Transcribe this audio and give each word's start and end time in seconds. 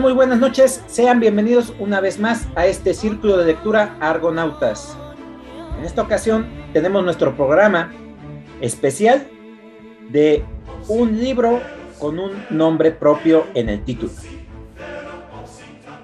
Muy 0.00 0.12
buenas 0.12 0.40
noches. 0.40 0.82
Sean 0.88 1.20
bienvenidos 1.20 1.72
una 1.78 2.00
vez 2.00 2.18
más 2.18 2.48
a 2.56 2.66
este 2.66 2.94
círculo 2.94 3.36
de 3.36 3.46
lectura 3.46 3.96
Argonautas. 4.00 4.96
En 5.78 5.84
esta 5.84 6.02
ocasión 6.02 6.46
tenemos 6.72 7.04
nuestro 7.04 7.36
programa 7.36 7.92
especial 8.60 9.28
de 10.10 10.42
un 10.88 11.20
libro 11.20 11.60
con 12.00 12.18
un 12.18 12.32
nombre 12.50 12.90
propio 12.90 13.46
en 13.54 13.68
el 13.68 13.84
título. 13.84 14.10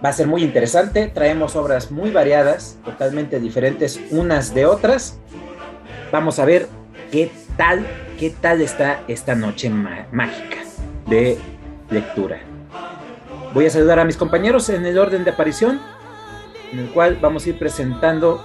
Va 0.04 0.10
a 0.10 0.12
ser 0.12 0.28
muy 0.28 0.45
interesante, 0.45 1.09
traemos 1.09 1.56
obras 1.56 1.90
muy 1.90 2.10
variadas, 2.10 2.78
totalmente 2.84 3.40
diferentes 3.40 4.00
unas 4.12 4.54
de 4.54 4.66
otras. 4.66 5.18
Vamos 6.12 6.38
a 6.38 6.45
ver 6.45 6.68
qué 7.10 7.30
tal, 7.56 7.84
qué 8.20 8.30
tal 8.30 8.60
está 8.60 9.02
esta 9.09 9.34
noche 9.34 9.68
mágica 9.68 10.59
de 11.09 11.38
lectura. 11.90 12.49
Voy 13.52 13.66
a 13.66 13.70
saludar 13.70 13.98
a 13.98 14.04
mis 14.04 14.16
compañeros 14.16 14.68
en 14.68 14.87
el 14.87 14.96
orden 14.96 15.24
de 15.24 15.30
aparición, 15.30 15.80
en 16.73 16.79
el 16.79 16.90
cual 16.90 17.18
vamos 17.20 17.45
a 17.45 17.48
ir 17.48 17.59
presentando 17.59 18.45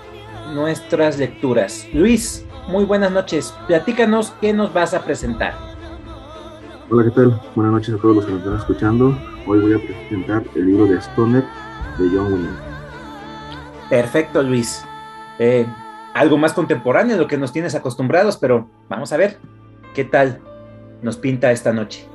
nuestras 0.53 1.19
lecturas. 1.19 1.87
Luis, 1.93 2.43
muy 2.67 2.85
buenas 2.85 3.11
noches. 3.11 3.53
Platícanos 3.67 4.33
qué 4.41 4.51
nos 4.51 4.73
vas 4.73 4.95
a 4.95 5.03
presentar. 5.03 5.53
Hola, 6.89 7.03
¿qué 7.03 7.11
tal? 7.11 7.39
Buenas 7.53 7.73
noches 7.73 7.93
a 7.93 7.97
todos 7.97 8.15
los 8.15 8.25
que 8.25 8.31
nos 8.31 8.41
están 8.41 8.57
escuchando. 8.57 9.17
Hoy 9.45 9.59
voy 9.59 9.73
a 9.73 9.77
presentar 9.77 10.43
el 10.55 10.65
libro 10.65 10.87
de 10.87 10.97
Stoner 10.97 11.43
de 11.99 12.09
John 12.09 12.33
Williams. 12.33 12.59
Perfecto, 13.89 14.41
Luis. 14.41 14.83
Eh, 15.37 15.67
algo 16.15 16.37
más 16.39 16.53
contemporáneo 16.53 17.15
de 17.15 17.21
lo 17.21 17.27
que 17.27 17.37
nos 17.37 17.51
tienes 17.51 17.75
acostumbrados, 17.75 18.37
pero 18.37 18.67
vamos 18.89 19.13
a 19.13 19.17
ver 19.17 19.37
qué 19.93 20.03
tal 20.03 20.41
nos 21.03 21.17
pinta 21.17 21.51
esta 21.51 21.71
noche. 21.73 22.07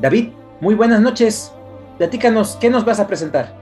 David, 0.00 0.30
muy 0.62 0.74
buenas 0.74 1.02
noches. 1.02 1.52
Platícanos, 2.00 2.56
¿qué 2.58 2.70
nos 2.70 2.86
vas 2.86 2.98
a 2.98 3.06
presentar? 3.06 3.54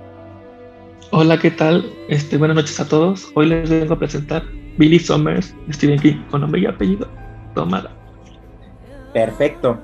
Hola, 1.10 1.38
¿qué 1.38 1.50
tal? 1.50 1.84
Este, 2.08 2.36
buenas 2.36 2.54
noches 2.54 2.78
a 2.78 2.86
todos. 2.86 3.32
Hoy 3.34 3.46
les 3.46 3.68
vengo 3.68 3.94
a 3.94 3.98
presentar 3.98 4.44
Billy 4.76 5.00
Summers, 5.00 5.56
Stephen 5.72 5.98
King, 5.98 6.22
con 6.30 6.42
nombre 6.42 6.60
y 6.60 6.66
apellido, 6.66 7.08
Tomada. 7.56 7.90
Perfecto. 9.12 9.80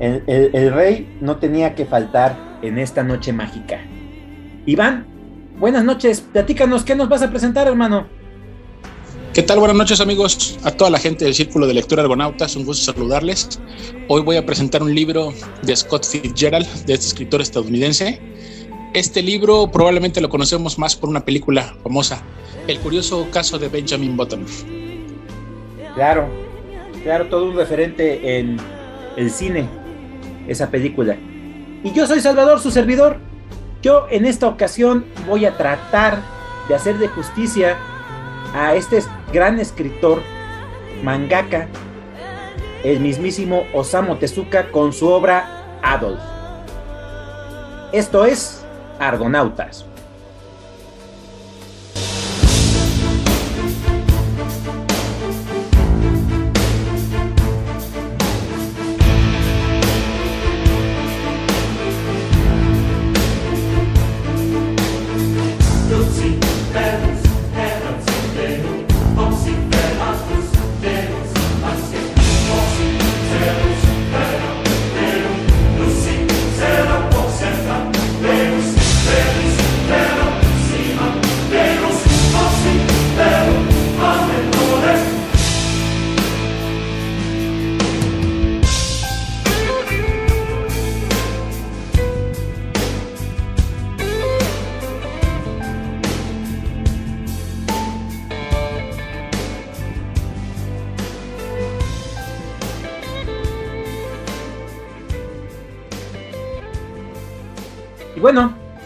El, 0.00 0.22
el, 0.26 0.72
rey 0.72 1.18
no 1.20 1.36
tenía 1.36 1.74
que 1.74 1.84
faltar 1.84 2.34
en 2.62 2.78
esta 2.78 3.02
noche 3.02 3.30
mágica. 3.34 3.78
Iván, 4.64 5.04
buenas 5.58 5.84
noches. 5.84 6.22
Platícanos, 6.22 6.84
¿qué 6.84 6.96
nos 6.96 7.10
vas 7.10 7.20
a 7.20 7.28
presentar, 7.28 7.66
hermano? 7.66 8.06
¿Qué 9.34 9.42
tal? 9.42 9.60
Buenas 9.60 9.76
noches 9.76 10.00
amigos, 10.00 10.58
a 10.64 10.70
toda 10.70 10.90
la 10.90 10.98
gente 10.98 11.24
del 11.24 11.34
Círculo 11.34 11.66
de 11.66 11.74
Lectura 11.74 12.02
Argonautas, 12.02 12.56
un 12.56 12.64
gusto 12.64 12.92
saludarles. 12.92 13.60
Hoy 14.08 14.22
voy 14.22 14.36
a 14.36 14.44
presentar 14.44 14.82
un 14.82 14.92
libro 14.92 15.32
de 15.62 15.76
Scott 15.76 16.04
Fitzgerald, 16.04 16.66
de 16.86 16.94
este 16.94 17.06
escritor 17.06 17.40
estadounidense. 17.40 18.20
Este 18.94 19.22
libro 19.22 19.70
probablemente 19.70 20.20
lo 20.20 20.28
conocemos 20.28 20.78
más 20.78 20.96
por 20.96 21.10
una 21.10 21.24
película 21.24 21.76
famosa, 21.82 22.22
El 22.66 22.78
curioso 22.80 23.28
caso 23.30 23.58
de 23.58 23.68
Benjamin 23.68 24.16
Button. 24.16 24.44
Claro, 25.94 26.26
claro, 27.04 27.26
todo 27.26 27.44
un 27.44 27.56
referente 27.56 28.38
en 28.38 28.56
el 29.16 29.30
cine, 29.30 29.68
esa 30.48 30.70
película. 30.70 31.16
Y 31.84 31.92
yo 31.92 32.06
soy 32.06 32.20
Salvador, 32.20 32.60
su 32.60 32.70
servidor. 32.70 33.18
Yo 33.82 34.06
en 34.10 34.24
esta 34.24 34.48
ocasión 34.48 35.04
voy 35.28 35.44
a 35.44 35.56
tratar 35.56 36.22
de 36.68 36.74
hacer 36.74 36.98
de 36.98 37.08
justicia 37.08 37.76
a 38.54 38.74
este 38.74 39.02
gran 39.32 39.58
escritor, 39.60 40.22
mangaka, 41.02 41.68
el 42.84 43.00
mismísimo 43.00 43.64
Osamu 43.72 44.16
Tezuka 44.16 44.70
con 44.70 44.92
su 44.92 45.08
obra 45.08 45.78
Adolf. 45.82 46.20
Esto 47.92 48.24
es 48.24 48.64
Argonautas. 48.98 49.87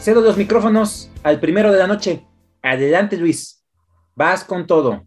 Cedo 0.02 0.20
los 0.20 0.36
micrófonos 0.36 1.12
al 1.22 1.38
primero 1.38 1.70
de 1.70 1.78
la 1.78 1.86
noche. 1.86 2.26
Adelante, 2.60 3.16
Luis. 3.16 3.64
Vas 4.16 4.44
con 4.44 4.66
todo. 4.66 5.06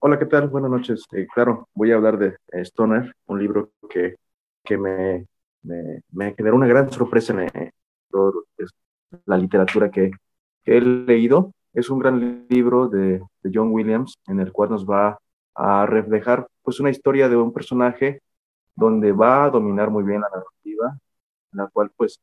Hola, 0.00 0.18
¿qué 0.18 0.26
tal? 0.26 0.48
Buenas 0.48 0.68
noches. 0.68 1.04
Eh, 1.12 1.28
claro, 1.32 1.68
voy 1.74 1.92
a 1.92 1.94
hablar 1.94 2.18
de 2.18 2.36
Stoner, 2.64 3.14
un 3.26 3.38
libro 3.38 3.70
que, 3.88 4.16
que 4.64 4.76
me, 4.76 5.26
generó 6.36 6.56
una 6.56 6.66
gran 6.66 6.90
sorpresa 6.90 7.40
en 7.40 7.70
toda 8.10 8.32
la 9.26 9.38
literatura 9.38 9.92
que, 9.92 10.10
he 10.64 10.80
leído. 10.80 11.52
Es 11.72 11.90
un 11.90 12.00
gran 12.00 12.46
libro 12.48 12.88
de, 12.88 13.22
de, 13.42 13.50
John 13.54 13.70
Williams 13.70 14.18
en 14.26 14.40
el 14.40 14.50
cual 14.50 14.70
nos 14.70 14.84
va 14.84 15.18
a 15.54 15.86
reflejar 15.86 16.48
pues 16.62 16.80
una 16.80 16.90
historia 16.90 17.28
de 17.28 17.36
un 17.36 17.52
personaje 17.52 18.20
donde 18.74 19.12
va 19.12 19.44
a 19.44 19.50
dominar 19.50 19.88
muy 19.88 20.02
bien 20.02 20.20
la 20.20 20.28
narrativa, 20.30 20.98
en 21.52 21.58
la 21.58 21.68
cual 21.68 21.92
pues 21.96 22.18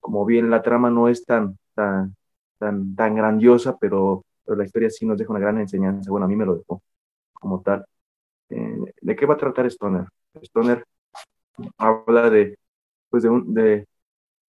como 0.00 0.24
bien 0.24 0.50
la 0.50 0.62
trama 0.62 0.90
no 0.90 1.08
es 1.08 1.24
tan, 1.24 1.58
tan, 1.74 2.16
tan, 2.58 2.94
tan 2.96 3.14
grandiosa, 3.14 3.78
pero, 3.78 4.24
pero 4.44 4.56
la 4.58 4.64
historia 4.64 4.90
sí 4.90 5.06
nos 5.06 5.18
deja 5.18 5.30
una 5.30 5.40
gran 5.40 5.58
enseñanza. 5.58 6.10
Bueno, 6.10 6.26
a 6.26 6.28
mí 6.28 6.36
me 6.36 6.46
lo 6.46 6.56
dejó 6.56 6.82
como 7.34 7.62
tal. 7.62 7.84
Eh, 8.50 8.94
¿De 9.00 9.16
qué 9.16 9.26
va 9.26 9.34
a 9.34 9.38
tratar 9.38 9.66
Stoner? 9.66 10.06
Stoner 10.42 10.84
habla 11.78 12.30
de, 12.30 12.58
pues 13.10 13.22
de 13.22 13.30
un, 13.30 13.54
de, 13.54 13.86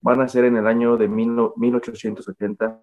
van 0.01 0.22
a 0.22 0.28
ser 0.28 0.46
en 0.46 0.57
el 0.57 0.68
año 0.68 0.98
de 0.98 1.07
mil, 1.07 1.31
1880 1.56 2.80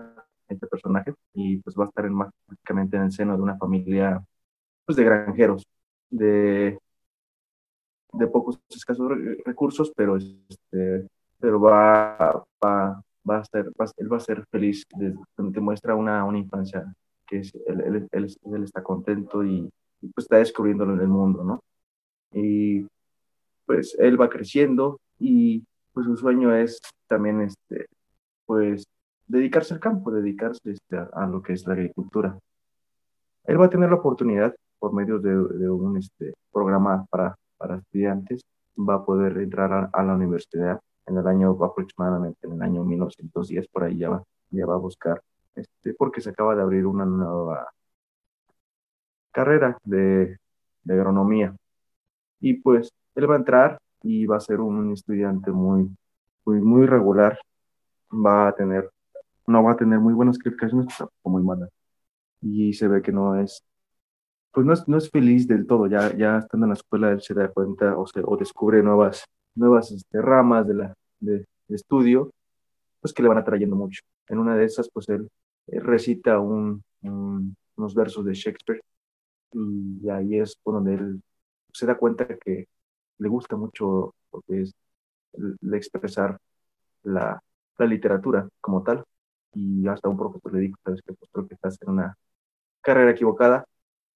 este 0.49 0.67
personaje 0.69 1.15
y 1.35 1.59
pues 1.59 1.77
va 1.77 1.85
a 1.85 1.89
estar 1.89 2.07
en, 2.07 2.17
básicamente 2.19 2.97
en 2.97 3.05
el 3.05 3.13
seno 3.13 3.37
de 3.37 3.43
una 3.43 3.57
familia 3.57 4.25
pues 4.85 4.97
de 4.97 5.05
granjeros, 5.05 5.67
de, 6.11 6.79
de 8.13 8.27
pocos 8.29 8.61
escasos 8.71 9.11
recursos, 9.45 9.93
pero 9.97 10.17
este, 10.17 11.09
pero 11.39 11.61
va, 11.61 12.45
va, 12.65 13.03
va 13.29 13.39
a 13.39 13.45
ser, 13.45 13.67
él 13.97 14.13
va 14.13 14.17
a 14.17 14.21
ser 14.21 14.45
feliz, 14.51 14.85
te 14.89 15.61
muestra 15.61 15.95
una, 15.95 16.25
una 16.25 16.39
infancia 16.39 16.95
que 17.27 17.39
es, 17.39 17.55
él, 17.67 18.09
él, 18.13 18.37
él, 18.45 18.63
está 18.63 18.83
contento 18.83 19.45
y, 19.45 19.69
pues 20.15 20.25
está 20.25 20.37
descubriendo 20.37 20.85
en 20.85 21.01
el 21.01 21.09
mundo, 21.09 21.43
¿no? 21.43 21.61
Y 22.33 22.87
pues 23.65 23.97
él 23.99 24.21
va 24.21 24.29
creciendo 24.29 25.01
y 25.19 25.65
pues 25.93 26.07
su 26.07 26.17
sueño 26.17 26.55
es 26.55 26.81
también, 27.09 27.41
este, 27.41 27.87
pues, 28.45 28.85
dedicarse 29.27 29.75
al 29.75 29.81
campo, 29.81 30.11
dedicarse 30.11 30.61
este, 30.71 30.97
a, 30.97 31.27
lo 31.27 31.43
que 31.43 31.55
es 31.55 31.67
la 31.67 31.75
agricultura. 31.75 32.39
Él 33.45 33.61
va 33.61 33.67
a 33.67 33.71
tener 33.71 33.91
la 33.91 33.97
oportunidad, 33.97 34.55
por 34.79 34.93
medio 34.93 35.19
de, 35.19 35.31
de 35.31 35.71
un 35.71 35.97
este, 35.97 36.35
programa 36.53 37.07
para, 37.11 37.35
para 37.57 37.79
estudiantes, 37.79 38.43
va 38.79 38.97
a 38.97 39.05
poder 39.05 39.39
entrar 39.39 39.89
a 39.91 40.03
la 40.03 40.15
universidad 40.15 40.81
en 41.07 41.19
el 41.19 41.27
año 41.27 41.51
aproximadamente, 41.65 42.47
en 42.47 42.55
el 42.55 42.63
año 42.63 42.85
1910, 42.85 43.69
por 43.69 43.85
ahí 43.85 43.99
ya 43.99 44.11
va, 44.11 44.23
ya 44.51 44.67
va 44.67 44.75
a 44.75 44.79
buscar, 44.79 45.23
este, 45.55 45.95
porque 45.95 46.21
se 46.21 46.31
acaba 46.31 46.55
de 46.55 46.63
abrir 46.63 46.87
una 46.87 47.05
nueva 47.05 47.69
carrera 49.33 49.79
de, 49.85 50.39
de 50.85 50.95
agronomía. 50.95 51.55
Y 52.41 52.55
pues 52.55 52.93
él 53.15 53.31
va 53.31 53.35
a 53.35 53.39
entrar 53.39 53.79
y 54.03 54.27
va 54.27 54.37
a 54.37 54.41
ser 54.41 54.61
un 54.61 54.93
estudiante 54.93 55.51
muy, 55.51 55.91
muy, 56.45 56.61
muy 56.61 56.87
regular, 56.87 57.39
va 58.13 58.49
a 58.49 58.55
tener, 58.55 58.91
no 59.47 59.63
va 59.63 59.73
a 59.73 59.77
tener 59.77 59.99
muy 60.01 60.15
buenas 60.15 60.39
calificaciones, 60.39 60.87
pero 60.99 61.11
muy 61.25 61.43
malas. 61.43 61.71
Y 62.41 62.73
se 62.75 62.89
ve 62.89 63.03
que 63.03 63.13
no 63.13 63.37
es, 63.41 63.65
pues 64.53 64.67
no 64.67 64.73
es, 64.73 64.89
no 64.89 64.97
es 64.99 65.11
feliz 65.11 65.47
del 65.49 65.67
todo, 65.67 65.87
ya, 65.87 66.17
ya 66.17 66.39
estando 66.39 66.67
en 66.67 66.71
la 66.71 66.75
escuela 66.77 67.11
él 67.11 67.21
se 67.21 67.35
da 67.35 67.49
cuenta 67.53 67.97
o, 67.99 68.07
se, 68.07 68.21
o 68.25 68.37
descubre 68.37 68.83
nuevas, 68.83 69.25
nuevas 69.57 69.91
este, 69.93 70.23
ramas 70.23 70.67
de, 70.69 70.75
la, 70.75 70.95
de, 71.21 71.47
estudio, 71.69 72.33
pues 73.01 73.13
que 73.13 73.23
le 73.23 73.29
van 73.29 73.39
atrayendo 73.39 73.77
mucho. 73.77 74.03
En 74.29 74.39
una 74.39 74.57
de 74.57 74.65
esas, 74.65 74.89
pues 74.93 75.09
él, 75.09 75.29
recita 75.69 76.39
un, 76.39 76.83
unos 77.03 77.95
versos 77.95 78.25
de 78.25 78.35
Shakespeare 78.35 78.81
y 79.53 80.09
ahí 80.11 80.39
es 80.39 80.59
donde 80.65 80.95
él 80.95 81.23
se 81.73 81.87
da 81.87 81.97
cuenta 81.97 82.27
que 82.39 82.69
le 83.19 83.29
gusta 83.29 83.57
mucho 83.57 84.15
lo 84.33 84.43
que 84.43 84.63
es 84.63 84.75
el, 85.35 85.75
expresar 85.75 86.39
la, 87.05 87.43
la, 87.79 87.87
literatura 87.87 88.49
como 88.61 88.83
tal. 88.83 89.05
Y 89.55 89.87
hasta 89.89 90.09
un 90.09 90.17
profesor 90.19 90.53
le 90.55 90.61
dijo, 90.61 90.79
sabes 90.85 91.03
que 91.03 91.15
pues 91.15 91.31
creo 91.33 91.49
que 91.49 91.55
estás 91.55 91.79
en 91.83 91.91
una 91.91 92.17
carrera 92.83 93.13
equivocada. 93.13 93.65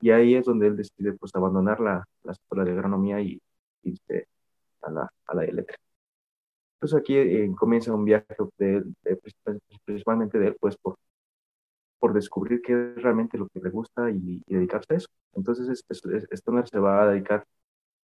Y 0.01 0.11
ahí 0.11 0.35
es 0.35 0.47
donde 0.47 0.67
él 0.69 0.77
decide 0.77 1.13
pues 1.15 1.35
abandonar 1.35 1.81
la, 1.81 2.05
la 2.25 2.33
escuela 2.33 2.65
de 2.65 2.73
agronomía 2.73 3.21
y 3.21 3.41
irse 3.83 4.27
a 4.82 4.91
la, 4.91 5.12
a 5.27 5.35
la 5.35 5.43
de 5.43 5.53
letras. 5.53 5.79
Entonces 6.81 6.99
aquí 6.99 7.17
eh, 7.17 7.53
comienza 7.59 7.94
un 7.94 8.05
viaje 8.06 8.35
de, 8.59 8.85
principalmente 9.85 10.38
de 10.38 10.49
él, 10.49 10.56
pues 10.59 10.77
por, 10.79 10.97
por 11.99 12.15
descubrir 12.15 12.62
qué 12.62 12.73
es 12.97 13.03
realmente 13.03 13.38
lo 13.38 13.49
que 13.49 13.61
le 13.61 13.71
gusta 13.71 14.11
y, 14.11 14.43
dedicarse 14.47 14.94
a 14.94 14.97
eso. 14.97 15.09
Entonces 15.35 15.85
Stoner 16.32 16.69
se 16.69 16.79
va 16.79 17.03
a 17.03 17.09
dedicar 17.11 17.47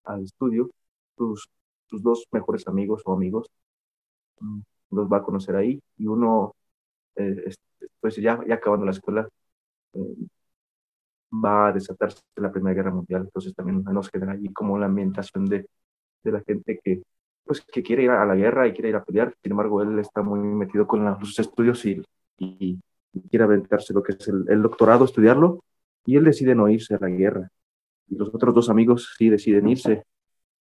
al 0.03 0.23
estudio, 0.23 0.69
sus, 1.17 1.49
sus 1.87 2.03
dos 2.03 2.25
mejores 2.31 2.67
amigos 2.67 3.01
o 3.05 3.13
amigos 3.13 3.47
mm, 4.39 4.61
los 4.91 5.07
va 5.11 5.17
a 5.17 5.23
conocer 5.23 5.55
ahí 5.55 5.81
y 5.97 6.07
uno, 6.07 6.55
eh, 7.15 7.53
pues 8.01 8.15
ya, 8.17 8.39
ya 8.47 8.55
acabando 8.55 8.85
la 8.85 8.91
escuela, 8.91 9.29
eh, 9.93 10.27
va 11.31 11.67
a 11.67 11.73
desatarse 11.73 12.21
la 12.35 12.51
Primera 12.51 12.75
Guerra 12.75 12.91
Mundial, 12.91 13.23
entonces 13.23 13.53
también 13.55 13.83
nos 13.83 14.09
queda 14.09 14.31
ahí 14.31 14.51
como 14.53 14.77
la 14.77 14.85
ambientación 14.87 15.45
de, 15.45 15.67
de 16.25 16.31
la 16.31 16.41
gente 16.41 16.79
que, 16.83 17.03
pues, 17.45 17.61
que 17.61 17.83
quiere 17.83 18.03
ir 18.03 18.09
a 18.09 18.25
la 18.25 18.35
guerra 18.35 18.67
y 18.67 18.73
quiere 18.73 18.89
ir 18.89 18.95
a 18.95 19.03
pelear, 19.03 19.33
sin 19.41 19.51
embargo 19.51 19.81
él 19.81 19.99
está 19.99 20.21
muy 20.21 20.39
metido 20.39 20.87
con 20.87 21.19
sus 21.19 21.39
estudios 21.39 21.85
y, 21.85 22.01
y, 22.37 22.79
quiere 23.29 23.45
aventarse 23.45 23.93
lo 23.93 24.03
que 24.03 24.11
es 24.11 24.27
el, 24.27 24.43
el 24.49 24.61
doctorado, 24.61 25.05
estudiarlo, 25.05 25.63
y 26.05 26.17
él 26.17 26.25
decide 26.25 26.53
no 26.53 26.67
irse 26.67 26.95
a 26.95 26.99
la 26.99 27.07
guerra. 27.07 27.49
Y 28.07 28.17
los 28.17 28.33
otros 28.33 28.53
dos 28.53 28.69
amigos 28.69 29.15
sí 29.17 29.29
deciden 29.29 29.69
irse 29.69 30.03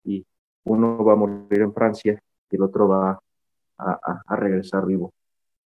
y 0.04 0.24
uno 0.64 1.04
va 1.04 1.14
a 1.14 1.16
morir 1.16 1.60
en 1.60 1.74
Francia 1.74 2.20
y 2.50 2.56
el 2.56 2.62
otro 2.62 2.88
va 2.88 3.18
a, 3.78 4.20
a, 4.26 4.36
regresar 4.36 4.86
vivo. 4.86 5.12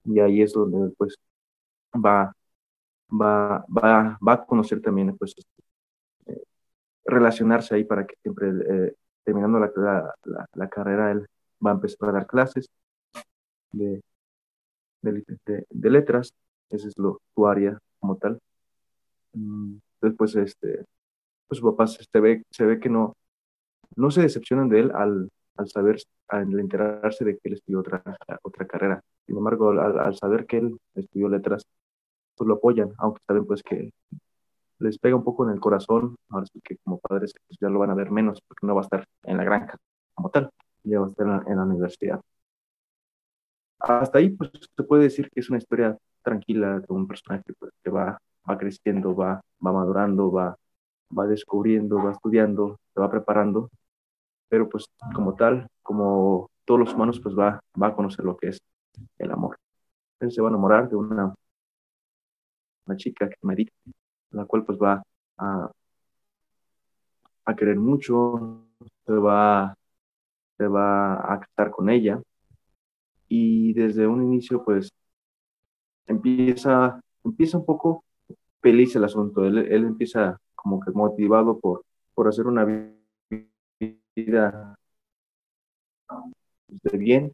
Y 0.05 0.21
ahí 0.21 0.43
es 0.43 0.53
donde 0.53 0.95
pues 0.97 1.17
va, 1.95 2.33
va, 3.11 3.65
va, 3.69 4.19
va 4.27 4.33
a 4.33 4.47
conocer 4.47 4.81
también 4.81 5.17
pues 5.17 5.35
eh, 6.27 6.43
relacionarse 7.05 7.75
ahí 7.75 7.85
para 7.85 8.07
que 8.07 8.17
siempre 8.23 8.49
eh, 8.49 8.95
terminando 9.29 9.59
la, 9.59 9.71
la, 10.25 10.47
la, 10.55 10.69
carrera 10.71 11.11
él 11.11 11.27
va 11.65 11.73
a 11.73 11.75
empezar 11.75 12.09
a 12.09 12.13
dar 12.13 12.27
clases 12.27 12.71
de, 13.73 14.01
de, 15.03 15.91
letras, 15.91 16.33
ese 16.71 16.89
es 16.89 16.97
lo, 16.97 17.21
su 17.35 17.47
área 17.47 17.79
como 17.99 18.17
tal. 18.17 18.41
Mm, 19.35 19.77
después 20.01 20.35
este, 20.35 20.87
pues 21.47 21.59
su 21.59 21.65
papá 21.67 21.87
se 21.89 22.21
ve, 22.21 22.43
se 22.51 22.65
ve 22.65 22.81
que 22.81 22.89
no, 22.89 23.19
no 23.97 24.11
se 24.11 24.23
decepcionan 24.23 24.71
de 24.71 24.81
él 24.81 24.93
al, 24.95 25.29
al 25.59 25.69
saber, 25.69 25.99
al 26.29 26.59
enterarse 26.59 27.27
de 27.27 27.35
que 27.35 27.51
él 27.51 27.55
estudió 27.57 27.81
otra, 27.81 28.03
otra 28.43 28.67
carrera. 28.67 29.03
Sin 29.27 29.37
embargo, 29.37 29.73
al, 29.73 30.17
saber 30.17 30.47
que 30.47 30.57
él 30.57 30.79
estudió 30.95 31.29
letras, 31.29 31.67
pues 32.35 32.49
lo 32.49 32.55
apoyan, 32.55 32.93
aunque 32.97 33.21
saben 33.27 33.45
pues 33.45 33.63
que 33.63 33.91
les 34.81 34.99
pega 34.99 35.17
un 35.17 35.25
poco 35.25 35.47
en 35.47 35.55
el 35.55 35.61
corazón, 35.61 36.17
ahora 36.31 36.47
sí 36.47 36.61
que 36.63 36.77
como 36.79 36.99
padres 36.99 37.33
pues 37.47 37.59
ya 37.61 37.69
lo 37.69 37.79
van 37.79 37.91
a 37.91 37.95
ver 37.95 38.11
menos, 38.11 38.41
porque 38.47 38.67
no 38.67 38.75
va 38.75 38.83
a 38.83 38.85
estar 38.85 39.05
en 39.25 39.37
la 39.37 39.45
granja 39.45 39.77
como 40.15 40.31
tal, 40.31 40.51
ya 40.85 41.01
va 41.01 41.07
a 41.07 41.11
estar 41.11 41.27
en 41.47 41.57
la, 41.57 41.65
universidad. 41.65 42.21
Hasta 43.81 44.19
ahí 44.19 44.31
pues 44.31 44.51
se 44.77 44.83
puede 44.85 45.05
decir 45.05 45.31
que 45.31 45.41
es 45.41 45.49
una 45.51 45.59
historia 45.59 45.97
tranquila 46.23 46.81
de 46.81 46.87
un 46.89 47.07
personaje 47.07 47.53
pues, 47.59 47.73
que 47.83 47.91
va, 47.91 48.19
va 48.49 48.59
creciendo, 48.59 49.15
va, 49.15 49.41
va 49.65 49.73
madurando, 49.73 50.33
va, 50.33 50.57
va 51.17 51.27
descubriendo, 51.27 52.03
va 52.03 52.13
estudiando, 52.13 52.79
se 52.95 53.01
va 53.01 53.11
preparando 53.11 53.71
pero 54.49 54.69
pues 54.69 54.87
como 55.15 55.35
tal, 55.35 55.69
como 55.83 56.51
todos 56.65 56.81
los 56.81 56.95
humanos, 56.95 57.21
pues 57.21 57.35
va, 57.39 57.61
va 57.81 57.89
a 57.89 57.95
conocer 57.95 58.25
lo 58.25 58.37
que 58.37 58.49
es 58.49 58.59
el 59.19 59.31
amor. 59.31 59.59
Él 60.21 60.33
se 60.33 60.43
va 60.43 60.49
a 60.49 60.51
enamorar 60.51 60.89
de 60.89 60.97
una, 60.97 61.35
una 62.87 62.97
chica 62.97 63.29
que 63.29 63.37
medita, 63.43 63.73
la 64.31 64.45
cual 64.47 64.65
pues 64.65 64.79
va 64.79 65.03
a, 65.37 65.71
a 67.45 67.57
querer 67.57 67.77
mucho, 67.77 68.65
se 69.07 69.13
va, 69.13 69.75
se 70.57 70.67
va 70.67 71.33
a 71.33 71.41
casar 71.41 71.71
con 71.71 71.91
ella. 71.91 72.21
Y 73.29 73.75
desde 73.75 74.07
un 74.07 74.23
inicio 74.23 74.65
pues 74.65 74.91
empieza, 76.07 77.01
empieza 77.25 77.59
un 77.59 77.65
poco 77.65 78.05
feliz 78.61 78.97
el 78.97 79.05
asunto, 79.05 79.45
él, 79.45 79.59
él 79.59 79.85
empieza 79.85 80.39
como 80.55 80.81
que 80.81 80.91
motivado 80.91 81.59
por, 81.61 81.85
por 82.15 82.29
hacer 82.29 82.47
una 82.47 82.65
vida 82.65 82.99
vida 84.25 84.77
de 86.69 86.99
bien. 86.99 87.33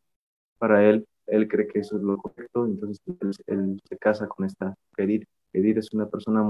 Para 0.58 0.88
él, 0.88 1.06
él 1.26 1.49
cree 1.49 1.67
que 1.67 1.81
eso 1.81 1.97
es 1.97 2.02
lo 2.02 2.17
correcto, 2.19 2.67
entonces 2.67 3.00
él, 3.47 3.81
se 3.88 3.99
casa 3.99 4.26
con 4.29 4.47
esta 4.47 4.75
Edith. 4.97 5.26
Edith 5.52 5.78
es 5.78 5.92
una 5.92 6.09
persona 6.09 6.42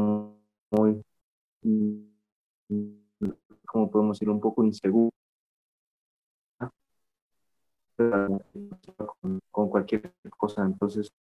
como 3.67 3.91
podemos 3.91 4.19
decir, 4.19 4.31
un 4.31 4.41
poco 4.41 4.65
insegura. 4.65 5.11
Con, 9.51 9.69
cualquier 9.71 10.13
cosa, 10.37 10.65
entonces 10.65 11.13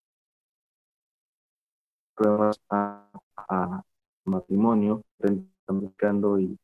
pruebas 2.15 2.59
a, 2.69 3.09
matrimonio, 4.25 5.03
están 5.19 5.79
buscando 5.81 6.39
y 6.39 6.57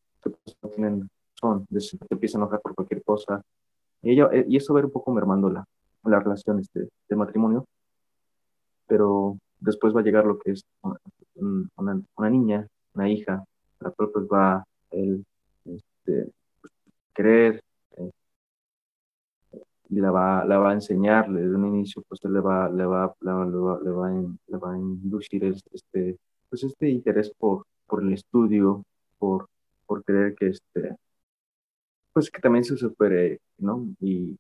no 0.62 0.70
tienen 0.70 1.10
son, 1.40 1.66
se 1.78 1.98
empieza 2.10 2.38
a 2.38 2.42
enojar 2.42 2.62
por 2.62 2.76
cualquier 2.76 3.04
cosa. 3.04 3.42
Y, 4.02 4.20
eh, 4.20 4.46
eso 4.50 4.74
va 4.74 4.80
a 4.80 4.82
ir 4.82 4.86
un 4.86 4.92
poco 4.92 5.12
mermando 5.12 5.50
la, 5.50 5.66
la 6.04 6.20
relación 6.20 6.60
este, 6.60 6.90
de 7.08 7.16
matrimonio, 7.16 7.66
pero 8.88 9.38
después 9.60 9.96
va 9.96 10.02
a 10.02 10.04
llegar 10.04 10.26
lo 10.26 10.38
que 10.40 10.52
es 10.52 10.66
una 11.36 12.30
niña, 12.30 12.68
una 12.94 13.10
hija, 13.10 13.44
la 13.80 13.92
cual 13.92 14.10
pues 14.14 14.26
va 14.26 14.64
él 14.92 15.26
este, 15.66 16.32
querer 17.14 17.64
eh, 17.98 18.12
y 19.90 20.00
la 20.00 20.12
va, 20.12 20.46
la 20.46 20.58
va 20.60 20.72
a 20.72 20.74
enseñar 20.74 21.32
desde 21.32 21.56
un 21.56 21.68
inicio, 21.68 22.04
pues 22.08 22.20
le 22.24 22.40
va, 22.40 22.70
le 22.70 22.86
va, 22.86 23.14
le 23.22 23.32
va, 23.32 23.46
le 23.46 23.58
va, 23.58 23.80
le 23.84 23.92
va, 23.92 24.12
le 24.48 24.58
va 24.58 24.74
a 24.74 24.78
inducir 24.78 25.44
este, 25.46 26.18
pues 26.50 26.64
este 26.64 26.90
interés 26.90 27.32
por, 27.38 27.66
por 27.88 28.04
el 28.04 28.14
estudio, 28.14 28.84
por, 29.18 29.48
por 29.86 30.04
creer 30.04 30.36
que 30.36 30.48
este, 30.48 30.96
pues 32.14 32.30
que 32.30 32.42
también 32.42 32.64
se 32.64 32.78
supere, 32.78 33.40
¿no? 33.58 33.88
Y, 34.00 34.38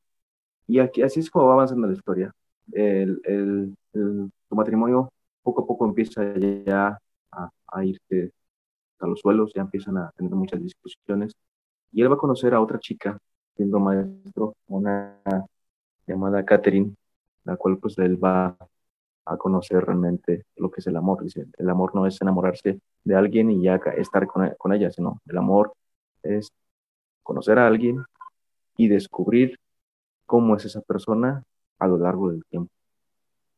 y 0.68 0.80
aquí, 0.80 1.02
así 1.02 1.20
es 1.20 1.30
como 1.30 1.48
va 1.48 1.54
avanzando 1.54 1.88
la 1.88 1.94
historia. 1.94 2.32
El, 2.72 3.22
el, 3.24 3.76
tu 3.92 4.56
matrimonio 4.56 5.12
poco 5.42 5.64
a 5.64 5.68
poco 5.68 5.86
empieza 5.86 6.22
ya 6.38 7.00
a, 7.32 7.50
a 7.68 7.86
irse 7.86 8.32
a 9.00 9.08
los 9.08 9.20
suelos, 9.20 9.52
ya 9.56 9.62
empiezan 9.62 9.98
a 9.98 10.12
tener 10.16 10.32
muchas 10.34 10.62
discusiones. 10.62 11.34
Y 11.92 12.02
él 12.02 12.12
va 12.12 12.16
a 12.16 12.18
conocer 12.18 12.54
a 12.54 12.62
otra 12.62 12.80
chica, 12.80 13.18
siendo 13.56 13.80
maestro, 13.80 14.56
una 14.68 15.20
llamada 16.08 16.46
Catherine, 16.46 16.96
la 17.44 17.56
cual 17.58 17.78
pues 17.78 17.98
él 17.98 18.24
va 18.24 18.56
a 19.26 19.38
conocer 19.38 19.84
realmente 19.86 20.46
lo 20.58 20.72
que 20.72 20.82
es 20.82 20.88
el 20.88 20.98
amor. 20.98 21.24
Dice, 21.24 21.46
el 21.58 21.70
amor 21.70 21.96
no 21.96 22.06
es 22.06 22.22
enamorarse 22.22 22.80
de 23.04 23.16
alguien 23.16 23.52
y 23.52 23.64
ya 23.64 23.76
estar 23.98 24.28
con, 24.28 24.50
con 24.58 24.74
ella, 24.74 24.92
sino 24.92 25.22
el 25.28 25.38
amor 25.38 25.74
es 26.24 26.52
conocer 27.24 27.60
a 27.60 27.68
alguien 27.68 28.04
y 28.78 28.88
descubrir 28.88 29.60
cómo 30.26 30.56
es 30.56 30.66
esa 30.66 30.82
persona 30.82 31.44
a 31.80 31.88
lo 31.88 31.98
largo 31.98 32.32
del 32.32 32.44
tiempo. 32.46 32.72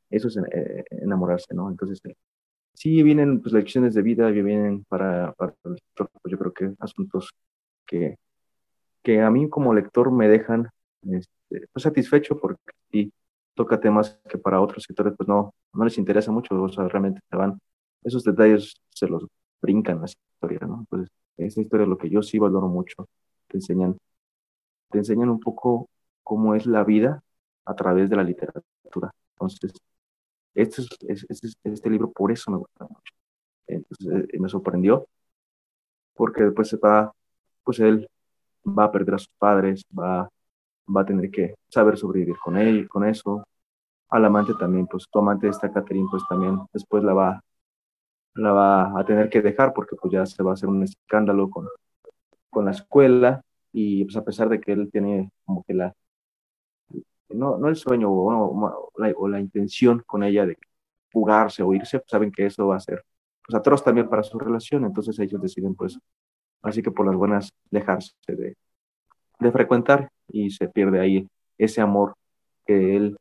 Eso 0.10 0.27
es 0.27 0.38
eh, 0.38 0.83
enamorarse, 0.89 1.53
¿no? 1.53 1.69
Entonces, 1.69 2.01
sí 2.73 3.03
vienen 3.03 3.41
pues, 3.41 3.53
lecciones 3.53 3.93
de 3.93 4.01
vida, 4.01 4.29
vienen 4.29 4.83
para, 4.85 5.33
para 5.33 5.53
pues, 5.61 5.79
yo 6.25 6.37
creo 6.37 6.53
que 6.53 6.73
asuntos 6.79 7.31
que, 7.85 8.17
que 9.03 9.21
a 9.21 9.29
mí 9.29 9.49
como 9.49 9.73
lector 9.73 10.11
me 10.11 10.27
dejan 10.27 10.69
este, 11.03 11.67
pues, 11.71 11.83
satisfecho 11.83 12.39
porque 12.39 12.61
sí 12.91 13.11
toca 13.53 13.79
temas 13.79 14.19
que 14.29 14.37
para 14.37 14.61
otros 14.61 14.83
sectores 14.83 15.13
pues 15.17 15.27
no, 15.27 15.53
no 15.73 15.83
les 15.83 15.97
interesa 15.97 16.31
mucho, 16.31 16.61
o 16.61 16.69
sea, 16.69 16.87
realmente 16.87 17.21
se 17.29 17.35
van, 17.35 17.59
esos 18.03 18.23
detalles 18.23 18.75
se 18.89 19.07
los 19.07 19.25
brincan 19.61 19.99
la 20.01 20.07
historia, 20.07 20.59
¿no? 20.67 20.79
Entonces, 20.79 21.09
esa 21.37 21.61
historia 21.61 21.83
es 21.83 21.89
lo 21.89 21.97
que 21.97 22.09
yo 22.09 22.21
sí 22.21 22.39
valoro 22.39 22.67
mucho 22.67 23.07
te 23.51 23.57
enseñan, 23.57 23.97
te 24.89 24.99
enseñan 24.99 25.29
un 25.29 25.39
poco 25.39 25.89
cómo 26.23 26.55
es 26.55 26.65
la 26.65 26.83
vida 26.83 27.21
a 27.65 27.75
través 27.75 28.09
de 28.09 28.15
la 28.15 28.23
literatura, 28.23 29.11
Entonces, 29.33 29.73
este, 30.55 30.81
es, 31.08 31.25
este, 31.63 31.89
libro 31.89 32.12
por 32.12 32.31
eso 32.31 32.51
me 32.51 32.58
gusta 32.58 32.86
mucho. 32.86 33.13
Entonces, 33.67 34.29
eh, 34.34 34.39
me 34.39 34.50
sorprendió, 34.50 35.08
porque 36.15 36.43
después 36.43 36.67
se 36.70 36.77
va, 36.77 37.13
pues 37.63 37.79
él 37.79 38.08
va 38.67 38.86
a 38.86 38.91
perder 38.91 39.15
a 39.15 39.20
sus 39.20 39.34
padres, 39.38 39.84
va, 39.98 40.29
va 40.96 41.01
a 41.01 41.05
tener 41.05 41.31
que 41.31 41.55
saber 41.70 41.98
sobrevivir 41.98 42.38
con 42.38 42.58
él, 42.58 42.89
con 42.89 43.05
eso. 43.05 43.46
Al 44.10 44.25
amante 44.25 44.53
también, 44.55 44.88
pues 44.88 45.08
tu 45.10 45.20
amante 45.20 45.48
esta 45.48 45.72
Catherine, 45.72 46.08
pues 46.12 46.24
también 46.29 46.60
después 46.74 47.03
la 47.03 47.13
va, 47.13 47.43
la 48.36 48.51
va 48.53 49.00
a 49.00 49.05
tener 49.05 49.29
que 49.29 49.41
dejar 49.41 49.74
porque 49.74 49.96
pues 49.96 50.13
ya 50.13 50.25
se 50.25 50.43
va 50.43 50.51
a 50.51 50.53
hacer 50.55 50.70
un 50.70 50.84
escándalo 50.84 51.50
con, 51.50 51.67
con 52.50 52.65
la 52.65 52.72
escuela 52.72 53.41
y 53.74 54.03
pues 54.05 54.17
a 54.17 54.25
pesar 54.25 54.50
de 54.50 54.60
que 54.62 54.74
él 54.74 54.89
tiene 54.91 55.31
como 55.46 55.63
que 55.63 55.74
la, 55.74 55.93
no, 57.33 57.57
no 57.57 57.67
el 57.67 57.75
sueño 57.75 58.09
o, 58.11 58.91
la, 58.97 59.13
o 59.15 59.27
la 59.27 59.39
intención 59.39 60.03
con 60.05 60.23
ella 60.23 60.45
de 60.45 60.57
jugarse 61.11 61.63
o 61.63 61.73
irse, 61.73 62.00
pues 62.00 62.09
saben 62.09 62.31
que 62.31 62.45
eso 62.45 62.67
va 62.67 62.77
a 62.77 62.79
ser 62.79 63.03
pues 63.45 63.55
atroz 63.59 63.83
también 63.83 64.07
para 64.07 64.23
su 64.23 64.38
relación, 64.39 64.85
entonces 64.85 65.17
ellos 65.19 65.41
deciden 65.41 65.75
pues, 65.75 66.00
así 66.61 66.81
que 66.81 66.91
por 66.91 67.05
las 67.05 67.15
buenas 67.15 67.51
dejarse 67.69 68.13
de, 68.27 68.55
de 69.39 69.51
frecuentar 69.51 70.11
y 70.29 70.51
se 70.51 70.69
pierde 70.69 71.00
ahí 71.00 71.27
ese 71.57 71.81
amor 71.81 72.15
que 72.65 72.95
él 72.95 73.17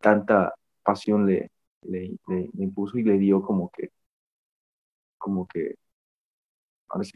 tanta 0.00 0.54
pasión 0.82 1.26
le, 1.26 1.50
le, 1.82 2.16
le, 2.28 2.50
impuso 2.58 2.98
y 2.98 3.04
le 3.04 3.18
dio 3.18 3.42
como 3.42 3.70
que, 3.70 3.90
como 5.18 5.46
que, 5.46 5.76
ahora 6.88 7.04
sí 7.04 7.12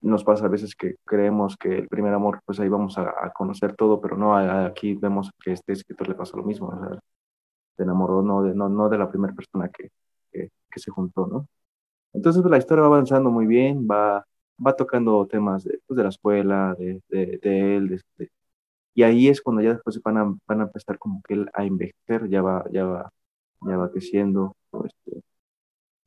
nos 0.00 0.24
pasa 0.24 0.46
a 0.46 0.48
veces 0.48 0.74
que 0.74 0.96
creemos 1.04 1.56
que 1.56 1.76
el 1.78 1.88
primer 1.88 2.14
amor, 2.14 2.40
pues 2.44 2.60
ahí 2.60 2.68
vamos 2.68 2.96
a, 2.98 3.32
conocer 3.34 3.74
todo, 3.74 4.00
pero 4.00 4.16
no, 4.16 4.36
aquí 4.36 4.94
vemos 4.94 5.30
que 5.42 5.50
a 5.50 5.54
este 5.54 5.72
escritor 5.72 6.08
le 6.08 6.14
pasa 6.14 6.36
lo 6.36 6.44
mismo, 6.44 6.72
se 7.76 7.82
enamoró 7.82 8.22
no 8.22 8.42
de, 8.42 8.54
no, 8.54 8.68
no 8.68 8.88
de 8.88 8.98
la 8.98 9.10
primera 9.10 9.34
persona 9.34 9.68
que, 9.70 9.90
que, 10.32 10.50
se 10.80 10.90
juntó, 10.92 11.26
¿no? 11.26 11.48
Entonces 12.12 12.42
pues, 12.42 12.50
la 12.50 12.58
historia 12.58 12.82
va 12.82 12.88
avanzando 12.88 13.30
muy 13.30 13.46
bien, 13.46 13.86
va, 13.90 14.24
va 14.64 14.76
tocando 14.76 15.26
temas 15.26 15.64
de, 15.64 15.80
pues, 15.86 15.96
de 15.96 16.02
la 16.04 16.08
escuela, 16.10 16.76
de, 16.78 17.02
de, 17.08 17.76
él, 17.76 18.02
y 18.94 19.02
ahí 19.04 19.28
es 19.28 19.40
cuando 19.42 19.62
ya 19.62 19.70
después 19.74 20.00
van 20.02 20.18
a, 20.18 20.34
van 20.46 20.60
a 20.60 20.64
empezar 20.64 20.98
como 20.98 21.22
que 21.22 21.34
él 21.34 21.50
a 21.54 21.64
envejecer, 21.64 22.28
ya 22.28 22.42
va, 22.42 22.64
ya 22.72 22.84
va, 22.84 23.12
ya 23.62 23.76
va 23.76 23.90
creciendo, 23.90 24.56
este, 24.84 25.22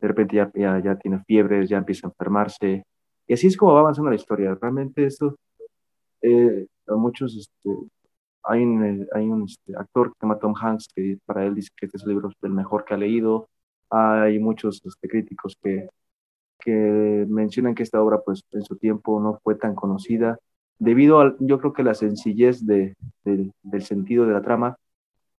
de 0.01 0.07
repente 0.07 0.35
ya, 0.37 0.51
ya, 0.55 0.79
ya 0.79 0.97
tiene 0.97 1.23
fiebres, 1.25 1.69
ya 1.69 1.77
empieza 1.77 2.07
a 2.07 2.11
enfermarse, 2.11 2.85
y 3.31 3.33
así 3.33 3.47
es 3.47 3.55
como 3.55 3.71
va 3.71 3.79
avanzando 3.79 4.09
la 4.09 4.17
historia. 4.17 4.57
Realmente 4.61 5.05
esto, 5.05 5.37
eh, 6.21 6.67
muchos, 6.87 7.33
este, 7.37 7.69
hay 8.43 8.61
un, 8.61 9.07
hay 9.13 9.25
un 9.25 9.43
este, 9.43 9.73
actor 9.77 10.09
que 10.09 10.15
se 10.19 10.25
llama 10.25 10.37
Tom 10.37 10.53
Hanks 10.53 10.89
que 10.93 11.17
para 11.25 11.45
él 11.45 11.55
dice 11.55 11.69
que 11.77 11.85
este 11.85 11.97
es 11.97 12.03
el 12.03 12.09
libro 12.09 12.29
mejor 12.41 12.83
que 12.83 12.93
ha 12.93 12.97
leído. 12.97 13.47
Hay 13.89 14.37
muchos 14.37 14.81
este, 14.83 15.07
críticos 15.07 15.57
que, 15.63 15.87
que 16.59 17.25
mencionan 17.29 17.73
que 17.73 17.83
esta 17.83 18.01
obra 18.01 18.19
pues 18.19 18.43
en 18.51 18.63
su 18.63 18.75
tiempo 18.75 19.21
no 19.21 19.39
fue 19.41 19.55
tan 19.55 19.75
conocida 19.75 20.37
debido 20.77 21.21
a, 21.21 21.33
yo 21.39 21.57
creo 21.57 21.71
que 21.71 21.83
la 21.83 21.93
sencillez 21.93 22.65
de, 22.65 22.97
del 23.23 23.83
sentido 23.83 24.25
de 24.25 24.33
la 24.33 24.41
trama, 24.41 24.75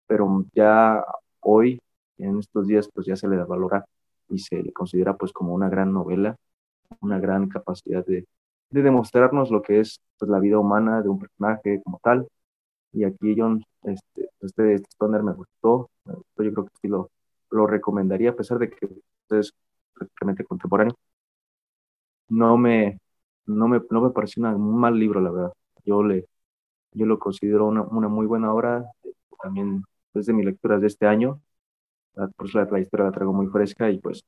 pero 0.06 0.46
ya 0.54 1.04
hoy, 1.40 1.78
en 2.16 2.38
estos 2.38 2.66
días, 2.68 2.88
pues 2.94 3.06
ya 3.06 3.16
se 3.16 3.28
le 3.28 3.36
da 3.36 3.44
valor 3.44 3.84
y 4.30 4.38
se 4.38 4.62
le 4.62 4.72
considera 4.72 5.14
pues 5.14 5.30
como 5.30 5.52
una 5.52 5.68
gran 5.68 5.92
novela 5.92 6.38
una 7.00 7.18
gran 7.18 7.48
capacidad 7.48 8.04
de, 8.06 8.26
de 8.70 8.82
demostrarnos 8.82 9.50
lo 9.50 9.62
que 9.62 9.80
es 9.80 10.00
pues, 10.18 10.30
la 10.30 10.38
vida 10.40 10.58
humana 10.58 11.02
de 11.02 11.08
un 11.08 11.18
personaje 11.18 11.80
como 11.84 12.00
tal. 12.02 12.28
Y 12.92 13.04
aquí 13.04 13.34
John, 13.36 13.64
este, 13.84 14.30
este, 14.40 14.74
este 14.74 14.90
Stoner 14.92 15.22
me 15.22 15.32
gustó, 15.32 15.90
yo 16.06 16.22
creo 16.36 16.64
que 16.66 16.72
sí 16.82 16.88
lo, 16.88 17.10
lo 17.50 17.66
recomendaría, 17.66 18.30
a 18.30 18.36
pesar 18.36 18.58
de 18.58 18.70
que 18.70 18.88
es 19.30 19.52
prácticamente 19.94 20.44
contemporáneo. 20.44 20.94
No 22.28 22.56
me, 22.56 22.98
no 23.46 23.68
me, 23.68 23.80
no 23.90 24.00
me 24.00 24.10
pareció 24.10 24.42
un 24.42 24.76
mal 24.78 24.98
libro, 24.98 25.20
la 25.20 25.30
verdad. 25.30 25.52
Yo, 25.84 26.02
le, 26.02 26.26
yo 26.92 27.06
lo 27.06 27.18
considero 27.18 27.66
una, 27.66 27.82
una 27.82 28.08
muy 28.08 28.26
buena 28.26 28.52
obra, 28.52 28.84
también 29.42 29.84
desde 30.14 30.32
mis 30.32 30.46
lecturas 30.46 30.80
de 30.80 30.86
este 30.88 31.06
año. 31.06 31.40
Por 32.36 32.46
eso 32.48 32.58
la, 32.58 32.66
la 32.70 32.80
historia 32.80 33.06
la 33.06 33.12
traigo 33.12 33.32
muy 33.32 33.46
fresca 33.48 33.90
y 33.90 33.98
pues 33.98 34.24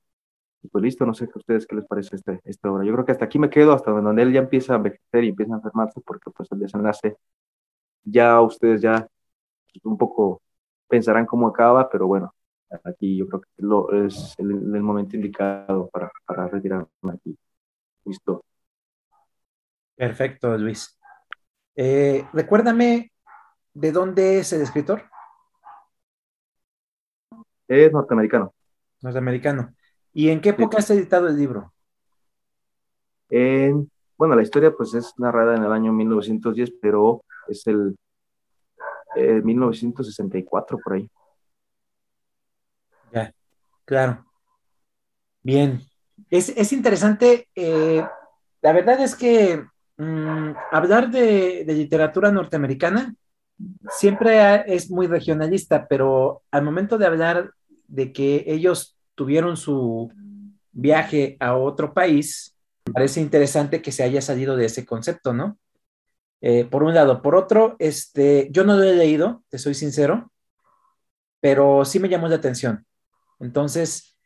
pues 0.68 0.82
listo, 0.84 1.04
no 1.06 1.14
sé 1.14 1.24
a 1.24 1.38
ustedes 1.38 1.66
qué 1.66 1.76
les 1.76 1.86
parece 1.86 2.16
este, 2.16 2.40
esta 2.44 2.70
obra. 2.70 2.84
Yo 2.84 2.92
creo 2.92 3.04
que 3.04 3.12
hasta 3.12 3.24
aquí 3.24 3.38
me 3.38 3.50
quedo, 3.50 3.72
hasta 3.72 3.90
donde 3.90 4.22
él 4.22 4.32
ya 4.32 4.40
empieza 4.40 4.74
a 4.74 4.76
envejecer 4.76 5.24
y 5.24 5.28
empieza 5.28 5.54
a 5.54 5.56
enfermarse, 5.56 6.00
porque 6.00 6.30
pues 6.30 6.50
el 6.52 6.60
desenlace 6.60 7.16
ya 8.04 8.40
ustedes 8.40 8.80
ya 8.82 9.06
un 9.82 9.98
poco 9.98 10.42
pensarán 10.88 11.26
cómo 11.26 11.48
acaba, 11.48 11.88
pero 11.88 12.06
bueno, 12.06 12.34
aquí 12.84 13.16
yo 13.16 13.26
creo 13.28 13.40
que 13.40 13.48
lo, 13.58 13.92
es 14.06 14.34
el, 14.38 14.46
momento 14.82 15.16
indicado 15.16 15.88
para, 15.90 16.10
para 16.26 16.48
retirarme 16.48 16.88
aquí. 17.12 17.36
Listo. 18.04 18.44
Perfecto, 19.96 20.56
Luis. 20.58 20.98
Eh, 21.76 22.26
recuérdame 22.32 23.12
de 23.72 23.92
dónde 23.92 24.38
es 24.38 24.52
el 24.52 24.62
escritor. 24.62 25.02
Es 27.66 27.92
norteamericano. 27.92 28.54
Norteamericano. 29.00 29.74
¿Y 30.14 30.30
en 30.30 30.40
qué 30.40 30.50
época 30.50 30.78
has 30.78 30.88
editado 30.90 31.28
el 31.28 31.36
libro? 31.36 31.72
bueno, 34.16 34.36
la 34.36 34.42
historia 34.42 34.72
pues 34.72 34.94
es 34.94 35.12
narrada 35.18 35.56
en 35.56 35.64
el 35.64 35.72
año 35.72 35.92
1910, 35.92 36.74
pero 36.80 37.24
es 37.48 37.66
el 37.66 37.96
1964 39.16 40.78
por 40.78 40.92
ahí. 40.92 41.10
Ya, 43.12 43.34
claro. 43.84 44.24
Bien. 45.42 45.80
Es, 46.30 46.72
interesante. 46.72 47.48
Eh, 47.56 48.06
la 48.62 48.72
verdad 48.72 49.00
es 49.00 49.16
que 49.16 49.64
mm, 49.96 50.50
hablar 50.70 51.10
de, 51.10 51.64
de, 51.66 51.74
literatura 51.74 52.30
norteamericana 52.30 53.16
siempre 53.88 54.62
es 54.72 54.90
muy 54.90 55.08
regionalista, 55.08 55.88
pero 55.88 56.42
al 56.52 56.62
momento 56.62 56.98
de 56.98 57.06
hablar 57.06 57.50
de 57.88 58.12
que 58.12 58.44
ellos 58.46 58.93
tuvieron 59.14 59.56
su 59.56 60.12
viaje 60.72 61.36
a 61.40 61.56
otro 61.56 61.94
país, 61.94 62.56
parece 62.92 63.20
interesante 63.20 63.80
que 63.80 63.92
se 63.92 64.02
haya 64.02 64.20
salido 64.20 64.56
de 64.56 64.66
ese 64.66 64.84
concepto, 64.84 65.32
¿no? 65.32 65.58
Eh, 66.40 66.64
por 66.66 66.82
un 66.82 66.94
lado. 66.94 67.22
Por 67.22 67.36
otro, 67.36 67.76
este, 67.78 68.48
yo 68.50 68.64
no 68.64 68.76
lo 68.76 68.82
he 68.82 68.94
leído, 68.94 69.42
te 69.48 69.58
soy 69.58 69.74
sincero, 69.74 70.30
pero 71.40 71.84
sí 71.84 72.00
me 72.00 72.08
llamó 72.08 72.28
la 72.28 72.36
atención. 72.36 72.86
Entonces, 73.40 74.18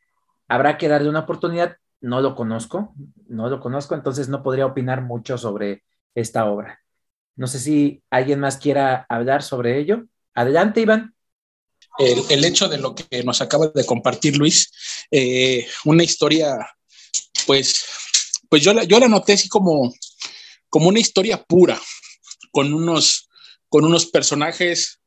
habrá 0.49 0.78
que 0.78 0.88
darle 0.88 1.09
una 1.09 1.21
oportunidad. 1.21 1.76
No 2.00 2.21
lo 2.21 2.35
conozco, 2.35 2.95
no 3.26 3.49
lo 3.49 3.61
conozco, 3.61 3.95
entonces 3.95 4.28
no 4.28 4.42
podría 4.42 4.66
opinar 4.66 5.02
mucho 5.02 5.37
sobre 5.37 5.85
esta 6.14 6.47
obra. 6.47 6.80
No 7.37 7.47
sé 7.47 7.59
si 7.59 8.02
alguien 8.11 8.40
más 8.40 8.57
quiera 8.57 9.07
hablar 9.09 9.42
sobre 9.42 9.78
ello. 9.78 10.04
Adelante, 10.35 10.80
Iván 10.80 11.14
el, 11.98 12.44
hecho 12.44 12.68
de 12.68 12.78
lo 12.78 12.94
que 12.94 13.22
nos 13.24 13.40
acaba 13.40 13.68
de 13.68 13.84
compartir 13.84 14.36
Luis, 14.36 14.70
eh, 15.10 15.66
una 15.84 16.04
historia, 16.04 16.56
pues, 17.46 17.84
pues 18.48 18.62
yo 18.62 18.72
la, 18.72 18.84
yo 18.84 18.98
la 18.98 19.08
noté 19.08 19.34
así 19.34 19.48
como, 19.48 19.92
como 20.68 20.88
una 20.88 21.00
historia 21.00 21.42
pura, 21.42 21.80
con 22.52 22.72
unos, 22.72 23.28
con 23.68 23.84
unos 23.84 24.06
personajes 24.06 25.00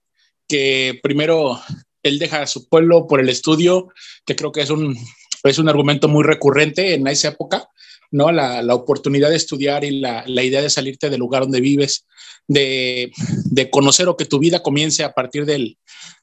que 0.47 0.99
primero 1.01 1.61
él 2.03 2.19
deja 2.19 2.41
a 2.41 2.47
su 2.47 2.67
pueblo 2.67 3.07
por 3.07 3.19
el 3.19 3.29
estudio, 3.29 3.87
que 4.25 4.35
creo 4.35 4.51
que 4.51 4.61
es 4.61 4.69
un, 4.69 4.97
es 5.43 5.57
un 5.59 5.69
argumento 5.69 6.07
muy 6.07 6.23
recurrente 6.23 6.93
en 6.93 7.07
esa 7.07 7.29
época, 7.29 7.67
¿no? 8.11 8.31
La, 8.31 8.61
la 8.61 8.75
oportunidad 8.75 9.29
de 9.29 9.37
estudiar 9.37 9.83
y 9.85 9.99
la, 9.99 10.23
la, 10.27 10.43
idea 10.43 10.61
de 10.61 10.69
salirte 10.69 11.09
del 11.09 11.19
lugar 11.19 11.43
donde 11.43 11.61
vives, 11.61 12.05
de, 12.47 13.11
de, 13.45 13.69
conocer 13.69 14.09
o 14.09 14.17
que 14.17 14.25
tu 14.25 14.39
vida 14.39 14.61
comience 14.61 15.03
a 15.03 15.13
partir 15.13 15.45
del, 15.45 15.77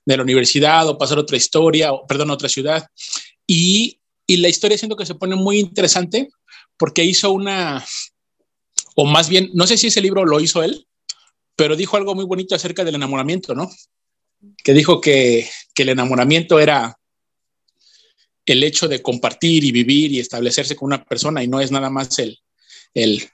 de 0.09 0.17
la 0.17 0.23
universidad 0.23 0.88
o 0.88 0.97
pasar 0.97 1.19
otra 1.19 1.37
historia, 1.37 1.93
o, 1.93 2.07
perdón, 2.07 2.31
otra 2.31 2.49
ciudad. 2.49 2.87
Y, 3.47 4.00
y 4.27 4.38
la 4.38 4.49
historia 4.49 4.79
siento 4.79 4.97
que 4.97 5.05
se 5.05 5.15
pone 5.15 5.37
muy 5.37 5.59
interesante 5.59 6.31
porque 6.79 7.05
hizo 7.05 7.31
una, 7.31 7.85
o 8.95 9.05
más 9.05 9.29
bien, 9.29 9.50
no 9.53 9.67
sé 9.67 9.77
si 9.77 9.88
ese 9.88 10.00
libro 10.00 10.25
lo 10.25 10.41
hizo 10.41 10.62
él, 10.62 10.87
pero 11.57 11.77
dijo 11.77 11.99
algo 11.99 12.15
muy 12.15 12.25
bonito 12.25 12.55
acerca 12.55 12.85
del 12.85 12.95
enamoramiento, 12.95 13.55
¿no? 13.55 13.71
Que 14.65 14.73
dijo 14.73 14.99
que, 14.99 15.47
que 15.75 15.83
el 15.83 15.91
enamoramiento 15.91 16.59
era 16.59 16.99
el 18.47 18.65
hecho 18.65 18.88
de 18.88 19.03
compartir 19.03 19.62
y 19.62 19.73
vivir 19.73 20.11
y 20.12 20.21
establecerse 20.21 20.75
con 20.75 20.87
una 20.87 21.05
persona 21.05 21.45
y 21.45 21.49
no 21.49 21.61
es 21.61 21.71
nada 21.71 21.91
más 21.91 22.19
el, 22.19 22.38
el, 22.95 23.29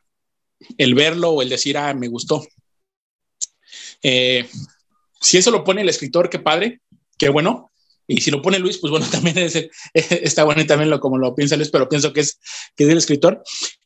el 0.77 0.95
verlo 0.95 1.31
o 1.31 1.43
el 1.43 1.51
decir, 1.51 1.79
ah, 1.79 1.95
me 1.95 2.09
gustó. 2.09 2.45
Eh, 4.03 4.49
si 5.21 5.39
eso 5.39 5.51
lo 5.51 5.65
pone 5.65 5.83
el 5.83 5.89
escritor, 5.89 6.29
qué 6.29 6.39
padre, 6.39 6.81
qué 7.19 7.29
bueno. 7.29 7.71
Y 8.07 8.21
si 8.21 8.31
lo 8.31 8.43
pone 8.43 8.59
Luis, 8.59 8.79
pues 8.79 8.91
bueno, 8.91 9.07
también 9.11 9.39
es 9.39 9.69
está 9.95 10.45
bueno 10.45 10.63
y 10.63 10.67
también 10.67 10.91
lo, 10.91 11.01
como 11.01 11.19
lo 11.19 11.35
piensa 11.35 11.57
Luis, 11.57 11.71
pero 11.71 11.89
pienso 11.89 12.13
que 12.13 12.21
es, 12.21 12.39
que 12.77 12.85
es 12.85 12.91
el 12.91 12.99
escritor. 12.99 13.43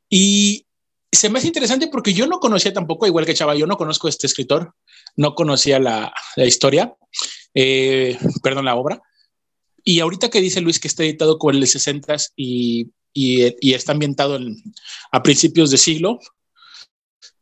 Y 0.08 0.66
se 1.10 1.28
me 1.30 1.38
hace 1.38 1.48
interesante 1.48 1.88
porque 1.88 2.12
yo 2.12 2.26
no 2.26 2.38
conocía 2.40 2.72
tampoco, 2.72 3.06
igual 3.06 3.26
que 3.26 3.34
Chava, 3.34 3.54
yo 3.54 3.66
no 3.66 3.76
conozco 3.76 4.06
a 4.06 4.10
este 4.10 4.26
escritor, 4.26 4.74
no 5.16 5.34
conocía 5.34 5.78
la, 5.78 6.12
la 6.36 6.44
historia. 6.44 6.94
eh, 7.54 8.18
perdón, 8.42 8.64
la 8.64 8.76
obra. 8.76 9.00
Y 9.84 10.00
ahorita 10.00 10.28
que 10.28 10.40
dice 10.40 10.60
Luis 10.60 10.78
que 10.78 10.88
está 10.88 11.02
editado 11.02 11.38
con 11.38 11.54
el 11.54 11.66
60 11.66 12.16
y, 12.36 12.90
y, 13.14 13.54
y 13.60 13.74
está 13.74 13.92
ambientado 13.92 14.38
a 15.12 15.22
principios 15.22 15.70
de 15.70 15.78
siglo, 15.78 16.18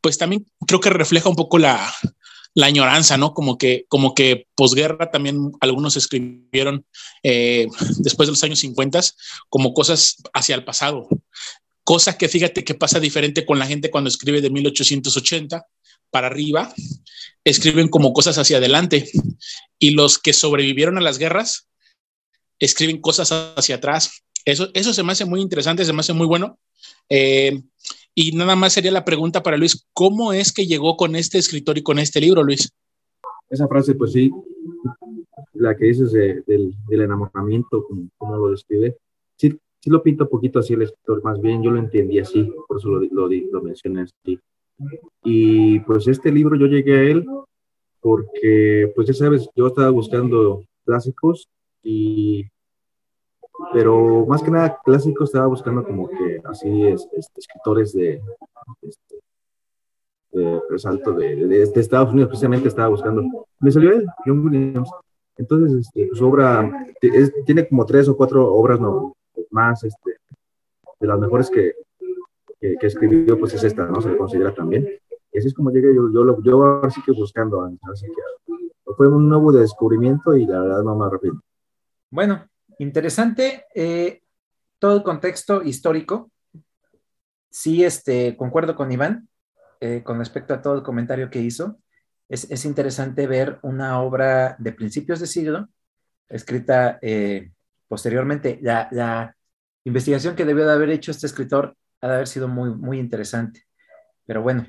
pues 0.01 0.19
también 0.19 0.47
creo 0.67 0.81
que 0.81 0.91
refleja 0.91 1.29
un 1.29 1.35
poco 1.35 1.59
la, 1.59 1.93
la 2.57 2.67
añoranza, 2.67 3.19
¿no? 3.19 3.35
Como 3.35 3.59
que, 3.59 3.85
como 3.87 4.15
que 4.15 4.49
posguerra 4.55 5.11
también 5.11 5.53
algunos 5.61 5.95
escribieron 5.97 6.87
eh, 7.23 7.67
después 7.99 8.27
de 8.27 8.33
los 8.33 8.43
años 8.43 8.61
50 8.61 8.99
como 9.51 9.75
cosas 9.75 10.17
hacia 10.33 10.55
el 10.55 10.65
pasado. 10.65 11.07
Cosa 11.85 12.17
que 12.17 12.29
fíjate 12.29 12.65
que 12.65 12.75
pasa 12.75 12.99
diferente 12.99 13.45
con 13.45 13.59
la 13.59 13.67
gente 13.67 13.91
cuando 13.91 14.09
escribe 14.09 14.41
de 14.41 14.49
1880 14.49 15.67
para 16.11 16.29
arriba, 16.29 16.73
escriben 17.45 17.89
como 17.89 18.15
cosas 18.15 18.39
hacia 18.39 18.57
adelante. 18.57 19.07
Y 19.79 19.91
los 19.91 20.19
que 20.19 20.33
sobrevivieron 20.33 20.97
a 20.97 21.03
las 21.03 21.19
guerras 21.19 21.69
escriben 22.59 23.03
cosas 23.03 23.33
hacia 23.33 23.77
atrás. 23.77 24.25
Eso, 24.47 24.71
eso 24.73 24.95
se 24.95 25.03
me 25.03 25.13
hace 25.13 25.27
muy 25.27 25.43
interesante, 25.43 25.85
se 25.85 25.93
me 25.93 26.01
hace 26.01 26.15
muy 26.15 26.27
bueno. 26.27 26.59
Eh, 27.09 27.63
y 28.15 28.33
nada 28.33 28.57
más 28.57 28.73
sería 28.73 28.91
la 28.91 29.05
pregunta 29.05 29.43
para 29.43 29.57
Luis, 29.57 29.87
¿cómo 29.93 30.33
es 30.33 30.53
que 30.53 30.67
llegó 30.67 30.97
con 30.97 31.17
este 31.17 31.39
escritor 31.39 31.79
y 31.79 31.83
con 31.83 31.99
este 31.99 32.21
libro, 32.21 32.43
Luis? 32.43 32.73
Esa 33.49 33.69
frase, 33.69 33.95
pues 33.95 34.13
sí, 34.13 34.31
la 35.55 35.77
que 35.77 35.87
dices 35.87 36.13
del, 36.13 36.75
enamoramiento, 36.89 37.87
como, 38.19 38.37
lo 38.37 38.51
describe, 38.51 38.97
sí, 39.37 39.57
sí 39.81 39.91
lo 39.91 40.03
pinta 40.03 40.25
un 40.25 40.31
poquito 40.31 40.59
así 40.59 40.75
el 40.75 40.83
escritor, 40.83 41.23
más 41.23 41.41
bien 41.41 41.63
yo 41.63 41.71
lo 41.71 41.79
entendí 41.79 42.19
así, 42.19 42.51
por 42.67 42.79
eso 42.79 42.89
lo, 42.89 43.01
lo, 43.01 43.29
lo 43.29 43.63
mencioné 43.63 44.03
así. 44.03 44.41
Y 45.25 45.81
pues 45.81 46.07
este 46.09 46.33
libro 46.33 46.57
yo 46.57 46.67
llegué 46.67 46.95
a 46.97 47.03
él 47.03 47.27
porque, 48.01 48.93
pues 48.95 49.09
ya 49.09 49.15
sabes, 49.15 49.49
yo 49.55 49.67
estaba 49.67 49.91
buscando 49.91 50.63
clásicos 50.85 51.49
y 51.83 52.47
pero 53.73 54.27
más 54.27 54.43
que 54.43 54.51
nada 54.51 54.79
clásico 54.85 55.25
estaba 55.25 55.47
buscando 55.47 55.85
como 55.85 56.09
que 56.09 56.41
así 56.45 56.87
es, 56.87 57.09
escritores 57.37 57.93
de, 57.93 58.21
este, 58.83 59.17
de 60.33 60.61
resalto 60.69 61.13
de, 61.13 61.47
de, 61.47 61.63
Estados 61.63 62.13
Unidos, 62.13 62.29
precisamente 62.29 62.69
estaba 62.69 62.89
buscando. 62.89 63.47
Me 63.61 63.71
salió 63.71 63.93
él, 63.93 64.07
John 64.25 64.45
Williams. 64.45 64.91
Entonces, 65.39 65.87
este, 65.87 66.09
su 66.15 66.27
obra 66.27 66.87
tiene 67.45 67.69
como 67.69 67.85
tres 67.85 68.09
o 68.09 68.17
cuatro 68.17 68.55
obras 68.55 68.81
no, 68.81 69.15
más, 69.51 69.85
este, 69.85 70.17
de 70.99 71.07
las 71.07 71.19
mejores 71.19 71.51
que, 71.51 71.75
que, 72.61 72.87
escribió, 72.87 73.39
pues 73.39 73.55
es 73.55 73.65
esta, 73.65 73.87
¿no? 73.87 74.01
Se 74.01 74.11
le 74.11 74.17
considera 74.17 74.55
también. 74.55 74.89
Y 75.33 75.39
así 75.39 75.49
es 75.49 75.55
como 75.55 75.71
llegué 75.71 75.95
yo, 75.95 76.11
yo, 76.11 76.43
yo 76.43 76.63
ahora 76.63 76.91
sí 76.91 77.03
que 77.05 77.13
buscando, 77.13 77.63
así 77.93 78.07
que 78.07 78.55
fue 78.97 79.09
un 79.09 79.29
nuevo 79.29 79.53
descubrimiento 79.53 80.35
y 80.35 80.47
la 80.47 80.63
verdad 80.63 80.83
no 80.83 80.97
me 80.97 81.07
arrepiento. 81.07 81.41
Bueno, 82.11 82.47
Interesante 82.79 83.65
eh, 83.75 84.23
todo 84.79 84.97
el 84.97 85.03
contexto 85.03 85.63
histórico. 85.63 86.31
Sí, 87.49 87.85
este, 87.85 88.37
concuerdo 88.37 88.77
con 88.77 88.93
Iván 88.93 89.29
eh, 89.81 90.03
con 90.03 90.19
respecto 90.19 90.53
a 90.53 90.61
todo 90.61 90.75
el 90.75 90.83
comentario 90.83 91.31
que 91.31 91.41
hizo. 91.41 91.79
Es, 92.29 92.65
interesante 92.65 93.27
ver 93.27 93.59
una 93.63 94.03
obra 94.03 94.57
de 94.59 94.73
principios 94.73 95.21
de 95.21 95.27
siglo, 95.27 95.69
escrita 96.29 96.99
eh, 97.01 97.53
posteriormente. 97.89 98.59
La, 98.61 99.33
investigación 99.85 100.35
que 100.35 100.45
debió 100.45 100.67
de 100.67 100.73
haber 100.73 100.91
hecho 100.91 101.13
este 101.13 101.29
escritor 101.29 101.77
ha 102.01 102.09
de 102.09 102.15
haber 102.15 102.27
sido 102.27 102.49
muy, 102.49 102.71
muy 102.71 102.99
interesante. 102.99 103.63
Pero 104.27 104.43
bueno, 104.43 104.67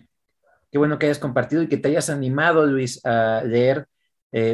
qué 0.72 0.78
bueno 0.78 1.00
que 1.00 1.08
hayas 1.08 1.18
compartido 1.18 1.64
y 1.64 1.68
que 1.68 1.78
te 1.78 1.90
hayas 1.90 2.12
animado, 2.12 2.68
Luis, 2.68 3.04
a 3.04 3.42
leer 3.44 3.88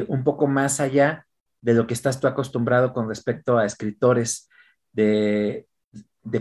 un 0.07 0.23
poco 0.23 0.47
más 0.47 0.79
allá 0.79 1.27
de 1.63 1.73
lo 1.73 1.87
que 1.87 1.93
estás 1.93 2.19
tú 2.19 2.27
acostumbrado 2.27 2.93
con 2.93 3.07
respecto 3.07 3.57
a 3.57 3.65
escritores 3.65 4.49
de, 4.91 5.65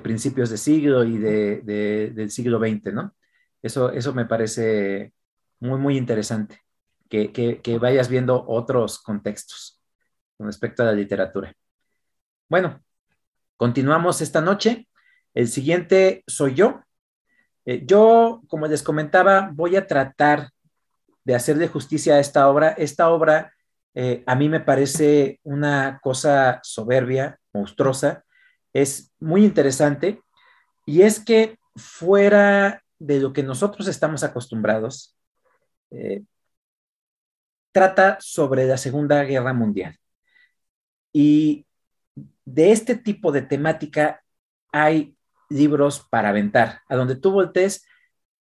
principios 0.03 0.51
de 0.51 0.57
siglo 0.57 1.05
y 1.05 1.17
de, 1.17 2.11
del 2.13 2.31
siglo 2.31 2.59
XX, 2.59 2.93
¿no? 2.93 3.15
Eso, 3.63 3.93
eso 3.93 4.13
me 4.13 4.27
parece 4.27 5.13
muy, 5.61 5.79
muy 5.79 5.97
interesante, 5.97 6.61
que, 7.09 7.79
vayas 7.81 8.09
viendo 8.09 8.45
otros 8.49 8.99
contextos 8.99 9.81
con 10.37 10.49
respecto 10.49 10.83
a 10.83 10.87
la 10.87 10.93
literatura. 10.93 11.55
Bueno, 12.49 12.83
continuamos 13.57 14.21
esta 14.23 14.41
noche. 14.41 14.89
El 15.35 15.47
siguiente 15.47 16.25
soy 16.27 16.55
yo. 16.55 16.83
Eh, 17.65 17.85
yo, 17.87 18.43
como 18.49 18.67
les 18.67 18.83
comentaba, 18.83 19.51
voy 19.53 19.77
a 19.77 19.87
tratar 19.87 20.51
de 21.23 21.37
hacerle 21.37 21.69
justicia 21.69 22.17
a 22.17 22.19
esta 22.19 22.49
obra. 22.49 22.71
Esta 22.71 23.09
obra 23.11 23.53
eh, 23.95 24.23
a 24.27 24.35
mí 24.35 24.49
me 24.49 24.61
parece 24.61 25.41
una 25.43 26.01
cosa 26.03 26.61
soberbia, 26.63 27.39
monstruosa, 27.53 28.25
es 28.73 29.13
muy 29.21 29.45
interesante 29.45 30.23
y 30.87 31.03
es 31.03 31.23
que 31.23 31.59
fuera 31.77 32.83
de 32.99 33.21
lo 33.21 33.33
que 33.33 33.43
nosotros 33.43 33.89
estamos 33.89 34.23
acostumbrados, 34.23 35.17
eh, 35.91 36.23
trata 37.73 38.19
sobre 38.21 38.67
la 38.67 38.77
Segunda 38.77 39.25
Guerra 39.25 39.53
Mundial. 39.53 39.99
Y 41.13 41.67
de 42.45 42.73
este 42.73 42.97
tipo 42.97 43.33
de 43.33 43.43
temática 43.43 44.23
hay 44.73 45.17
libros 45.49 46.07
para 46.11 46.31
aventar. 46.31 46.81
A 46.89 46.97
donde 46.97 47.17
tú 47.17 47.33
voltees, 47.33 47.85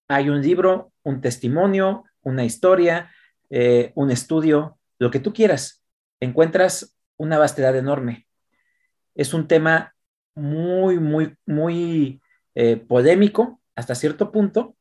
hay 0.08 0.30
un 0.30 0.42
libro, 0.42 0.92
un 1.04 1.22
testimonio, 1.22 2.06
una 2.22 2.44
historia, 2.44 3.12
eh, 3.50 3.92
un 3.96 4.12
estudio, 4.12 4.78
lo 5.02 5.10
que 5.10 5.20
tú 5.20 5.34
quieras, 5.34 5.84
encuentras 6.20 6.96
una 7.18 7.40
vastedad 7.40 7.76
enorme. 7.76 8.28
Es 9.16 9.34
un 9.34 9.48
tema 9.48 9.96
muy, 10.36 11.00
muy, 11.00 11.36
muy 11.48 12.22
eh, 12.54 12.78
polémico 12.78 13.60
hasta 13.76 13.96
cierto 13.96 14.32
punto, 14.32 14.76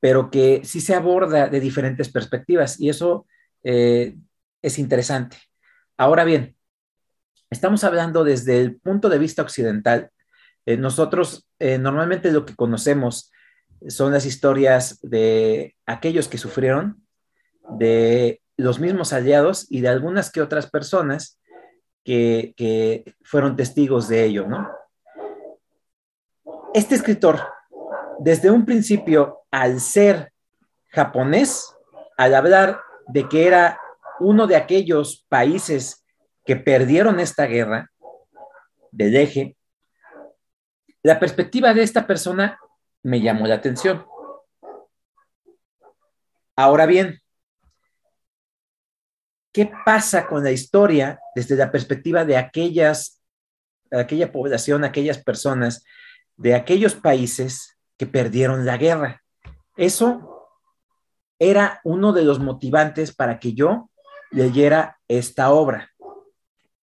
pero 0.00 0.30
que 0.30 0.62
sí 0.64 0.80
se 0.80 0.94
aborda 0.94 1.48
de 1.48 1.60
diferentes 1.60 2.08
perspectivas 2.08 2.80
y 2.80 2.88
eso 2.88 3.26
eh, 3.62 4.16
es 4.62 4.78
interesante. 4.78 5.36
Ahora 5.98 6.24
bien, 6.24 6.56
estamos 7.50 7.84
hablando 7.84 8.24
desde 8.24 8.62
el 8.62 8.76
punto 8.76 9.10
de 9.10 9.18
vista 9.18 9.42
occidental. 9.42 10.08
Eh, 10.64 10.78
nosotros 10.78 11.46
normalmente 11.58 12.32
lo 12.32 12.46
que 12.46 12.56
conocemos 12.56 13.30
son 13.88 14.14
las 14.14 14.24
historias 14.24 14.98
de 15.02 15.76
aquellos 15.84 16.28
que 16.28 16.38
sufrieron, 16.38 17.06
de 17.78 18.39
los 18.60 18.78
mismos 18.78 19.12
aliados 19.12 19.66
y 19.70 19.80
de 19.80 19.88
algunas 19.88 20.30
que 20.30 20.42
otras 20.42 20.70
personas 20.70 21.40
que, 22.04 23.14
fueron 23.22 23.56
testigos 23.56 24.08
de 24.08 24.24
ello, 24.24 24.46
¿no? 24.46 24.68
Este 26.74 26.94
escritor, 26.94 27.40
desde 28.18 28.50
un 28.50 28.64
principio, 28.64 29.40
al 29.50 29.80
ser 29.80 30.32
japonés, 30.88 31.74
al 32.16 32.34
hablar 32.34 32.80
de 33.08 33.28
que 33.28 33.46
era 33.46 33.80
uno 34.20 34.46
de 34.46 34.56
aquellos 34.56 35.24
países 35.28 36.04
que 36.44 36.56
perdieron 36.56 37.18
esta 37.18 37.46
guerra 37.46 37.90
del 38.92 39.16
eje, 39.16 39.56
la 41.02 41.18
perspectiva 41.18 41.72
de 41.72 41.82
esta 41.82 42.06
persona 42.06 42.58
me 43.02 43.20
llamó 43.20 43.46
la 43.46 43.54
atención. 43.54 44.04
Ahora 46.56 46.84
bien, 46.86 47.19
¿Qué 49.52 49.70
pasa 49.84 50.26
con 50.28 50.44
la 50.44 50.52
historia 50.52 51.20
desde 51.34 51.56
la 51.56 51.72
perspectiva 51.72 52.24
de 52.24 52.36
aquellas, 52.36 53.20
aquella 53.90 54.30
población, 54.30 54.84
aquellas 54.84 55.18
personas, 55.18 55.84
de 56.36 56.54
aquellos 56.54 56.94
países 56.94 57.76
que 57.96 58.06
perdieron 58.06 58.64
la 58.64 58.76
guerra? 58.76 59.22
Eso 59.76 60.48
era 61.38 61.80
uno 61.82 62.12
de 62.12 62.24
los 62.24 62.38
motivantes 62.38 63.12
para 63.12 63.40
que 63.40 63.54
yo 63.54 63.90
leyera 64.30 65.00
esta 65.08 65.50
obra. 65.50 65.90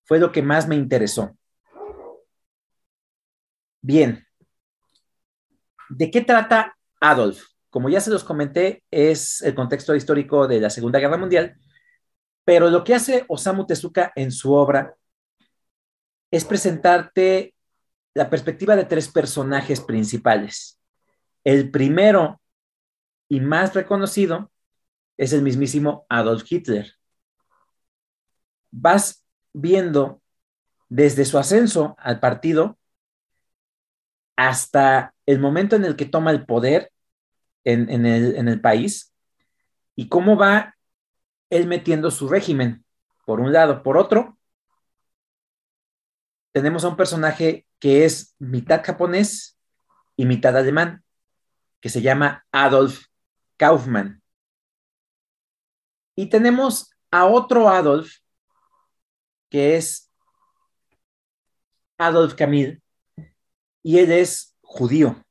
Fue 0.04 0.20
lo 0.20 0.32
que 0.34 0.42
más 0.42 0.68
me 0.68 0.76
interesó. 0.76 1.38
Bien, 3.82 4.28
¿de 5.90 6.12
qué 6.12 6.22
trata 6.22 6.76
Adolf? 7.00 7.46
Como 7.70 7.88
ya 7.88 8.02
se 8.02 8.10
los 8.10 8.26
comenté, 8.26 8.84
es 8.92 9.42
el 9.42 9.56
contexto 9.56 9.96
histórico 9.96 10.48
de 10.48 10.60
la 10.60 10.70
Segunda 10.70 11.00
Guerra 11.00 11.18
Mundial 11.18 11.58
pero 12.48 12.70
lo 12.70 12.86
que 12.86 12.96
hace 12.96 13.26
Osamu 13.28 13.66
Tezuka 13.66 14.14
en 14.16 14.32
su 14.32 14.54
obra 14.54 14.96
es 16.32 16.46
presentarte 16.46 17.54
la 18.14 18.30
perspectiva 18.30 18.78
de 18.78 18.86
tres 18.86 19.10
personajes 19.10 19.82
principales. 19.82 20.80
El 21.44 21.72
primero 21.72 22.40
y 23.28 23.42
más 23.42 23.74
reconocido 23.74 24.50
es 25.18 25.34
el 25.34 25.42
mismísimo 25.42 26.06
Adolf 26.08 26.50
Hitler. 26.50 26.94
Vas 28.72 29.26
viendo 29.52 30.22
desde 30.88 31.26
su 31.26 31.38
ascenso 31.38 31.98
al 32.00 32.22
partido 32.22 32.80
hasta 34.38 35.14
el 35.26 35.40
momento 35.40 35.76
en 35.76 35.84
el 35.84 35.98
que 35.98 36.06
toma 36.06 36.32
el 36.32 36.46
poder 36.46 36.94
en, 37.66 38.06
el, 38.06 38.38
en 38.38 38.48
el 38.48 38.62
país 38.62 39.14
y 39.98 40.08
cómo 40.08 40.38
va 40.38 40.77
él 41.50 41.68
metiendo 41.68 42.12
su 42.12 42.28
régimen. 42.28 42.84
por 43.26 43.42
un 43.42 43.52
lado. 43.52 43.84
Por 43.84 43.98
otro, 43.98 44.38
tenemos 46.54 46.86
a 46.86 46.88
un 46.88 46.96
personaje 46.96 47.68
que 47.80 48.06
es 48.06 48.36
mitad 48.40 48.82
japonés 48.84 49.60
y 50.16 50.26
mitad 50.26 50.56
alemán, 50.56 51.04
que 51.82 51.90
se 51.90 52.02
llama 52.02 52.46
Adolf 52.52 53.08
Kaufmann. 53.58 54.24
Y 56.16 56.30
tenemos 56.30 56.90
a 57.12 57.26
otro 57.26 57.70
Adolf, 57.70 58.20
que 59.50 59.76
es 59.76 60.10
Adolf 61.98 62.34
Camille, 62.36 62.82
y 63.84 64.00
él 64.00 64.12
es 64.12 64.56
judío. 64.62 65.24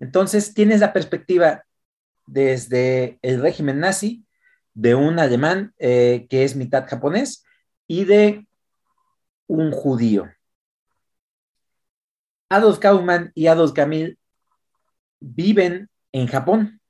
Entonces 0.00 0.52
tienes 0.52 0.80
la 0.80 0.92
perspectiva 0.92 1.64
desde 2.26 3.18
el 3.22 3.40
régimen 3.40 3.78
nazi 3.80 4.26
de 4.74 4.94
un 4.94 5.18
alemán 5.18 5.74
eh, 5.78 6.26
que 6.28 6.44
es 6.44 6.56
mitad 6.56 6.86
japonés 6.88 7.44
y 7.86 8.04
de 8.04 8.46
un 9.46 9.70
judío. 9.70 10.30
Adolf 12.48 12.78
Kaufmann 12.78 13.32
y 13.34 13.46
Adolf 13.46 13.72
Camille 13.72 14.18
viven 15.20 15.88
en 16.12 16.26
Japón, 16.26 16.80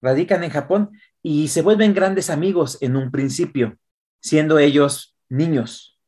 radican 0.00 0.44
en 0.44 0.50
Japón 0.50 0.90
y 1.22 1.48
se 1.48 1.62
vuelven 1.62 1.94
grandes 1.94 2.30
amigos 2.30 2.78
en 2.80 2.96
un 2.96 3.10
principio, 3.10 3.78
siendo 4.20 4.58
ellos 4.58 5.16
niños. 5.28 5.98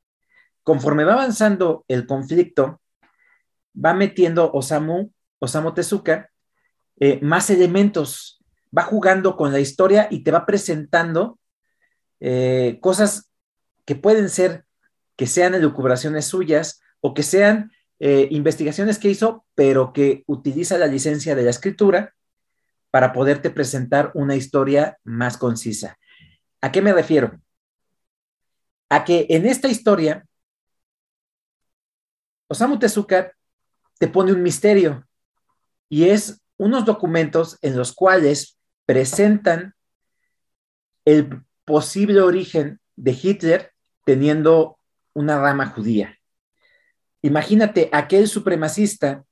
Conforme 0.62 1.04
va 1.04 1.14
avanzando 1.14 1.84
el 1.88 2.06
conflicto, 2.06 2.80
va 3.74 3.94
metiendo 3.94 4.50
Osamu, 4.52 5.12
Osamu 5.38 5.72
Tezuka 5.74 6.30
eh, 7.00 7.20
más 7.22 7.50
elementos, 7.50 8.38
va 8.76 8.83
jugando 8.83 9.37
con 9.37 9.52
la 9.52 9.61
historia 9.61 10.09
y 10.11 10.22
te 10.22 10.31
va 10.31 10.46
presentando 10.46 11.38
eh, 12.20 12.78
cosas 12.81 13.31
que 13.85 13.94
pueden 13.94 14.28
ser 14.28 14.64
que 15.16 15.26
sean 15.26 15.54
elucubraciones 15.54 16.26
suyas 16.26 16.81
o 17.00 17.14
que 17.14 17.22
sean 17.22 17.72
eh, 17.98 18.28
investigaciones 18.31 18.98
que 18.98 19.09
hizo, 19.09 19.44
pero 19.54 19.92
que 19.92 20.22
utiliza 20.26 20.78
la 20.78 20.87
licencia 20.87 21.35
de 21.35 21.42
la 21.42 21.50
escritura 21.50 22.14
para 22.90 23.12
poderte 23.12 23.50
presentar 23.50 24.11
una 24.14 24.37
historia 24.37 24.98
más 25.04 25.37
concisa. 25.37 25.98
¿A 26.61 26.72
qué 26.72 26.83
me 26.83 26.92
refiero? 26.92 27.40
A 28.88 29.04
que 29.04 29.26
en 29.31 29.46
esta 29.46 29.68
historia, 29.68 30.24
Osamu 32.48 32.78
Tezuka 32.78 33.33
te 33.98 34.09
pone 34.09 34.33
un 34.33 34.42
misterio 34.42 35.07
y 35.88 36.09
es 36.09 36.40
unos 36.57 36.85
documentos 36.85 37.59
en 37.62 37.76
los 37.76 37.92
cuales 37.92 38.58
presentan 38.88 39.74
el 41.05 41.44
posible 41.66 42.22
origen 42.22 42.81
de 42.96 43.11
Hitler 43.22 43.74
teniendo 44.07 44.79
una 45.12 45.38
rama 45.38 45.66
judía. 45.66 46.18
Imagínate 47.20 47.90
aquel 47.92 48.29
supremacista 48.29 49.24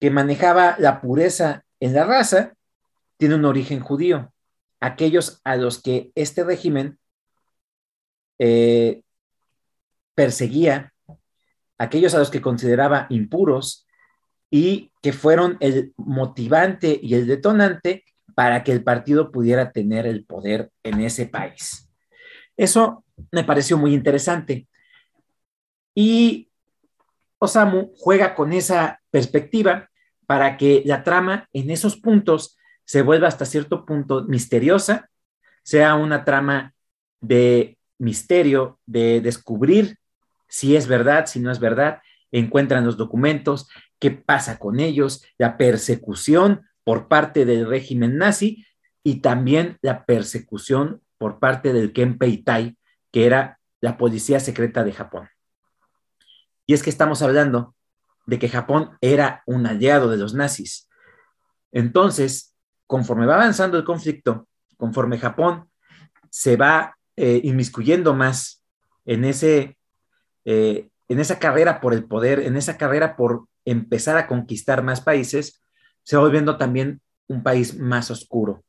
que 0.00 0.10
manejaba 0.10 0.74
la 0.80 1.00
pureza 1.00 1.64
en 1.78 1.94
la 1.94 2.04
raza, 2.04 2.54
tiene 3.16 3.36
un 3.36 3.44
origen 3.44 3.78
judío. 3.78 4.32
Aquellos 4.80 5.40
a 5.44 5.54
los 5.54 5.80
que 5.80 6.10
este 6.16 6.42
régimen 6.42 6.98
eh, 8.40 9.02
perseguía, 10.16 10.92
aquellos 11.78 12.12
a 12.16 12.18
los 12.18 12.30
que 12.30 12.42
consideraba 12.42 13.06
impuros 13.08 13.86
y 14.50 14.90
que 15.00 15.12
fueron 15.12 15.58
el 15.60 15.94
motivante 15.96 16.98
y 17.00 17.14
el 17.14 17.28
detonante 17.28 18.02
para 18.38 18.62
que 18.62 18.70
el 18.70 18.84
partido 18.84 19.32
pudiera 19.32 19.72
tener 19.72 20.06
el 20.06 20.24
poder 20.24 20.70
en 20.84 21.00
ese 21.00 21.26
país. 21.26 21.90
Eso 22.56 23.04
me 23.32 23.42
pareció 23.42 23.76
muy 23.76 23.92
interesante. 23.92 24.68
Y 25.92 26.48
Osamu 27.38 27.90
juega 27.96 28.36
con 28.36 28.52
esa 28.52 29.00
perspectiva 29.10 29.90
para 30.28 30.56
que 30.56 30.84
la 30.86 31.02
trama 31.02 31.48
en 31.52 31.68
esos 31.72 31.96
puntos 31.96 32.56
se 32.84 33.02
vuelva 33.02 33.26
hasta 33.26 33.44
cierto 33.44 33.84
punto 33.84 34.22
misteriosa, 34.28 35.10
sea 35.64 35.96
una 35.96 36.24
trama 36.24 36.74
de 37.20 37.76
misterio, 37.98 38.78
de 38.86 39.20
descubrir 39.20 39.98
si 40.46 40.76
es 40.76 40.86
verdad, 40.86 41.26
si 41.26 41.40
no 41.40 41.50
es 41.50 41.58
verdad, 41.58 42.02
encuentran 42.30 42.86
los 42.86 42.96
documentos, 42.96 43.68
qué 43.98 44.12
pasa 44.12 44.60
con 44.60 44.78
ellos, 44.78 45.24
la 45.38 45.56
persecución 45.56 46.67
por 46.88 47.06
parte 47.06 47.44
del 47.44 47.68
régimen 47.68 48.16
nazi 48.16 48.64
y 49.04 49.20
también 49.20 49.76
la 49.82 50.06
persecución 50.06 51.02
por 51.18 51.38
parte 51.38 51.74
del 51.74 51.92
Kenpeitai, 51.92 52.78
que 53.12 53.26
era 53.26 53.60
la 53.82 53.98
policía 53.98 54.40
secreta 54.40 54.84
de 54.84 54.94
Japón. 54.94 55.28
Y 56.64 56.72
es 56.72 56.82
que 56.82 56.88
estamos 56.88 57.20
hablando 57.20 57.74
de 58.24 58.38
que 58.38 58.48
Japón 58.48 58.96
era 59.02 59.42
un 59.44 59.66
aliado 59.66 60.08
de 60.08 60.16
los 60.16 60.32
nazis. 60.32 60.88
Entonces, 61.72 62.56
conforme 62.86 63.26
va 63.26 63.34
avanzando 63.34 63.76
el 63.76 63.84
conflicto, 63.84 64.48
conforme 64.78 65.18
Japón 65.18 65.68
se 66.30 66.56
va 66.56 66.96
eh, 67.16 67.42
inmiscuyendo 67.44 68.14
más 68.14 68.64
en, 69.04 69.26
ese, 69.26 69.76
eh, 70.46 70.88
en 71.10 71.20
esa 71.20 71.38
carrera 71.38 71.82
por 71.82 71.92
el 71.92 72.04
poder, 72.04 72.40
en 72.40 72.56
esa 72.56 72.78
carrera 72.78 73.14
por 73.14 73.46
empezar 73.66 74.16
a 74.16 74.26
conquistar 74.26 74.82
más 74.82 75.02
países, 75.02 75.60
se 76.08 76.16
va 76.16 76.22
volviendo 76.22 76.56
también 76.56 77.02
un 77.26 77.42
país 77.42 77.76
más 77.78 78.10
oscuro, 78.10 78.64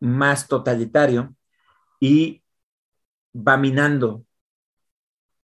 más 0.00 0.48
totalitario 0.48 1.36
y 2.00 2.42
va 3.32 3.56
minando 3.56 4.24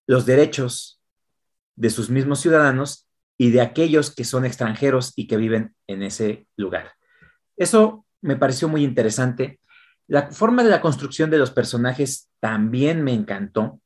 los 0.09 0.27
derechos 0.27 1.01
de 1.77 1.91
sus 1.91 2.11
mismos 2.11 2.41
ciudadanos 2.41 3.09
y 3.39 3.53
de 3.53 3.61
aquellos 3.61 4.13
que 4.13 4.25
son 4.25 4.45
extranjeros 4.45 5.13
y 5.15 5.29
que 5.29 5.37
viven 5.37 5.77
en 5.87 6.03
ese 6.03 6.49
lugar. 6.57 6.95
Eso 7.57 8.05
me 8.21 8.35
pareció 8.35 8.67
muy 8.67 8.83
interesante. 8.83 9.61
La 10.09 10.33
forma 10.33 10.65
de 10.65 10.71
la 10.71 10.81
construcción 10.81 11.31
de 11.31 11.39
los 11.39 11.53
personajes 11.53 12.29
también 12.41 13.05
me 13.05 13.15
encantó. 13.15 13.81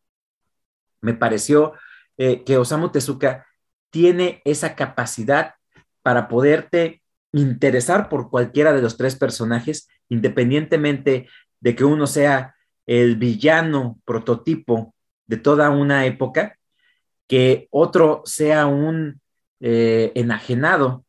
Me 1.02 1.12
pareció 1.12 1.74
eh, 2.16 2.42
que 2.44 2.56
Osamu 2.56 2.88
Tezuka 2.88 3.46
tiene 3.90 4.40
esa 4.46 4.74
capacidad 4.74 5.56
para 6.02 6.26
poderte 6.28 7.02
interesar 7.32 8.08
por 8.08 8.30
cualquiera 8.30 8.72
de 8.72 8.82
los 8.82 8.96
tres 8.96 9.16
personajes, 9.16 9.88
independientemente 10.08 11.28
de 11.60 11.74
que 11.74 11.84
uno 11.84 12.06
sea 12.06 12.54
el 12.86 13.16
villano 13.16 13.98
prototipo 14.04 14.94
de 15.26 15.36
toda 15.36 15.70
una 15.70 16.06
época, 16.06 16.58
que 17.26 17.68
otro 17.70 18.22
sea 18.24 18.66
un 18.66 19.20
eh, 19.60 20.12
enajenado 20.14 21.04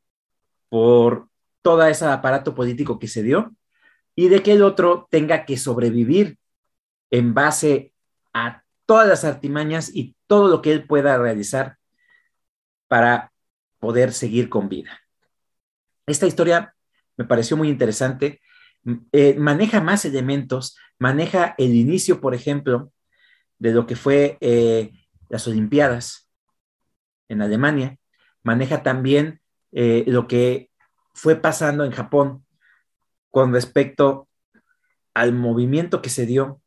por 0.67 1.29
todo 1.62 1.86
ese 1.86 2.05
aparato 2.05 2.53
político 2.53 2.99
que 2.99 3.08
se 3.08 3.23
dio 3.23 3.55
y 4.15 4.27
de 4.27 4.43
que 4.43 4.53
el 4.53 4.63
otro 4.63 5.08
tenga 5.10 5.45
que 5.45 5.58
sobrevivir 5.58 6.38
en 7.12 7.34
base 7.34 7.93
a 8.34 8.63
todas 8.86 9.08
las 9.08 9.23
artimañas 9.23 9.91
y 9.93 10.15
todo 10.27 10.49
lo 10.49 10.62
que 10.62 10.71
él 10.73 10.86
pueda 10.86 11.17
realizar 11.17 11.77
para 12.88 13.32
poder 13.79 14.12
seguir 14.12 14.49
con 14.49 14.67
vida. 14.67 14.99
Esta 16.10 16.26
historia 16.26 16.74
me 17.17 17.26
pareció 17.26 17.56
muy 17.56 17.69
interesante. 17.69 18.41
Eh, 19.12 19.36
maneja 19.38 19.80
más 19.80 20.06
elementos, 20.06 20.76
maneja 20.98 21.54
el 21.60 21.76
inicio, 21.76 22.19
por 22.19 22.34
ejemplo, 22.34 22.91
de 23.60 23.74
lo 23.74 23.86
que 23.86 23.95
fue 23.95 24.39
eh, 24.41 24.91
las 25.30 25.48
Olimpiadas 25.48 26.28
en 27.28 27.43
Alemania, 27.43 27.98
maneja 28.41 28.82
también 28.82 29.39
eh, 29.72 30.04
lo 30.08 30.28
que 30.28 30.72
fue 31.13 31.36
pasando 31.36 31.86
en 31.86 31.91
Japón 31.91 32.43
con 33.30 33.54
respecto 33.54 34.28
al 35.13 35.34
movimiento 35.34 36.02
que 36.02 36.10
se 36.10 36.26
dio 36.26 36.60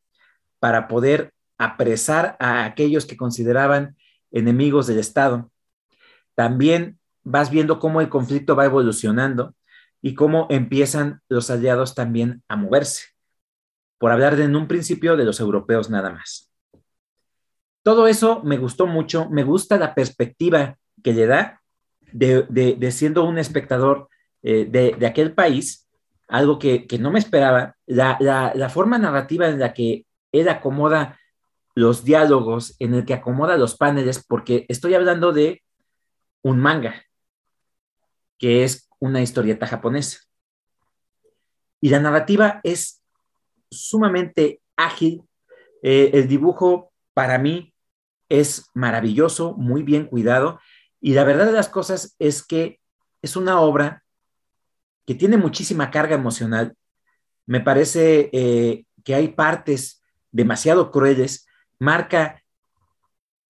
para 0.61 0.87
poder 0.87 1.35
apresar 1.59 2.37
a 2.39 2.65
aquellos 2.65 3.07
que 3.07 3.17
consideraban 3.17 3.97
enemigos 4.31 4.87
del 4.87 5.01
Estado 5.01 5.51
también 6.37 7.01
vas 7.25 7.51
viendo 7.51 7.79
cómo 7.79 8.01
el 8.01 8.09
conflicto 8.09 8.57
va 8.57 8.65
evolucionando 8.65 9.55
y 10.01 10.15
cómo 10.15 10.47
empiezan 10.51 11.21
los 11.29 11.51
aliados 11.51 11.95
también 11.95 12.43
a 12.49 12.57
moverse, 12.57 13.07
por 13.99 14.11
hablar 14.11 14.37
de, 14.37 14.45
en 14.45 14.57
un 14.57 14.67
principio 14.67 15.17
de 15.17 15.25
los 15.25 15.39
europeos 15.41 15.89
nada 15.89 16.11
más. 16.11 16.51
Todo 17.85 18.07
eso 18.09 18.43
me 18.45 18.59
gustó 18.59 18.87
mucho, 18.87 19.29
me 19.31 19.45
gusta 19.45 19.77
la 19.77 19.95
perspectiva 19.95 20.77
que 21.03 21.13
le 21.13 21.27
da 21.27 21.63
de, 22.13 22.91
siendo 22.93 23.25
un 23.25 23.39
espectador 23.39 24.09
eh, 24.43 24.67
de, 24.69 25.07
aquel 25.07 25.35
país, 25.35 25.89
algo 26.29 26.59
que, 26.59 26.87
no 27.01 27.11
me 27.11 27.19
esperaba, 27.19 27.77
la, 27.87 28.19
la 28.21 28.69
forma 28.69 28.99
narrativa 28.99 29.49
en 29.49 29.61
la 29.61 29.73
que 29.73 30.07
él 30.33 30.49
acomoda 30.49 31.19
los 31.75 32.05
diálogos, 32.05 32.77
en 32.79 32.95
el 32.95 33.05
que 33.05 33.15
acomoda 33.15 33.57
los 33.57 33.77
paneles, 33.77 34.25
porque 34.27 34.67
estoy 34.69 34.95
hablando 34.95 35.33
de 35.33 35.63
un 36.43 36.59
manga, 36.59 37.03
que 38.43 38.65
es 38.65 38.91
una 38.99 39.23
historieta 39.23 39.69
japonesa. 39.69 40.19
Y 41.81 41.91
la 41.91 42.01
narrativa 42.01 42.61
es 42.65 43.01
sumamente 43.71 44.61
ágil, 44.77 45.23
Eh, 45.85 46.11
el 46.15 46.29
dibujo 46.29 46.93
para 47.13 47.39
mí 47.39 47.75
es 48.29 48.71
maravilloso, 48.73 49.55
muy 49.55 49.83
bien 49.83 50.07
cuidado. 50.07 50.61
Y 51.01 51.15
la 51.15 51.25
verdad 51.25 51.47
de 51.47 51.53
las 51.53 51.69
cosas 51.69 52.15
es 52.21 52.47
que 52.47 52.79
es 53.21 53.35
una 53.35 53.61
obra 53.61 54.05
que 55.07 55.17
tiene 55.17 55.37
muchísima 55.37 55.91
carga 55.91 56.15
emocional. 56.15 56.77
Me 57.47 57.61
parece 57.61 58.31
eh, 58.33 58.87
que 59.03 59.17
hay 59.17 59.29
partes 59.29 60.01
demasiado 60.31 60.93
crueles. 60.93 61.49
Marca 61.81 62.41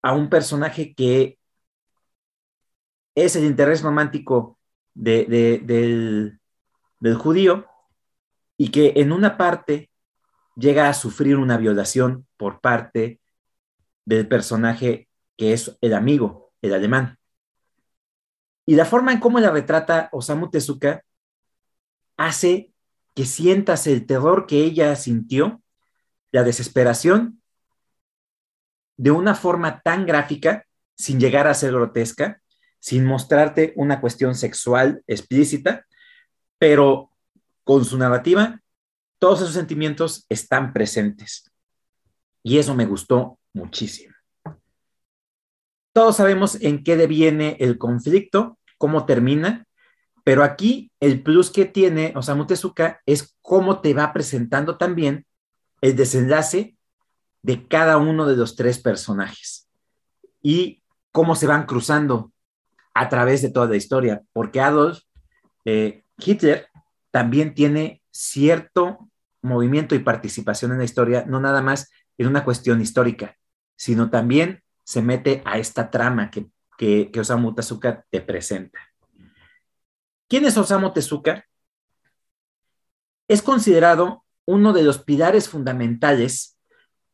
a 0.00 0.14
un 0.14 0.30
personaje 0.30 0.94
que 0.94 1.38
es 3.14 3.36
el 3.36 3.44
interés 3.44 3.82
romántico 3.82 4.58
del, 4.94 6.38
del 7.00 7.14
judío 7.16 7.66
y 8.56 8.70
que 8.70 8.94
en 8.96 9.12
una 9.12 9.36
parte 9.36 9.90
llega 10.56 10.88
a 10.88 10.94
sufrir 10.94 11.36
una 11.36 11.56
violación 11.56 12.26
por 12.36 12.60
parte 12.60 13.20
del 14.04 14.28
personaje 14.28 15.08
que 15.36 15.52
es 15.52 15.76
el 15.80 15.94
amigo, 15.94 16.52
el 16.60 16.74
alemán. 16.74 17.18
Y 18.66 18.74
la 18.76 18.84
forma 18.84 19.12
en 19.12 19.20
cómo 19.20 19.40
la 19.40 19.50
retrata 19.50 20.08
Osamu 20.12 20.50
Tezuka 20.50 21.02
hace 22.16 22.72
que 23.14 23.26
sientas 23.26 23.86
el 23.86 24.06
terror 24.06 24.46
que 24.46 24.64
ella 24.64 24.94
sintió, 24.96 25.62
la 26.30 26.44
desesperación, 26.44 27.42
de 28.96 29.10
una 29.10 29.34
forma 29.34 29.80
tan 29.80 30.06
gráfica, 30.06 30.66
sin 30.94 31.18
llegar 31.18 31.46
a 31.46 31.54
ser 31.54 31.72
grotesca, 31.72 32.41
sin 32.82 33.04
mostrarte 33.04 33.72
una 33.76 34.00
cuestión 34.00 34.34
sexual 34.34 35.04
explícita, 35.06 35.86
pero 36.58 37.12
con 37.62 37.84
su 37.84 37.96
narrativa, 37.96 38.60
todos 39.20 39.40
esos 39.40 39.54
sentimientos 39.54 40.26
están 40.28 40.72
presentes. 40.72 41.48
Y 42.42 42.58
eso 42.58 42.74
me 42.74 42.84
gustó 42.84 43.38
muchísimo. 43.52 44.12
Todos 45.92 46.16
sabemos 46.16 46.60
en 46.60 46.82
qué 46.82 46.96
deviene 46.96 47.56
el 47.60 47.78
conflicto, 47.78 48.58
cómo 48.78 49.06
termina, 49.06 49.64
pero 50.24 50.42
aquí 50.42 50.90
el 50.98 51.22
plus 51.22 51.50
que 51.50 51.66
tiene 51.66 52.12
Osamu 52.16 52.48
Tezuka 52.48 53.00
es 53.06 53.36
cómo 53.42 53.80
te 53.80 53.94
va 53.94 54.12
presentando 54.12 54.76
también 54.76 55.24
el 55.82 55.94
desenlace 55.94 56.76
de 57.42 57.68
cada 57.68 57.96
uno 57.98 58.26
de 58.26 58.36
los 58.36 58.56
tres 58.56 58.80
personajes 58.80 59.68
y 60.42 60.82
cómo 61.12 61.36
se 61.36 61.46
van 61.46 61.66
cruzando 61.66 62.32
a 62.94 63.08
través 63.08 63.42
de 63.42 63.50
toda 63.50 63.68
la 63.68 63.76
historia, 63.76 64.22
porque 64.32 64.60
Adolf 64.60 65.00
eh, 65.64 66.04
Hitler 66.18 66.68
también 67.10 67.54
tiene 67.54 68.02
cierto 68.10 69.10
movimiento 69.42 69.94
y 69.94 70.00
participación 70.00 70.72
en 70.72 70.78
la 70.78 70.84
historia, 70.84 71.24
no 71.26 71.40
nada 71.40 71.62
más 71.62 71.90
en 72.18 72.26
una 72.28 72.44
cuestión 72.44 72.80
histórica, 72.80 73.36
sino 73.76 74.10
también 74.10 74.62
se 74.84 75.02
mete 75.02 75.42
a 75.44 75.58
esta 75.58 75.90
trama 75.90 76.30
que, 76.30 76.48
que, 76.78 77.10
que 77.10 77.20
Osamu 77.20 77.54
Tezuka 77.54 78.04
te 78.10 78.20
presenta. 78.20 78.78
¿Quién 80.28 80.44
es 80.44 80.56
Osamu 80.56 80.92
Tezuka? 80.92 81.46
Es 83.28 83.42
considerado 83.42 84.24
uno 84.44 84.72
de 84.72 84.82
los 84.82 84.98
pilares 84.98 85.48
fundamentales 85.48 86.58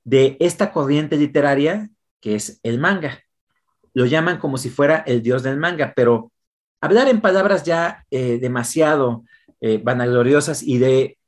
de 0.05 0.37
esta 0.41 0.73
corriente 0.73 1.17
literaria 1.17 1.91
que 2.21 2.35
es 2.35 2.61
el 2.63 2.79
manga. 2.79 3.23
Lo 3.99 4.07
llaman 4.07 4.39
como 4.39 4.59
si 4.59 4.71
fuera 4.71 4.99
el 4.99 5.25
dios 5.25 5.43
del 5.43 5.57
manga, 5.57 5.93
pero 5.97 6.31
hablar 6.81 7.09
en 7.09 7.21
palabras 7.21 7.65
ya 7.65 8.07
eh, 8.13 8.39
demasiado 8.39 9.25
eh, 9.61 9.81
vanagloriosas 9.83 10.63
y 10.63 10.79
de 10.79 11.19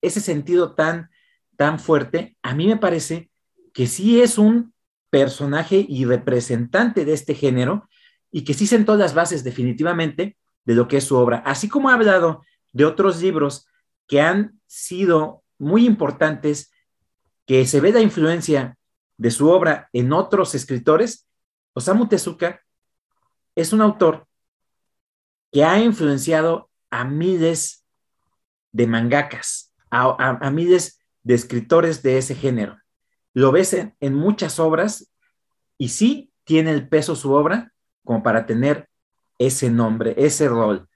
ese 0.00 0.22
sentido 0.22 0.74
tan, 0.74 1.10
tan 1.58 1.78
fuerte, 1.78 2.34
a 2.40 2.54
mí 2.54 2.66
me 2.66 2.78
parece 2.78 3.30
que 3.74 3.86
sí 3.86 4.22
es 4.22 4.38
un 4.38 4.72
personaje 5.10 5.84
y 5.86 6.06
representante 6.06 7.04
de 7.04 7.12
este 7.12 7.34
género 7.34 7.90
y 8.30 8.44
que 8.44 8.54
sí 8.54 8.66
sentó 8.66 8.96
las 8.96 9.12
bases 9.12 9.44
definitivamente 9.44 10.38
de 10.64 10.74
lo 10.74 10.88
que 10.88 10.96
es 10.96 11.04
su 11.04 11.16
obra, 11.16 11.42
así 11.44 11.68
como 11.68 11.90
ha 11.90 11.94
hablado 11.94 12.42
de 12.72 12.86
otros 12.86 13.20
libros 13.20 13.66
que 14.06 14.22
han 14.22 14.58
sido 14.66 15.42
muy 15.58 15.84
importantes, 15.84 16.72
que 17.44 17.66
se 17.66 17.82
ve 17.82 17.92
la 17.92 18.00
influencia 18.00 18.78
de 19.18 19.30
su 19.30 19.50
obra 19.50 19.90
en 19.92 20.14
otros 20.14 20.54
escritores, 20.54 21.26
Osamu 21.72 22.08
Tezuka 22.08 22.60
es 23.54 23.72
un 23.72 23.80
autor 23.80 24.26
que 25.52 25.64
ha 25.64 25.78
influenciado 25.78 26.70
a 26.90 27.04
miles 27.04 27.86
de 28.72 28.86
mangakas, 28.86 29.72
a, 29.90 30.50
miles 30.50 31.00
de 31.22 31.34
escritores 31.34 32.02
de 32.02 32.18
ese 32.18 32.34
género. 32.34 32.78
Lo 33.34 33.52
ves 33.52 33.72
en, 33.74 33.94
en 34.00 34.14
muchas 34.14 34.58
obras 34.58 35.12
y 35.78 35.88
sí 35.88 36.32
tiene 36.44 36.72
el 36.72 36.88
peso 36.88 37.16
su 37.16 37.32
obra 37.32 37.72
como 38.04 38.22
para 38.22 38.46
tener 38.46 38.88
ese 39.38 39.70
nombre, 39.70 40.14
ese 40.16 40.48
rol. 40.48 40.88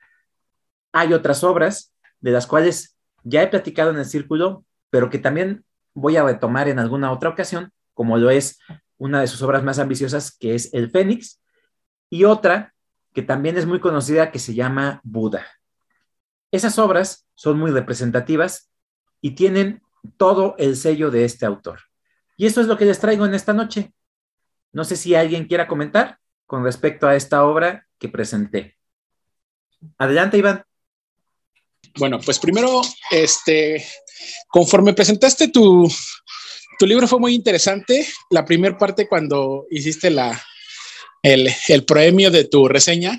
Hay 0.93 1.13
otras 1.13 1.43
obras 1.45 1.93
de 2.21 2.31
las 2.31 2.47
cuales 2.47 2.97
ya 3.23 3.43
he 3.43 3.49
platicado 3.49 3.91
en 3.91 3.99
el 3.99 4.05
círculo, 4.05 4.65
pero 4.91 5.11
que 5.11 5.19
también 5.19 5.65
voy 5.95 6.17
a 6.17 6.25
retomar 6.25 6.69
en 6.69 6.79
alguna 6.79 7.13
otra 7.13 7.31
ocasión, 7.31 7.73
como 7.95 8.19
lo 8.19 8.31
es 8.31 8.59
una 8.99 9.21
de 9.21 9.27
sus 9.27 9.43
obras 9.43 9.63
más 9.63 9.79
ambiciosas, 9.79 10.37
que 10.37 10.55
es 10.55 10.73
El 10.73 10.91
Fénix, 10.91 11.41
y 12.11 12.25
otra 12.25 12.75
que 13.13 13.23
también 13.23 13.57
es 13.57 13.67
muy 13.67 13.81
conocida, 13.81 14.33
que 14.33 14.39
se 14.39 14.55
llama 14.55 15.01
Buda. 15.05 15.47
Esas 16.51 16.79
obras 16.79 17.27
son 17.35 17.59
muy 17.59 17.71
representativas 17.71 18.71
y 19.21 19.33
tienen 19.33 19.83
todo 20.17 20.55
el 20.59 20.77
sello 20.77 21.11
de 21.11 21.25
este 21.25 21.47
autor. 21.47 21.81
Y 22.37 22.47
eso 22.47 22.61
es 22.61 22.67
lo 22.67 22.77
que 22.77 22.85
les 22.85 22.99
traigo 22.99 23.25
en 23.25 23.35
esta 23.35 23.53
noche. 23.53 23.93
No 24.73 24.85
sé 24.85 24.97
si 24.97 25.15
alguien 25.15 25.47
quiera 25.47 25.69
comentar 25.69 26.19
con 26.47 26.65
respecto 26.65 27.07
a 27.07 27.15
esta 27.15 27.45
obra 27.45 27.87
que 27.99 28.09
presenté. 28.09 28.77
Adelante, 29.99 30.39
Iván. 30.39 30.65
Bueno, 31.97 32.19
pues 32.21 32.41
primero, 32.41 32.83
este, 33.13 33.85
conforme 34.49 34.95
presentaste 34.95 35.49
tu, 35.49 35.89
tu 36.79 36.87
libro 36.87 37.09
fue 37.09 37.19
muy 37.19 37.35
interesante. 37.35 38.07
La 38.31 38.45
primera 38.45 38.77
parte 38.77 39.09
cuando 39.09 39.67
hiciste 39.71 40.11
la, 40.11 40.41
el, 41.23 41.51
el 41.69 41.85
premio 41.85 42.31
de 42.31 42.45
tu 42.45 42.69
reseña, 42.69 43.19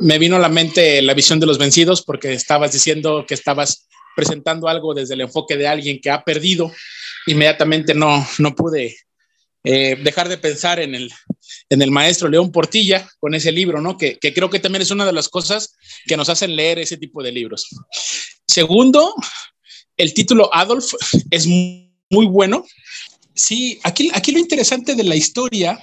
me 0.00 0.18
vino 0.18 0.36
a 0.36 0.40
la 0.40 0.48
mente 0.48 1.00
la 1.02 1.14
visión 1.14 1.38
de 1.38 1.46
los 1.46 1.58
vencidos 1.58 2.02
porque 2.02 2.32
estabas 2.32 2.72
diciendo 2.72 3.24
que 3.26 3.34
estabas 3.34 3.86
presentando 4.16 4.68
algo 4.68 4.94
desde 4.94 5.14
el 5.14 5.22
enfoque 5.22 5.56
de 5.56 5.68
alguien 5.68 6.00
que 6.00 6.10
ha 6.10 6.24
perdido. 6.24 6.72
Inmediatamente 7.26 7.94
no, 7.94 8.26
no 8.38 8.54
pude 8.54 8.96
eh, 9.64 9.96
dejar 10.02 10.28
de 10.28 10.38
pensar 10.38 10.80
en 10.80 10.94
el, 10.94 11.12
en 11.68 11.82
el 11.82 11.90
maestro 11.90 12.28
León 12.28 12.50
Portilla 12.50 13.08
con 13.20 13.34
ese 13.34 13.52
libro, 13.52 13.80
¿no? 13.80 13.96
Que, 13.96 14.18
que, 14.18 14.34
creo 14.34 14.50
que 14.50 14.58
también 14.58 14.82
es 14.82 14.90
una 14.90 15.06
de 15.06 15.12
las 15.12 15.28
cosas 15.28 15.76
que 16.06 16.16
nos 16.16 16.28
hacen 16.28 16.56
leer 16.56 16.80
ese 16.80 16.96
tipo 16.96 17.22
de 17.22 17.30
libros. 17.30 17.68
Segundo, 18.46 19.14
el 19.96 20.14
título 20.14 20.52
Adolf 20.52 20.94
es 21.30 21.46
muy, 21.46 21.91
muy 22.12 22.26
bueno. 22.26 22.64
Sí, 23.34 23.80
aquí, 23.82 24.10
aquí 24.12 24.30
lo 24.30 24.38
interesante 24.38 24.94
de 24.94 25.02
la 25.02 25.16
historia 25.16 25.80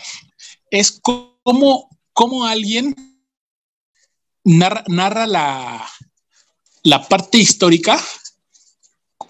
es 0.69 0.99
cómo, 1.01 1.89
cómo 2.13 2.45
alguien 2.45 2.95
narra, 4.43 4.83
narra 4.87 5.27
la, 5.27 5.89
la 6.83 7.07
parte 7.07 7.39
histórica 7.39 7.99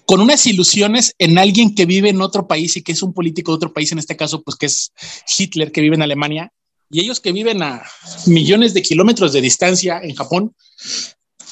con 0.06 0.20
unas 0.22 0.46
ilusiones 0.48 1.14
en 1.18 1.38
alguien 1.38 1.74
que 1.74 1.86
vive 1.86 2.10
en 2.10 2.22
otro 2.22 2.48
país 2.48 2.76
y 2.76 2.82
que 2.82 2.92
es 2.92 3.02
un 3.02 3.14
político 3.14 3.52
de 3.52 3.58
otro 3.58 3.74
país, 3.74 3.92
en 3.92 4.00
este 4.00 4.18
caso, 4.18 4.42
pues 4.42 4.58
que 4.58 4.66
es 4.66 4.92
Hitler, 5.38 5.72
que 5.72 5.82
vive 5.82 5.96
en 5.96 6.02
Alemania, 6.02 6.52
y 6.90 7.00
ellos 7.00 7.20
que 7.20 7.32
viven 7.32 7.62
a 7.62 7.84
millones 8.26 8.74
de 8.74 8.82
kilómetros 8.82 9.32
de 9.34 9.42
distancia 9.42 10.00
en 10.02 10.16
Japón. 10.16 10.56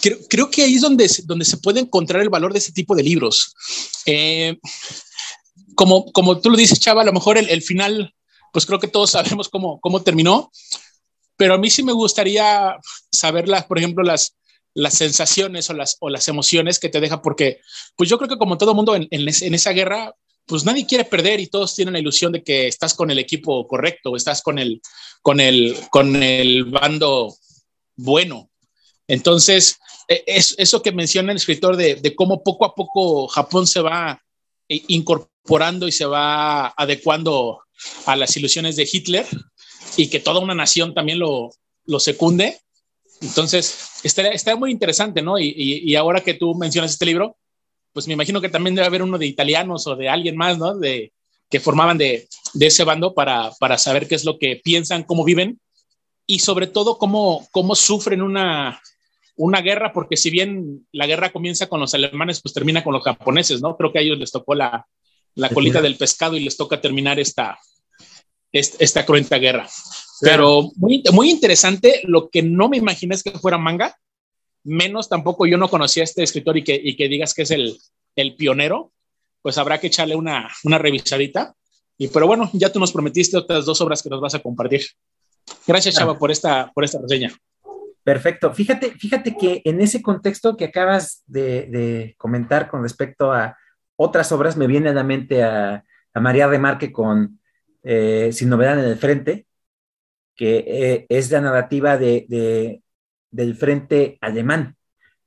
Creo, 0.02 0.18
creo 0.28 0.50
que 0.50 0.64
ahí 0.64 0.74
es 0.76 0.82
donde, 0.82 1.08
donde 1.26 1.46
se 1.46 1.58
puede 1.58 1.80
encontrar 1.80 2.24
el 2.24 2.30
valor 2.30 2.52
de 2.52 2.60
ese 2.60 2.72
tipo 2.72 2.96
de 2.96 3.04
libros. 3.04 3.54
Eh, 4.08 4.58
como, 5.78 6.12
como 6.12 6.42
tú 6.42 6.50
lo 6.50 6.58
dices, 6.58 6.80
Chava, 6.80 7.04
a 7.04 7.06
lo 7.06 7.14
mejor 7.14 7.38
el, 7.38 7.48
el 7.50 7.62
final, 7.62 8.14
pues 8.52 8.66
creo 8.66 8.80
que 8.80 8.90
todos 8.90 9.12
sabemos 9.12 9.48
cómo, 9.48 9.80
cómo 9.80 10.04
terminó, 10.04 10.52
pero 11.38 11.54
a 11.54 11.58
mí 11.58 11.70
sí 11.70 11.84
me 11.84 11.94
gustaría 11.94 12.76
saber, 13.10 13.48
las, 13.48 13.66
por 13.66 13.78
ejemplo, 13.78 14.04
las, 14.04 14.36
las 14.74 14.96
sensaciones 14.96 15.70
o 15.70 15.74
las, 15.74 15.96
o 16.02 16.10
las 16.10 16.28
emociones 16.28 16.80
que 16.80 16.90
te 16.90 17.00
deja, 17.00 17.22
porque 17.22 17.62
pues 17.96 18.10
yo 18.10 18.18
creo 18.18 18.28
que 18.28 18.38
como 18.38 18.58
todo 18.58 18.74
mundo 18.74 18.96
en, 18.96 19.08
en, 19.12 19.22
en, 19.22 19.54
esa 19.54 19.72
guerra, 19.72 20.14
pues 20.46 20.66
nadie 20.66 20.88
quiere 20.88 21.06
perder 21.06 21.40
y 21.40 21.48
todos 21.48 21.76
tienen 21.76 21.94
la 21.94 22.00
ilusión 22.00 22.32
de 22.32 22.44
que 22.44 22.68
estás 22.68 22.94
con 22.94 23.12
el 23.12 23.20
equipo 23.20 23.68
correcto, 23.68 24.16
estás 24.16 24.42
con 24.42 24.58
el, 24.58 24.82
con 25.22 25.40
el, 25.40 25.78
con 25.92 26.22
el 26.22 26.66
bando 26.66 27.36
bueno. 27.96 28.50
Entonces, 29.08 29.78
e, 30.08 30.24
es, 30.26 30.56
eso 30.58 30.82
que 30.82 30.92
menciona 30.92 31.32
el 31.32 31.38
escritor 31.38 31.78
de, 31.78 31.96
de 31.96 32.16
cómo 32.16 32.44
poco 32.44 32.66
a 32.66 32.74
poco 32.74 33.28
Japón 33.28 33.68
se 33.68 33.82
va 33.82 34.24
incorporando 34.68 35.88
y 35.88 35.92
se 35.92 36.06
va 36.06 36.68
adecuando 36.70 37.60
a 38.06 38.16
las 38.16 38.36
ilusiones 38.36 38.76
de 38.76 38.90
Hitler 38.92 39.26
y 39.96 40.10
que 40.10 40.20
toda 40.20 40.40
una 40.40 40.56
nación 40.56 40.94
también 40.94 41.20
lo, 41.20 41.52
lo 41.86 42.00
secunde, 42.00 42.60
entonces, 43.22 44.00
estaría, 44.04 44.32
estaría 44.32 44.60
muy 44.60 44.72
interesante, 44.72 45.22
¿no? 45.22 45.40
Y, 45.40 45.48
y, 45.48 45.92
y, 45.92 45.96
ahora 45.96 46.22
que 46.22 46.36
tú 46.36 46.54
mencionas 46.54 46.92
este 46.92 47.06
libro, 47.06 47.36
pues 47.92 48.08
me 48.08 48.14
imagino 48.14 48.42
que 48.42 48.50
también 48.50 48.76
debe 48.76 48.86
haber 48.86 49.02
uno 49.02 49.18
de 49.18 49.26
italianos 49.26 49.88
o 49.88 49.96
de 49.96 50.08
alguien 50.08 50.38
más, 50.38 50.58
¿no? 50.58 50.78
De, 50.78 51.14
que 51.50 51.60
formaban 51.60 51.98
de, 51.98 52.28
de 52.54 52.68
ese 52.68 52.84
bando 52.84 53.14
para, 53.14 53.52
para 53.60 53.78
saber 53.78 54.08
qué 54.08 54.16
es 54.16 54.26
lo 54.26 54.38
que 54.38 54.60
piensan, 54.64 55.04
cómo 55.04 55.24
viven 55.24 55.60
y 56.26 56.40
sobre 56.40 56.68
todo 56.68 56.98
cómo, 56.98 57.48
cómo 57.52 57.74
sufren 57.74 58.22
una, 58.22 58.82
una 59.38 59.62
guerra, 59.62 59.94
porque 59.94 60.18
si 60.18 60.30
bien 60.30 60.88
la 60.92 61.08
guerra 61.08 61.32
comienza 61.32 61.68
con 61.68 61.80
los 61.80 61.94
alemanes, 61.94 62.42
pues 62.42 62.54
termina 62.54 62.84
con 62.84 62.94
los 62.94 63.04
japoneses, 63.04 63.62
¿no? 63.62 63.78
Creo 63.78 63.94
que 63.94 64.00
a 64.00 64.02
ellos 64.02 64.18
les 64.18 64.32
tocó 64.32 64.56
la, 64.56 64.86
la 65.36 65.50
colita 65.50 65.82
del 65.82 65.96
pescado 65.96 66.36
y 66.36 66.42
les 66.42 66.58
toca 66.58 66.82
terminar 66.82 67.20
esta, 67.20 67.58
esta, 68.52 68.84
esta 68.84 69.06
cruenta 69.06 69.38
guerra. 69.38 69.70
Pero 70.22 70.72
muy, 70.76 71.04
muy 71.14 71.30
interesante, 71.30 72.02
lo 72.04 72.30
que 72.30 72.42
no 72.42 72.68
me 72.68 72.78
imaginé 72.78 73.16
es 73.16 73.24
que 73.24 73.32
fuera 73.32 73.60
manga, 73.60 73.96
menos 74.64 75.08
tampoco 75.08 75.46
yo 75.46 75.58
no 75.58 75.70
conocía 75.70 76.04
a 76.04 76.06
este 76.06 76.24
escritor 76.24 76.58
y 76.58 76.64
que, 76.64 76.80
y 76.84 76.96
que 76.96 77.08
digas 77.08 77.34
que 77.34 77.44
es 77.44 77.52
el, 77.52 77.78
el 78.16 78.36
pionero, 78.36 78.92
pues 79.42 79.58
habrá 79.58 79.80
que 79.80 79.88
echarle 79.88 80.16
una, 80.16 80.50
una 80.64 80.78
revisadita. 80.78 81.56
Y 81.98 82.10
pero 82.10 82.28
bueno, 82.28 82.50
ya 82.54 82.72
tú 82.72 82.80
nos 82.80 82.92
prometiste 82.92 83.38
otras 83.38 83.66
dos 83.66 83.80
obras 83.82 84.04
que 84.04 84.10
nos 84.10 84.20
vas 84.20 84.36
a 84.36 84.40
compartir. 84.40 84.82
Gracias, 85.66 85.96
Chava, 85.96 86.18
por 86.18 86.32
esta, 86.32 86.72
por 86.74 86.84
esta 86.84 87.00
reseña. 87.00 87.32
Perfecto. 88.08 88.54
Fíjate, 88.54 88.92
fíjate 88.92 89.36
que 89.36 89.62
en 89.66 89.82
ese 89.82 90.02
contexto 90.02 90.56
que 90.56 90.64
acabas 90.64 91.24
de, 91.28 92.16
comentar 92.18 92.70
con 92.70 92.82
respecto 92.82 93.34
a 93.34 93.58
otras 93.98 94.32
obras, 94.32 94.56
me 94.56 94.66
viene 94.66 94.88
a 94.88 94.94
la 94.94 95.04
mente 95.04 95.44
a, 95.44 95.84
María 96.16 96.48
Remarque 96.48 96.94
con 96.94 97.42
eh, 97.84 98.30
Sin 98.32 98.48
novedad 98.48 98.80
en 98.80 98.86
el 98.86 98.98
frente, 98.98 99.46
que 100.38 100.64
eh, 100.66 101.06
es 101.10 101.30
la 101.32 101.42
narrativa 101.42 101.98
de, 101.98 102.82
del 103.30 103.56
frente 103.58 104.18
alemán 104.22 104.78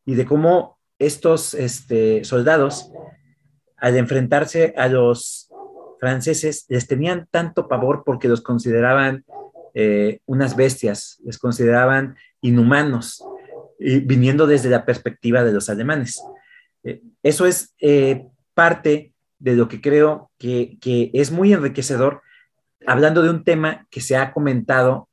y 0.06 0.14
de 0.14 0.24
cómo 0.24 0.78
estos 0.98 1.52
este, 1.52 2.24
soldados, 2.24 2.90
al 3.76 3.94
enfrentarse 3.98 4.72
a 4.78 4.88
los 4.88 5.50
franceses, 6.00 6.64
les 6.70 6.86
tenían 6.86 7.28
tanto 7.30 7.68
pavor 7.68 8.04
porque 8.06 8.26
los 8.26 8.40
consideraban 8.40 9.26
eh, 9.74 10.20
unas 10.24 10.56
bestias, 10.56 11.20
les 11.24 11.38
consideraban 11.38 12.16
inhumanos, 12.40 13.24
y 13.78 14.00
viniendo 14.00 14.46
desde 14.46 14.68
la 14.68 14.84
perspectiva 14.84 15.42
de 15.42 15.52
los 15.52 15.68
alemanes. 15.68 16.22
Eh, 16.84 17.02
eso 17.22 17.46
es 17.46 17.74
eh, 17.80 18.26
parte 18.54 19.12
de 19.38 19.56
lo 19.56 19.68
que 19.68 19.80
creo 19.80 20.30
que, 20.38 20.78
es 21.14 21.30
muy 21.30 21.52
enriquecedor, 21.52 22.22
hablando 22.86 23.22
de 23.22 23.30
un 23.30 23.44
tema 23.44 23.86
que 23.90 24.00
se 24.00 24.16
ha 24.16 24.32
comentado, 24.32 25.08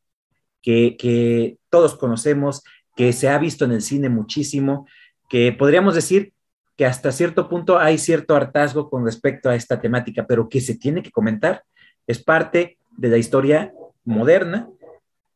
que, 0.62 0.98
que 0.98 1.58
todos 1.70 1.96
conocemos, 1.96 2.64
que 2.96 3.14
se 3.14 3.30
ha 3.30 3.38
visto 3.38 3.64
en 3.66 3.72
el 3.72 3.82
cine 3.82 4.10
muchísimo, 4.10 4.88
que 5.30 5.54
podríamos 5.54 5.96
decir 5.96 6.34
que 6.76 6.86
hasta 6.86 7.12
cierto 7.12 7.50
punto 7.50 7.80
hay 7.80 7.98
cierto 7.98 8.36
hartazgo 8.36 8.90
con 8.90 9.06
respecto 9.06 9.50
a 9.50 9.56
esta 9.56 9.80
temática, 9.80 10.26
pero 10.28 10.48
que 10.48 10.62
se 10.62 10.76
tiene 10.76 11.02
que 11.02 11.12
comentar, 11.12 11.64
es 12.06 12.22
parte 12.22 12.78
de 12.98 13.10
la 13.10 13.18
historia 13.18 13.74
moderna 14.04 14.70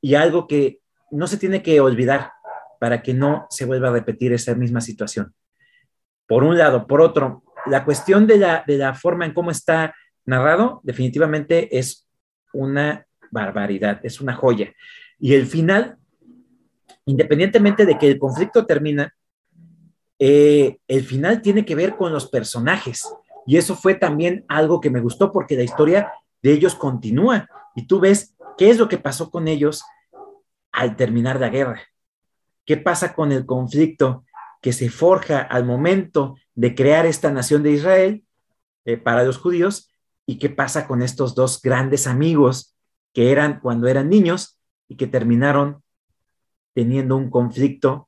y 0.02 0.16
algo 0.16 0.48
que 0.48 0.81
no 1.12 1.28
se 1.28 1.38
tiene 1.38 1.62
que 1.62 1.80
olvidar 1.80 2.32
para 2.80 3.02
que 3.02 3.13
no 3.13 3.47
se 3.50 3.65
vuelva 3.65 3.89
a 3.89 3.93
repetir 3.93 4.34
esa 4.34 4.56
misma 4.56 4.82
situación. 4.82 5.34
Por 6.28 6.43
un 6.43 6.58
lado. 6.58 6.88
Por 6.88 7.02
otro, 7.02 7.43
la 7.67 7.86
cuestión 7.86 8.26
de 8.26 8.38
la, 8.38 8.63
de 8.65 8.78
la 8.78 8.93
forma 8.93 9.26
en 9.26 9.34
cómo 9.34 9.52
está 9.52 9.93
narrado 10.26 10.82
definitivamente 10.84 11.78
es 11.78 12.08
una 12.54 13.06
barbaridad, 13.30 14.00
es 14.04 14.19
una 14.21 14.34
joya. 14.34 14.74
Y 15.19 15.34
el 15.34 15.45
final, 15.45 15.97
independientemente 17.06 17.86
de 17.86 17.97
que 17.97 18.08
el 18.08 18.19
conflicto 18.19 18.65
termina, 18.65 19.13
eh, 20.17 20.78
el 20.88 21.04
final 21.04 21.41
tiene 21.41 21.65
que 21.65 21.76
ver 21.76 21.95
con 21.95 22.12
los 22.12 22.30
personajes. 22.30 23.13
Y 23.45 23.58
eso 23.58 23.76
fue 23.76 23.95
también 23.95 24.45
algo 24.47 24.82
que 24.82 24.89
me 24.89 25.02
gustó 25.02 25.32
porque 25.32 25.56
la 25.56 25.63
historia 25.63 26.12
de 26.41 26.54
ellos 26.54 26.76
continúa. 26.76 27.47
Y 27.76 27.86
tú 27.86 28.00
ves 28.00 28.36
¿Qué 28.62 28.69
es 28.69 28.78
lo 28.78 28.88
que 28.88 28.97
pasó 28.97 29.32
con 29.32 29.47
ellos 29.47 29.84
al 30.72 30.96
terminar 30.96 31.40
la 31.40 31.50
guerra? 31.50 31.82
¿Qué 32.66 32.78
pasa 32.78 33.14
con 33.14 33.32
el 33.32 33.46
conflicto 33.46 34.26
que 34.62 34.74
se 34.74 34.90
forja 34.90 35.42
al 35.42 35.66
momento 35.66 36.36
de 36.56 36.76
crear 36.76 37.06
esta 37.06 37.32
nación 37.32 37.64
de 37.64 37.72
Israel 37.72 38.24
eh, 38.86 38.98
para 38.98 39.24
los 39.24 39.38
judíos? 39.38 39.90
¿Y 40.26 40.38
qué 40.38 40.50
pasa 40.50 40.88
con 40.88 41.02
estos 41.02 41.36
dos 41.36 41.62
grandes 41.62 42.08
amigos 42.08 42.76
que 43.14 43.32
eran 43.32 43.60
cuando 43.60 43.88
eran 43.88 44.10
niños 44.10 44.60
y 44.88 44.96
que 44.96 45.08
terminaron 45.08 45.84
teniendo 46.74 47.18
un 47.18 47.30
conflicto 47.30 48.08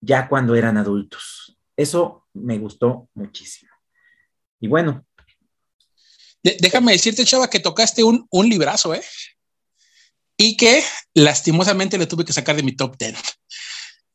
ya 0.00 0.28
cuando 0.28 0.54
eran 0.54 0.76
adultos? 0.76 1.56
Eso 1.76 2.26
me 2.34 2.58
gustó 2.58 3.08
muchísimo. 3.14 3.70
Y 4.60 4.68
bueno. 4.68 5.04
déjame 6.42 6.92
decirte, 6.92 7.24
Chava, 7.24 7.48
que 7.48 7.60
tocaste 7.60 8.02
un, 8.02 8.26
un 8.30 8.48
librazo, 8.48 8.94
¿eh? 8.94 9.02
Y 10.36 10.56
que 10.56 10.84
lastimosamente 11.14 11.98
le 11.98 12.06
tuve 12.06 12.24
que 12.24 12.32
sacar 12.32 12.56
de 12.56 12.62
mi 12.62 12.74
top 12.74 12.96
10. 12.98 13.16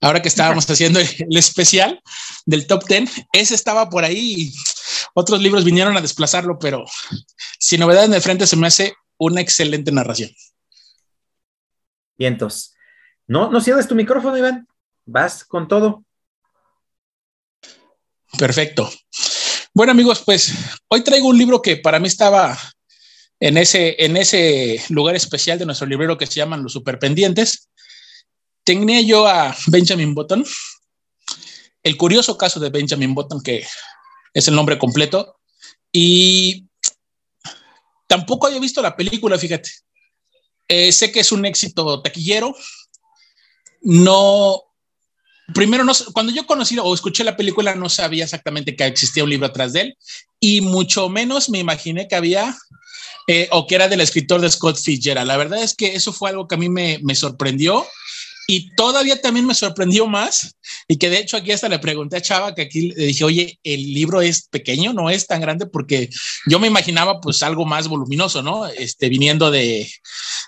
Ahora 0.01 0.21
que 0.21 0.27
estábamos 0.27 0.65
haciendo 0.69 0.99
el, 0.99 1.37
especial 1.37 2.01
del 2.45 2.67
top 2.67 2.87
10, 2.87 3.09
ese 3.33 3.55
estaba 3.55 3.89
por 3.89 4.03
ahí 4.03 4.33
y 4.37 4.53
otros 5.13 5.41
libros 5.41 5.63
vinieron 5.63 5.95
a 5.97 6.01
desplazarlo, 6.01 6.57
pero 6.59 6.85
sin 7.59 7.79
novedad 7.79 8.05
en 8.05 8.13
el 8.13 8.21
frente 8.21 8.47
se 8.47 8.55
me 8.55 8.67
hace 8.67 8.93
una 9.17 9.41
excelente 9.41 9.91
narración. 9.91 10.31
Vientos. 12.17 12.73
No, 13.27 13.49
no 13.49 13.61
cierres 13.61 13.87
tu 13.87 13.95
micrófono, 13.95 14.37
Iván. 14.37 14.67
Vas 15.05 15.43
con 15.43 15.67
todo. 15.67 16.03
Perfecto. 18.37 18.89
Bueno, 19.73 19.91
amigos, 19.91 20.21
pues 20.25 20.53
hoy 20.87 21.03
traigo 21.03 21.27
un 21.27 21.37
libro 21.37 21.61
que 21.61 21.77
para 21.77 21.99
mí 21.99 22.07
estaba 22.07 22.57
en 23.39 23.57
ese, 23.57 23.95
en 24.03 24.17
ese 24.17 24.83
lugar 24.89 25.15
especial 25.15 25.57
de 25.57 25.65
nuestro 25.65 25.87
librero 25.87 26.17
que 26.17 26.27
se 26.27 26.35
llaman 26.35 26.63
los 26.63 26.73
superpendientes, 26.73 27.69
tenía 28.63 29.01
yo 29.01 29.27
a 29.27 29.55
Benjamin 29.67 30.13
Button, 30.13 30.45
el 31.83 31.97
curioso 31.97 32.37
caso 32.37 32.59
de 32.59 32.69
Benjamin 32.69 33.15
Button, 33.15 33.41
que 33.41 33.65
es 34.33 34.47
el 34.47 34.55
nombre 34.55 34.77
completo, 34.77 35.39
y 35.91 36.65
tampoco 38.07 38.47
había 38.47 38.59
visto 38.59 38.81
la 38.81 38.95
película, 38.95 39.37
fíjate. 39.37 39.69
Eh, 40.67 40.91
sé 40.91 41.11
que 41.11 41.21
es 41.21 41.31
un 41.31 41.45
éxito 41.45 42.01
taquillero. 42.01 42.55
No, 43.81 44.61
primero, 45.53 45.83
no, 45.83 45.93
cuando 46.13 46.31
yo 46.31 46.45
conocí 46.45 46.77
o 46.77 46.93
escuché 46.93 47.23
la 47.23 47.37
película, 47.37 47.73
no 47.73 47.89
sabía 47.89 48.25
exactamente 48.25 48.75
que 48.75 48.85
existía 48.85 49.23
un 49.23 49.29
libro 49.29 49.47
atrás 49.47 49.73
de 49.73 49.81
él, 49.81 49.97
y 50.39 50.61
mucho 50.61 51.09
menos 51.09 51.49
me 51.49 51.59
imaginé 51.59 52.07
que 52.07 52.15
había 52.15 52.55
eh, 53.31 53.47
o 53.51 53.67
que 53.67 53.75
era 53.75 53.87
del 53.87 54.01
escritor 54.01 54.41
de 54.41 54.49
Scott 54.49 54.79
Fitzgerald. 54.79 55.27
La 55.27 55.37
verdad 55.37 55.61
es 55.61 55.75
que 55.75 55.93
eso 55.93 56.11
fue 56.11 56.31
algo 56.31 56.47
que 56.47 56.55
a 56.55 56.57
mí 56.57 56.67
me, 56.67 56.99
me 57.03 57.13
sorprendió 57.13 57.85
y 58.47 58.73
todavía 58.73 59.21
también 59.21 59.45
me 59.45 59.53
sorprendió 59.53 60.07
más 60.07 60.55
y 60.87 60.97
que 60.97 61.11
de 61.11 61.19
hecho 61.19 61.37
aquí 61.37 61.51
hasta 61.51 61.69
le 61.69 61.77
pregunté 61.77 62.17
a 62.17 62.21
Chava 62.23 62.55
que 62.55 62.63
aquí 62.63 62.89
le 62.89 63.05
dije, 63.05 63.23
oye, 63.23 63.59
el 63.63 63.93
libro 63.93 64.21
es 64.21 64.47
pequeño, 64.47 64.93
no 64.93 65.11
es 65.11 65.27
tan 65.27 65.41
grande 65.41 65.67
porque 65.67 66.09
yo 66.47 66.57
me 66.57 66.65
imaginaba 66.65 67.21
pues 67.21 67.43
algo 67.43 67.67
más 67.67 67.87
voluminoso, 67.87 68.41
¿no? 68.41 68.65
Este, 68.65 69.09
viniendo 69.09 69.51
de, 69.51 69.87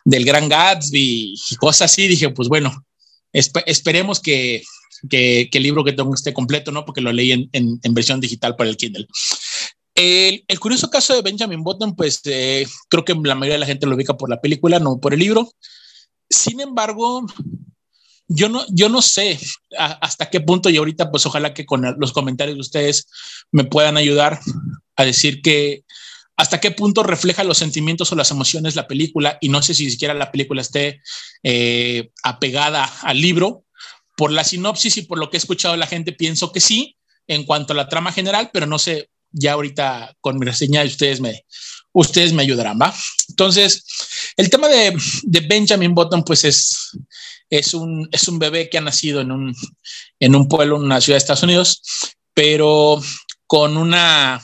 del 0.04 0.26
Gran 0.26 0.50
Gatsby 0.50 1.36
y 1.52 1.56
cosas 1.58 1.92
así, 1.92 2.08
dije, 2.08 2.32
pues 2.32 2.50
bueno, 2.50 2.84
esperemos 3.32 4.20
que, 4.20 4.64
que, 5.08 5.50
que, 5.52 5.58
el 5.60 5.64
libro 5.64 5.84
que 5.84 5.94
tengo 5.94 6.16
esté 6.16 6.34
completo, 6.34 6.72
¿no? 6.72 6.84
Porque 6.84 7.02
lo 7.02 7.14
leí 7.14 7.32
en, 7.32 7.48
en, 7.54 7.80
en 7.84 7.94
versión 7.94 8.20
digital 8.20 8.56
para 8.56 8.72
el 8.72 8.78
Kindle. 8.78 9.06
El, 9.94 10.60
curioso 10.60 10.90
caso 10.90 11.14
de 11.14 11.22
Benjamin 11.22 11.64
Button, 11.64 11.96
pues 11.96 12.22
eh, 12.26 12.66
creo 12.90 13.04
que 13.04 13.14
la 13.14 13.36
mayoría 13.36 13.56
de 13.56 13.60
la 13.60 13.66
gente 13.66 13.86
lo 13.86 13.96
ubica 13.96 14.16
por 14.16 14.30
la 14.30 14.40
película, 14.40 14.80
no 14.80 15.00
por 15.00 15.14
el 15.14 15.20
libro. 15.20 15.52
Sin 16.30 16.62
embargo, 16.62 17.26
yo 18.28 18.48
no, 18.48 18.66
yo 18.70 18.88
no 18.88 19.02
sé 19.02 19.38
hasta 19.78 20.30
qué 20.30 20.40
punto 20.40 20.70
y 20.70 20.78
ahorita 20.78 21.12
pues 21.12 21.26
ojalá 21.26 21.54
que 21.54 21.66
con 21.66 21.96
los 22.00 22.14
comentarios 22.14 22.56
de 22.56 22.62
ustedes 22.62 23.08
me 23.52 23.66
puedan 23.66 23.98
ayudar 23.98 24.40
a 24.96 25.04
decir 25.04 25.42
que 25.42 25.84
hasta 26.42 26.60
qué 26.60 26.72
punto 26.72 27.04
refleja 27.04 27.44
los 27.44 27.60
sentimientos 27.60 28.12
o 28.12 28.16
las 28.16 28.32
emociones 28.32 28.76
la 28.76 28.88
película 28.88 29.38
y 29.42 29.50
no 29.50 29.62
sé 29.62 29.76
si 29.76 29.92
siquiera 29.92 30.16
la 30.16 30.32
película 30.32 30.62
esté 30.62 31.02
eh, 31.44 32.10
apegada 32.24 32.86
al 33.04 33.22
libro. 33.22 33.66
Por 34.18 34.32
la 34.32 34.44
sinopsis 34.44 34.98
y 34.98 35.02
por 35.04 35.20
lo 35.20 35.30
que 35.30 35.38
he 35.38 35.40
escuchado 35.40 35.76
la 35.76 35.88
gente 35.88 36.14
pienso 36.14 36.52
que 36.52 36.60
sí 36.60 36.98
en 37.28 37.46
cuanto 37.46 37.74
a 37.74 37.76
la 37.76 37.90
trama 37.90 38.12
general, 38.12 38.50
pero 38.52 38.66
no 38.66 38.80
sé 38.80 39.11
ya 39.32 39.54
ahorita 39.54 40.16
con 40.22 40.38
mi 40.38 40.46
reseña 40.46 40.84
ustedes 40.84 41.20
me, 41.22 41.46
ustedes 41.94 42.34
me 42.34 42.44
ayudarán, 42.44 42.80
¿va? 42.82 42.94
Entonces, 43.30 43.84
el 44.38 44.50
tema 44.50 44.68
de, 44.68 44.98
de 45.24 45.40
Benjamin 45.42 45.94
Button, 45.94 46.24
pues 46.24 46.44
es, 46.44 46.92
es, 47.50 47.74
un, 47.74 48.08
es 48.12 48.28
un 48.28 48.40
bebé 48.40 48.70
que 48.70 48.78
ha 48.78 48.82
nacido 48.82 49.22
en 49.22 49.32
un, 49.32 49.56
en 50.20 50.36
un 50.36 50.48
pueblo, 50.48 50.78
en 50.78 50.84
una 50.84 51.02
ciudad 51.02 51.16
de 51.16 51.20
Estados 51.20 51.44
Unidos, 51.44 51.82
pero 52.34 53.02
con 53.48 53.78
una, 53.78 54.42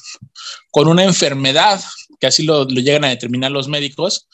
con 0.71 0.88
una 0.88 1.03
enfermedad, 1.03 1.81
que 2.19 2.27
así 2.27 2.43
lo, 2.43 2.65
lo 2.65 2.81
llegan 2.81 3.05
a 3.05 3.09
determinar 3.09 3.51
los 3.51 3.67
médicos, 3.67 4.27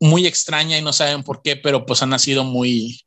muy 0.00 0.26
extraña 0.26 0.78
y 0.78 0.82
no 0.82 0.92
saben 0.92 1.22
por 1.22 1.40
qué, 1.42 1.56
pero 1.56 1.86
pues 1.86 2.02
ha 2.02 2.06
nacido 2.06 2.44
muy, 2.44 3.00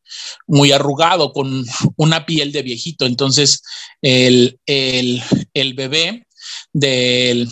muy 0.48 0.72
arrugado 0.72 1.32
con 1.32 1.66
una 1.96 2.26
piel 2.26 2.52
de 2.52 2.64
viejito. 2.64 3.06
Entonces, 3.06 3.62
el, 4.02 4.60
el, 4.66 5.22
el 5.54 5.74
bebé 5.74 6.27
del, 6.74 7.50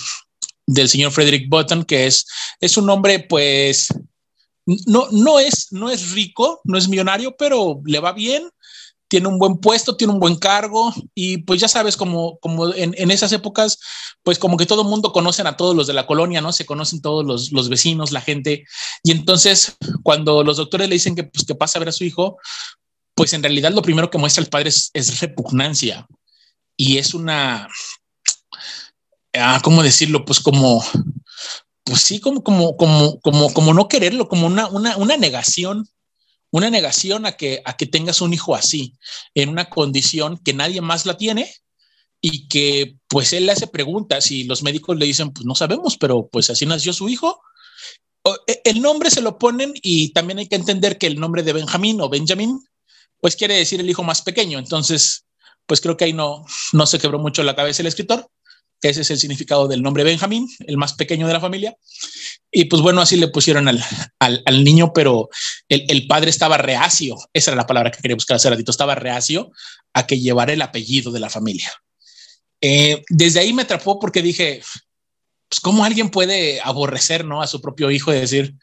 del 0.65 0.89
señor 0.89 1.11
Frederick 1.11 1.49
Button, 1.49 1.83
que 1.83 2.07
es, 2.07 2.25
es 2.59 2.77
un 2.77 2.89
hombre 2.89 3.19
pues 3.19 3.89
no, 4.65 5.07
no, 5.11 5.39
es, 5.39 5.71
no 5.71 5.89
es 5.89 6.11
rico, 6.11 6.61
no 6.63 6.77
es 6.77 6.87
millonario, 6.87 7.35
pero 7.37 7.81
le 7.85 7.99
va 7.99 8.13
bien, 8.13 8.49
tiene 9.07 9.27
un 9.27 9.37
buen 9.37 9.57
puesto, 9.57 9.95
tiene 9.95 10.13
un 10.13 10.19
buen 10.19 10.35
cargo 10.35 10.93
y 11.13 11.37
pues 11.37 11.61
ya 11.61 11.67
sabes, 11.67 11.95
como, 11.95 12.39
como 12.39 12.73
en, 12.73 12.95
en 12.97 13.11
esas 13.11 13.31
épocas, 13.31 13.77
pues 14.23 14.39
como 14.39 14.57
que 14.57 14.65
todo 14.65 14.81
el 14.81 14.87
mundo 14.87 15.13
conocen 15.13 15.45
a 15.45 15.55
todos 15.55 15.75
los 15.75 15.85
de 15.85 15.93
la 15.93 16.07
colonia, 16.07 16.41
¿no? 16.41 16.51
Se 16.51 16.65
conocen 16.65 17.01
todos 17.01 17.23
los, 17.23 17.51
los 17.51 17.69
vecinos, 17.69 18.11
la 18.11 18.21
gente. 18.21 18.65
Y 19.03 19.11
entonces 19.11 19.77
cuando 20.01 20.43
los 20.43 20.57
doctores 20.57 20.89
le 20.89 20.95
dicen 20.95 21.15
que, 21.15 21.25
pues, 21.25 21.45
que 21.45 21.55
pasa 21.55 21.77
a 21.77 21.81
ver 21.81 21.89
a 21.89 21.93
su 21.93 22.03
hijo, 22.03 22.37
pues 23.13 23.33
en 23.33 23.43
realidad 23.43 23.71
lo 23.71 23.83
primero 23.83 24.09
que 24.09 24.17
muestra 24.17 24.43
el 24.43 24.49
padre 24.49 24.69
es, 24.69 24.89
es 24.93 25.19
repugnancia 25.21 26.07
y 26.75 26.97
es 26.97 27.13
una, 27.13 27.69
ah, 29.39 29.59
¿cómo 29.63 29.83
decirlo? 29.83 30.25
Pues 30.25 30.39
como, 30.39 30.83
pues 31.83 32.01
sí, 32.01 32.19
como, 32.19 32.43
como, 32.43 32.75
como, 32.77 33.19
como, 33.21 33.53
como 33.53 33.73
no 33.73 33.88
quererlo, 33.88 34.27
como 34.27 34.47
una, 34.47 34.67
una, 34.67 34.97
una 34.97 35.17
negación, 35.17 35.88
una 36.51 36.69
negación 36.69 37.25
a 37.25 37.33
que, 37.33 37.61
a 37.65 37.77
que 37.77 37.86
tengas 37.86 38.21
un 38.21 38.33
hijo 38.33 38.55
así, 38.55 38.95
en 39.33 39.49
una 39.49 39.69
condición 39.69 40.38
que 40.38 40.53
nadie 40.53 40.81
más 40.81 41.05
la 41.05 41.17
tiene 41.17 41.53
y 42.21 42.47
que 42.47 42.97
pues 43.07 43.33
él 43.33 43.45
le 43.45 43.51
hace 43.51 43.67
preguntas 43.67 44.31
y 44.31 44.45
los 44.45 44.63
médicos 44.63 44.97
le 44.97 45.05
dicen, 45.05 45.31
pues 45.31 45.45
no 45.45 45.53
sabemos, 45.53 45.97
pero 45.97 46.27
pues 46.27 46.49
así 46.49 46.65
nació 46.65 46.91
su 46.91 47.07
hijo. 47.07 47.39
E, 48.47 48.61
el 48.63 48.81
nombre 48.81 49.11
se 49.11 49.21
lo 49.21 49.38
ponen 49.38 49.73
y 49.75 50.11
también 50.11 50.39
hay 50.39 50.47
que 50.47 50.55
entender 50.55 50.97
que 50.97 51.07
el 51.07 51.19
nombre 51.19 51.43
de 51.43 51.53
Benjamín 51.53 52.01
o 52.01 52.09
Benjamin, 52.09 52.59
pues 53.21 53.36
quiere 53.36 53.55
decir 53.55 53.79
el 53.79 53.89
hijo 53.89 54.01
más 54.01 54.23
pequeño. 54.23 54.57
Entonces, 54.57 55.25
pues 55.67 55.81
creo 55.81 55.97
que 55.97 56.05
ahí 56.05 56.13
no, 56.13 56.45
no 56.73 56.86
se 56.88 56.97
quebró 56.97 57.19
mucho 57.19 57.43
la 57.43 57.55
cabeza 57.55 57.83
el 57.83 57.88
escritor. 57.88 58.27
Ese 58.82 59.01
es 59.01 59.11
el 59.11 59.17
significado 59.17 59.67
del 59.67 59.82
nombre 59.82 60.03
Benjamín, 60.03 60.47
el 60.67 60.78
más 60.78 60.93
pequeño 60.93 61.28
de 61.28 61.34
la 61.34 61.39
familia. 61.39 61.76
Y 62.51 62.65
pues 62.65 62.82
bueno, 62.82 63.01
así 63.01 63.17
le 63.17 63.28
pusieron 63.28 63.67
al, 63.67 63.84
al, 64.19 64.63
niño, 64.63 64.91
pero 64.93 65.30
el, 65.67 65.86
el, 65.88 66.07
padre 66.07 66.30
estaba 66.30 66.57
reacio, 66.57 67.15
esa 67.34 67.51
era 67.51 67.57
la 67.57 67.67
palabra 67.67 67.91
que 67.91 68.01
quería 68.01 68.15
buscar 68.15 68.36
hace 68.36 68.49
ratito, 68.49 68.71
estaba 68.71 68.95
reacio 68.95 69.51
a 69.93 70.05
que 70.05 70.19
llevara 70.19 70.53
el 70.53 70.61
apellido 70.61 71.11
de 71.11 71.19
la 71.19 71.30
familia. 71.30 71.71
Eh, 72.61 73.03
desde 73.09 73.39
ahí 73.39 73.53
me 73.53 73.63
atrapó 73.63 73.99
porque 73.99 74.21
dije, 74.21 74.61
pues 75.49 75.59
cómo 75.59 75.84
alguien 75.84 76.09
puede 76.09 76.61
aborrecer 76.61 77.26
¿no? 77.26 77.41
a 77.41 77.47
su 77.47 77.61
propio 77.61 77.91
hijo 77.91 78.13
y 78.13 78.19
decir, 78.19 78.55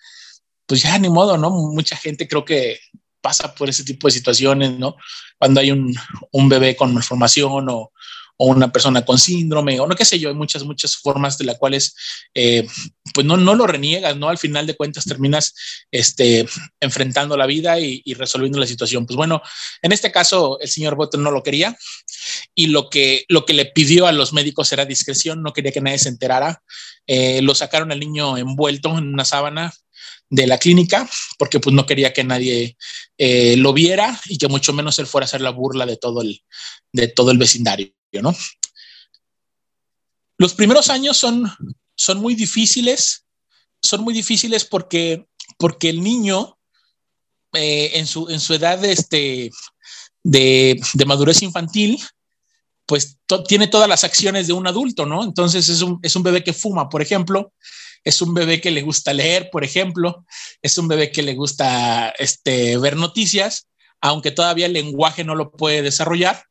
pues 0.67 0.83
ya 0.83 0.99
ni 0.99 1.09
modo, 1.09 1.37
¿no? 1.37 1.51
Mucha 1.51 1.97
gente 1.97 2.27
creo 2.27 2.45
que 2.45 2.81
pasa 3.21 3.55
por 3.55 3.69
ese 3.69 3.85
tipo 3.85 4.09
de 4.09 4.13
situaciones, 4.13 4.79
¿no? 4.79 4.97
Cuando 5.39 5.61
hay 5.61 5.71
un, 5.71 5.95
un 6.33 6.49
bebé 6.49 6.77
con 6.77 6.93
malformación 6.95 7.69
o, 7.69 7.93
o 8.37 8.47
una 8.47 8.73
persona 8.73 9.05
con 9.05 9.19
síndrome 9.19 9.79
o 9.81 9.87
no 9.87 9.95
qué 9.95 10.05
sé 10.05 10.19
yo, 10.19 10.29
hay 10.29 10.35
muchas, 10.35 10.65
muchas 10.65 10.97
formas 10.97 11.39
de 11.39 11.45
las 11.45 11.59
cuales 11.59 11.95
eh, 12.35 12.67
pues 13.15 13.27
no, 13.27 13.37
no 13.37 13.55
lo 13.55 13.67
reniegas, 13.67 14.17
¿no? 14.17 14.29
Al 14.29 14.39
final 14.39 14.67
de 14.67 14.75
cuentas 14.75 15.05
terminas 15.05 15.55
este, 15.91 16.47
enfrentando 16.81 17.37
la 17.37 17.47
vida 17.47 17.79
y, 17.79 18.03
resolviendo 18.15 18.59
la 18.59 18.67
situación. 18.67 19.07
Pues 19.07 19.17
bueno, 19.17 19.43
en 19.81 19.93
este 19.93 20.13
caso 20.13 20.59
el 20.61 20.69
señor 20.69 20.97
Button 20.97 21.23
no 21.23 21.31
lo 21.31 21.43
quería 21.43 21.77
y 22.55 22.67
lo 22.67 22.91
que, 22.91 23.25
lo 23.29 23.45
que 23.45 23.55
le 23.55 23.67
pidió 23.67 24.07
a 24.07 24.13
los 24.13 24.33
médicos 24.33 24.73
era 24.73 24.85
discreción, 24.85 25.43
no 25.43 25.53
quería 25.53 25.73
que 25.73 25.81
nadie 25.81 25.99
se 25.99 26.09
enterara. 26.09 26.63
Eh, 27.07 27.43
lo 27.43 27.55
sacaron 27.55 27.91
al 27.91 28.01
niño 28.01 28.37
envuelto 28.37 28.97
en 28.97 29.13
una 29.13 29.25
sábana 29.25 29.73
de 30.31 30.47
la 30.47 30.59
clínica 30.59 31.09
porque 31.39 31.61
pues 31.61 31.75
no 31.75 31.85
quería 31.85 32.13
que 32.13 32.25
nadie 32.25 32.77
eh, 33.19 33.57
lo 33.57 33.73
viera 33.73 34.19
y 34.27 34.39
que 34.39 34.49
mucho 34.49 34.73
menos 34.73 34.99
él 34.99 35.07
fuera 35.07 35.25
a 35.25 35.27
hacer 35.27 35.43
la 35.43 35.51
burla 35.51 35.85
de 35.85 35.97
todo 35.97 36.23
el, 36.23 36.43
de 36.93 37.09
todo 37.09 37.31
el 37.31 37.39
vecindario. 37.39 37.93
¿No? 38.21 38.37
Los 40.39 40.55
primeros 40.55 40.91
años 40.91 41.17
son, 41.17 41.51
son 41.95 42.19
muy 42.19 42.35
difíciles, 42.35 43.25
son 43.81 44.03
muy 44.03 44.13
difíciles 44.13 44.65
porque, 44.65 45.27
porque 45.57 45.89
el 45.89 46.03
niño 46.03 46.59
eh, 47.55 47.93
en, 47.95 48.07
su, 48.07 48.29
en 48.29 48.41
su 48.41 48.55
edad 48.55 48.79
de, 48.79 48.93
este, 48.93 49.51
de, 50.23 50.81
de 50.95 51.05
madurez 51.05 51.43
infantil, 51.43 52.03
pues 52.87 53.19
tiene 53.47 53.69
todas 53.69 53.89
las 53.89 54.05
acciones 54.05 54.47
de 54.47 54.53
un 54.53 54.67
adulto, 54.67 55.07
¿no? 55.07 55.23
Entonces 55.23 55.69
es 55.69 55.81
un, 55.83 55.99
es 56.03 56.17
un 56.17 56.23
bebé 56.23 56.43
que 56.43 56.53
fuma, 56.53 56.89
por 56.89 57.03
ejemplo, 57.03 57.53
es 58.05 58.21
un 58.21 58.35
bebé 58.35 58.61
que 58.61 58.71
le 58.71 58.83
gusta 58.83 59.13
leer, 59.13 59.49
por 59.51 59.65
ejemplo, 59.65 60.25
es 60.61 60.77
un 60.77 60.89
bebé 60.89 61.13
que 61.13 61.23
le 61.23 61.35
gusta 61.35 62.11
este, 62.19 62.77
ver 62.79 62.97
noticias, 62.97 63.69
aunque 64.01 64.33
todavía 64.33 64.67
el 64.67 64.73
lenguaje 64.73 65.25
no 65.25 65.35
lo 65.35 65.53
puede 65.53 65.83
desarrollar, 65.83 66.45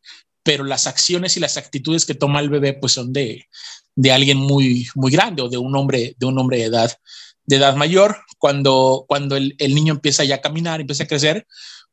pero 0.44 0.64
las 0.64 0.88
acciones 0.88 1.38
y 1.38 1.40
las 1.40 1.58
actitudes 1.58 2.06
que 2.06 2.16
toma 2.16 2.40
el 2.40 2.50
bebé 2.50 2.74
pues 2.74 2.94
son 2.94 3.14
de, 3.14 3.46
de 3.96 4.12
alguien 4.12 4.38
muy, 4.38 4.88
muy 4.96 5.12
grande 5.12 5.42
o 5.42 5.50
de 5.50 5.58
un 5.58 5.76
hombre, 5.76 6.16
de 6.18 6.26
un 6.26 6.38
hombre 6.40 6.58
de 6.58 6.66
edad, 6.66 6.92
de 7.46 7.56
edad 7.58 7.76
mayor. 7.76 8.18
Cuando, 8.38 9.06
cuando 9.08 9.36
el, 9.36 9.56
niño 9.60 9.94
empieza 9.94 10.24
ya 10.24 10.36
a 10.36 10.42
caminar, 10.42 10.82
empieza 10.82 11.04
a 11.04 11.08
crecer, 11.08 11.46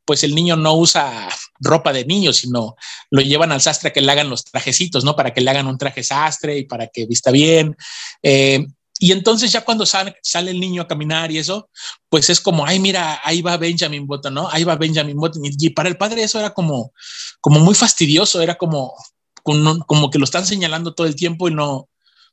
pues 0.05 0.23
el 0.23 0.33
niño 0.33 0.55
no 0.55 0.75
usa 0.75 1.29
ropa 1.59 1.93
de 1.93 2.05
niño, 2.05 2.33
sino 2.33 2.75
lo 3.11 3.21
llevan 3.21 3.51
al 3.51 3.61
sastre 3.61 3.93
que 3.93 4.01
le 4.01 4.11
hagan 4.11 4.29
los 4.29 4.43
trajecitos, 4.43 5.03
¿no? 5.03 5.15
Para 5.15 5.33
que 5.33 5.41
le 5.41 5.51
hagan 5.51 5.67
un 5.67 5.77
traje 5.77 6.01
sastre 6.01 6.57
y 6.57 6.65
para 6.65 6.87
que 6.87 7.05
vista 7.05 7.29
bien. 7.29 7.77
Eh, 8.23 8.65
y 9.01 9.13
entonces 9.13 9.49
ya 9.49 9.61
cuando 9.61 9.85
sale, 9.85 10.17
sale, 10.21 10.51
el 10.51 10.59
niño 10.59 10.81
a 10.81 10.87
caminar 10.87 11.31
y 11.31 11.37
eso, 11.37 11.69
pues 12.09 12.29
es 12.29 12.41
como, 12.41 12.65
ay, 12.65 12.79
mira, 12.79 13.21
ahí 13.23 13.41
va 13.41 13.55
Benjamin 13.55 14.05
Button, 14.05 14.33
¿no? 14.33 14.49
Ahí 14.51 14.65
va 14.65 14.75
Benjamin 14.75 15.15
Button. 15.15 15.41
Y 15.45 15.69
para 15.69 15.87
el 15.87 15.95
padre 15.95 16.23
eso 16.23 16.37
era 16.37 16.53
como, 16.53 16.91
como 17.39 17.61
muy 17.61 17.75
fastidioso, 17.75 18.41
era 18.41 18.55
como, 18.55 18.93
como, 19.41 19.79
como 19.85 20.09
que 20.09 20.19
lo 20.19 20.25
están 20.25 20.45
señalando 20.45 20.93
todo 20.93 21.07
el 21.07 21.15
tiempo 21.15 21.47
y 21.47 21.53
no, 21.53 21.87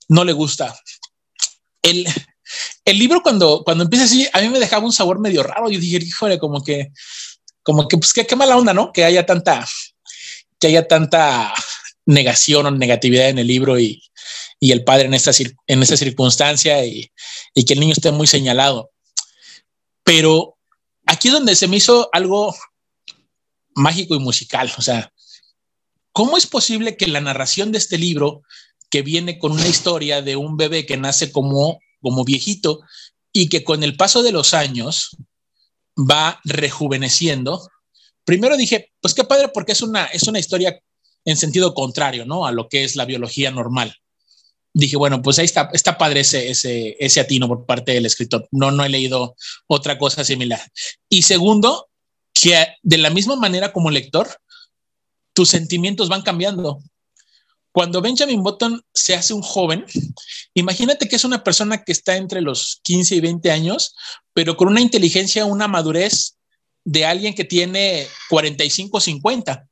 no 0.08 0.24
le 0.24 0.32
gusta. 0.32 0.74
El, 1.82 2.04
el 2.84 2.98
libro 2.98 3.22
cuando, 3.22 3.62
cuando 3.64 3.84
empieza 3.84 4.06
así, 4.06 4.26
a 4.32 4.40
mí 4.40 4.48
me 4.48 4.58
dejaba 4.58 4.84
un 4.84 4.92
sabor 4.92 5.20
medio 5.20 5.44
raro. 5.44 5.70
Yo 5.70 5.78
dije, 5.78 6.04
híjole, 6.04 6.40
como 6.40 6.64
que, 6.64 6.90
como 7.62 7.86
que, 7.86 7.96
pues 7.96 8.12
qué, 8.12 8.26
qué 8.26 8.34
mala 8.34 8.56
onda, 8.56 8.74
¿no? 8.74 8.92
Que 8.92 9.04
haya 9.04 9.24
tanta, 9.24 9.64
que 10.58 10.66
haya 10.66 10.88
tanta 10.88 11.54
negación 12.06 12.66
o 12.66 12.70
negatividad 12.72 13.28
en 13.28 13.38
el 13.38 13.46
libro 13.46 13.78
y, 13.78 14.02
y 14.66 14.72
el 14.72 14.82
padre 14.82 15.04
en 15.04 15.14
esta, 15.14 15.30
en 15.68 15.80
esta 15.80 15.96
circunstancia 15.96 16.84
y, 16.84 17.08
y, 17.54 17.64
que 17.64 17.74
el 17.74 17.78
niño 17.78 17.92
esté 17.92 18.10
muy 18.10 18.26
señalado. 18.26 18.90
Pero 20.02 20.56
aquí 21.06 21.28
es 21.28 21.34
donde 21.34 21.54
se 21.54 21.68
me 21.68 21.76
hizo 21.76 22.08
algo 22.12 22.52
mágico 23.76 24.16
y 24.16 24.18
musical. 24.18 24.72
O 24.76 24.82
sea, 24.82 25.12
¿cómo 26.10 26.36
es 26.36 26.48
posible 26.48 26.96
que 26.96 27.06
la 27.06 27.20
narración 27.20 27.70
de 27.70 27.78
este 27.78 27.96
libro, 27.96 28.42
que 28.90 29.02
viene 29.02 29.38
con 29.38 29.52
una 29.52 29.68
historia 29.68 30.20
de 30.20 30.34
un 30.34 30.56
bebé 30.56 30.84
que 30.84 30.96
nace 30.96 31.30
como, 31.30 31.78
como 32.00 32.24
viejito 32.24 32.80
y 33.32 33.48
que 33.48 33.62
con 33.62 33.84
el 33.84 33.96
paso 33.96 34.24
de 34.24 34.32
los 34.32 34.52
años 34.52 35.16
va 35.96 36.40
rejuveneciendo? 36.42 37.70
Primero 38.24 38.56
dije, 38.56 38.92
pues 39.00 39.14
qué 39.14 39.22
padre, 39.22 39.46
porque 39.54 39.72
es 39.72 39.80
una, 39.80 40.06
es 40.06 40.24
una 40.24 40.40
historia 40.40 40.76
en 41.24 41.36
sentido 41.36 41.72
contrario, 41.72 42.26
¿no? 42.26 42.46
A 42.46 42.50
lo 42.50 42.68
que 42.68 42.82
es 42.82 42.96
la 42.96 43.04
biología 43.04 43.52
normal. 43.52 43.96
Dije, 44.79 44.99
bueno, 44.99 45.22
pues 45.22 45.39
ahí 45.39 45.47
está, 45.47 45.70
está 45.72 45.97
padre 45.97 46.20
ese, 46.20 46.51
ese, 46.51 46.97
ese 47.01 47.20
atino 47.20 47.49
por 47.49 47.64
parte 47.64 47.93
del 47.93 48.05
escritor. 48.05 48.47
No, 48.51 48.70
no 48.70 48.85
he 48.85 48.91
leído 48.91 49.35
otra 49.66 49.97
cosa 49.97 50.22
similar. 50.22 50.61
Y 51.09 51.22
segundo, 51.22 51.89
que 52.35 52.66
de 52.83 52.99
la 52.99 53.09
misma 53.09 53.37
manera 53.37 53.72
como 53.72 53.91
lector, 53.91 54.29
tus 55.33 55.49
sentimientos 55.49 56.11
van 56.11 56.20
cambiando. 56.20 56.79
Cuando 57.72 58.03
Benjamin 58.03 58.43
Button 58.43 58.83
se 58.93 59.14
hace 59.14 59.33
un 59.33 59.41
joven, 59.41 59.87
imagínate 60.53 61.09
que 61.09 61.16
es 61.16 61.24
una 61.24 61.43
persona 61.43 61.83
que 61.83 61.93
está 61.93 62.18
entre 62.18 62.43
los 62.43 62.81
15 62.83 63.14
y 63.16 63.20
20 63.20 63.51
años, 63.51 63.95
pero 64.35 64.59
con 64.59 64.68
una 64.68 64.83
inteligencia, 64.83 65.47
una 65.47 65.68
madurez 65.68 66.37
de 66.85 67.07
alguien 67.07 67.35
que 67.35 67.45
tiene 67.45 68.07
45 68.29 68.99
o 68.99 69.01
50 69.01 69.66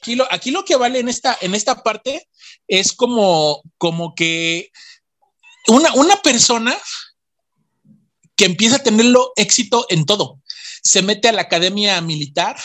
aquí 0.00 0.14
lo, 0.14 0.26
aquí 0.32 0.50
lo 0.50 0.64
que 0.64 0.76
vale 0.76 1.00
en 1.00 1.08
esta, 1.08 1.36
en 1.40 1.54
esta 1.54 1.82
parte 1.82 2.28
es 2.68 2.92
como, 2.92 3.62
como 3.78 4.14
que 4.14 4.70
una, 5.66 5.92
una 5.94 6.16
persona 6.22 6.76
que 8.36 8.44
empieza 8.44 8.76
a 8.76 8.82
tenerlo 8.82 9.32
éxito 9.36 9.86
en 9.88 10.06
todo. 10.06 10.40
Se 10.82 11.02
mete 11.02 11.28
a 11.28 11.32
la 11.32 11.42
academia 11.42 12.00
militar, 12.00 12.56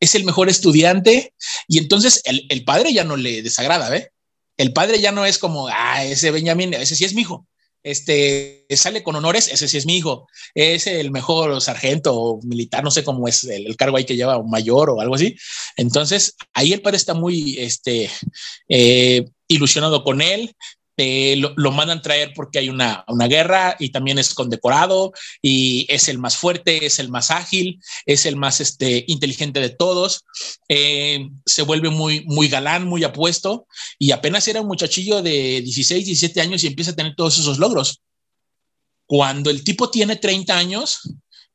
es 0.00 0.14
el 0.14 0.24
mejor 0.24 0.48
estudiante 0.48 1.34
y 1.68 1.78
entonces 1.78 2.22
el, 2.24 2.46
el 2.48 2.64
padre 2.64 2.92
ya 2.92 3.04
no 3.04 3.16
le 3.16 3.42
desagrada, 3.42 3.90
¿ve? 3.90 4.10
El 4.56 4.72
padre 4.72 5.00
ya 5.00 5.12
no 5.12 5.26
es 5.26 5.38
como, 5.38 5.68
ah, 5.68 6.04
ese 6.04 6.30
Benjamín, 6.30 6.72
ese 6.74 6.96
sí 6.96 7.04
es 7.04 7.14
mi 7.14 7.22
hijo 7.22 7.46
este 7.82 8.66
sale 8.70 9.02
con 9.02 9.16
honores, 9.16 9.48
ese 9.48 9.68
sí 9.68 9.76
es 9.76 9.86
mi 9.86 9.96
hijo, 9.96 10.28
es 10.54 10.86
el 10.86 11.10
mejor 11.10 11.60
sargento 11.60 12.38
militar, 12.42 12.84
no 12.84 12.90
sé 12.90 13.04
cómo 13.04 13.28
es 13.28 13.44
el, 13.44 13.76
cargo 13.76 13.96
ahí 13.96 14.04
que 14.04 14.16
lleva, 14.16 14.42
mayor 14.42 14.90
o 14.90 15.00
algo 15.00 15.14
así. 15.14 15.36
Entonces, 15.76 16.36
ahí 16.54 16.72
el 16.72 16.82
padre 16.82 16.96
está 16.96 17.14
muy 17.14 17.58
este, 17.58 18.10
eh, 18.68 19.24
ilusionado 19.48 20.04
con 20.04 20.20
él 20.20 20.54
eh, 20.98 21.36
lo, 21.36 21.72
mandan 21.72 22.02
traer 22.02 22.32
porque 22.34 22.58
hay 22.58 22.68
una, 22.68 23.04
una, 23.08 23.26
guerra 23.26 23.76
y 23.78 23.90
también 23.90 24.18
es 24.18 24.34
condecorado 24.34 25.12
y 25.40 25.86
es 25.88 26.08
el 26.08 26.18
más 26.18 26.36
fuerte, 26.36 26.84
es 26.84 26.98
el 26.98 27.08
más 27.08 27.30
ágil, 27.30 27.80
es 28.04 28.26
el 28.26 28.36
más 28.36 28.60
este, 28.60 29.04
inteligente 29.08 29.60
de 29.60 29.70
todos. 29.70 30.24
Eh, 30.68 31.28
se 31.46 31.62
vuelve 31.62 31.88
muy, 31.88 32.24
muy 32.26 32.48
galán, 32.48 32.86
muy 32.86 33.04
apuesto 33.04 33.66
y 33.98 34.10
apenas 34.10 34.46
era 34.48 34.60
un 34.60 34.68
muchachillo 34.68 35.22
de 35.22 35.62
16, 35.62 36.04
17 36.04 36.40
años 36.40 36.62
y 36.62 36.66
empieza 36.66 36.90
a 36.90 36.96
tener 36.96 37.14
todos 37.14 37.38
esos 37.38 37.58
logros. 37.58 38.02
Cuando 39.06 39.50
el 39.50 39.64
tipo 39.64 39.90
tiene 39.90 40.16
30 40.16 40.56
años, 40.56 41.00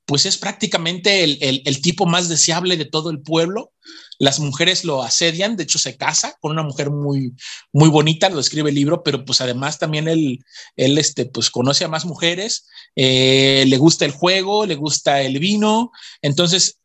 pues 0.08 0.26
es 0.26 0.38
prácticamente 0.38 1.24
el, 1.24 1.62
el 1.64 1.82
tipo 1.82 2.08
más 2.08 2.28
deseable 2.30 2.78
de 2.78 2.86
todo 2.86 3.12
el 3.12 3.22
pueblo 3.22 3.74
las 4.20 4.40
mujeres 4.40 4.84
lo 4.84 5.04
asedian, 5.04 5.56
de 5.56 5.64
hecho 5.64 5.80
se 5.80 5.96
casa 5.96 6.36
con 6.40 6.52
una 6.52 6.64
mujer 6.64 6.90
muy, 6.90 7.34
muy 7.72 7.90
bonita, 7.90 8.30
lo 8.30 8.40
escribe 8.40 8.70
el 8.70 8.76
libro, 8.76 9.04
pero 9.04 9.24
pues 9.26 9.42
además 9.42 9.78
también 9.78 10.08
él, 10.08 10.44
él 10.76 10.98
este, 10.98 11.26
pues 11.26 11.50
conoce 11.52 11.86
a 11.86 11.90
más 11.90 12.06
mujeres, 12.06 12.66
eh, 12.96 13.66
le 13.68 13.78
gusta 13.78 14.06
el 14.06 14.12
juego, 14.12 14.66
le 14.66 14.76
gusta 14.76 15.22
el 15.22 15.40
vino, 15.40 15.92
entonces 16.22 16.80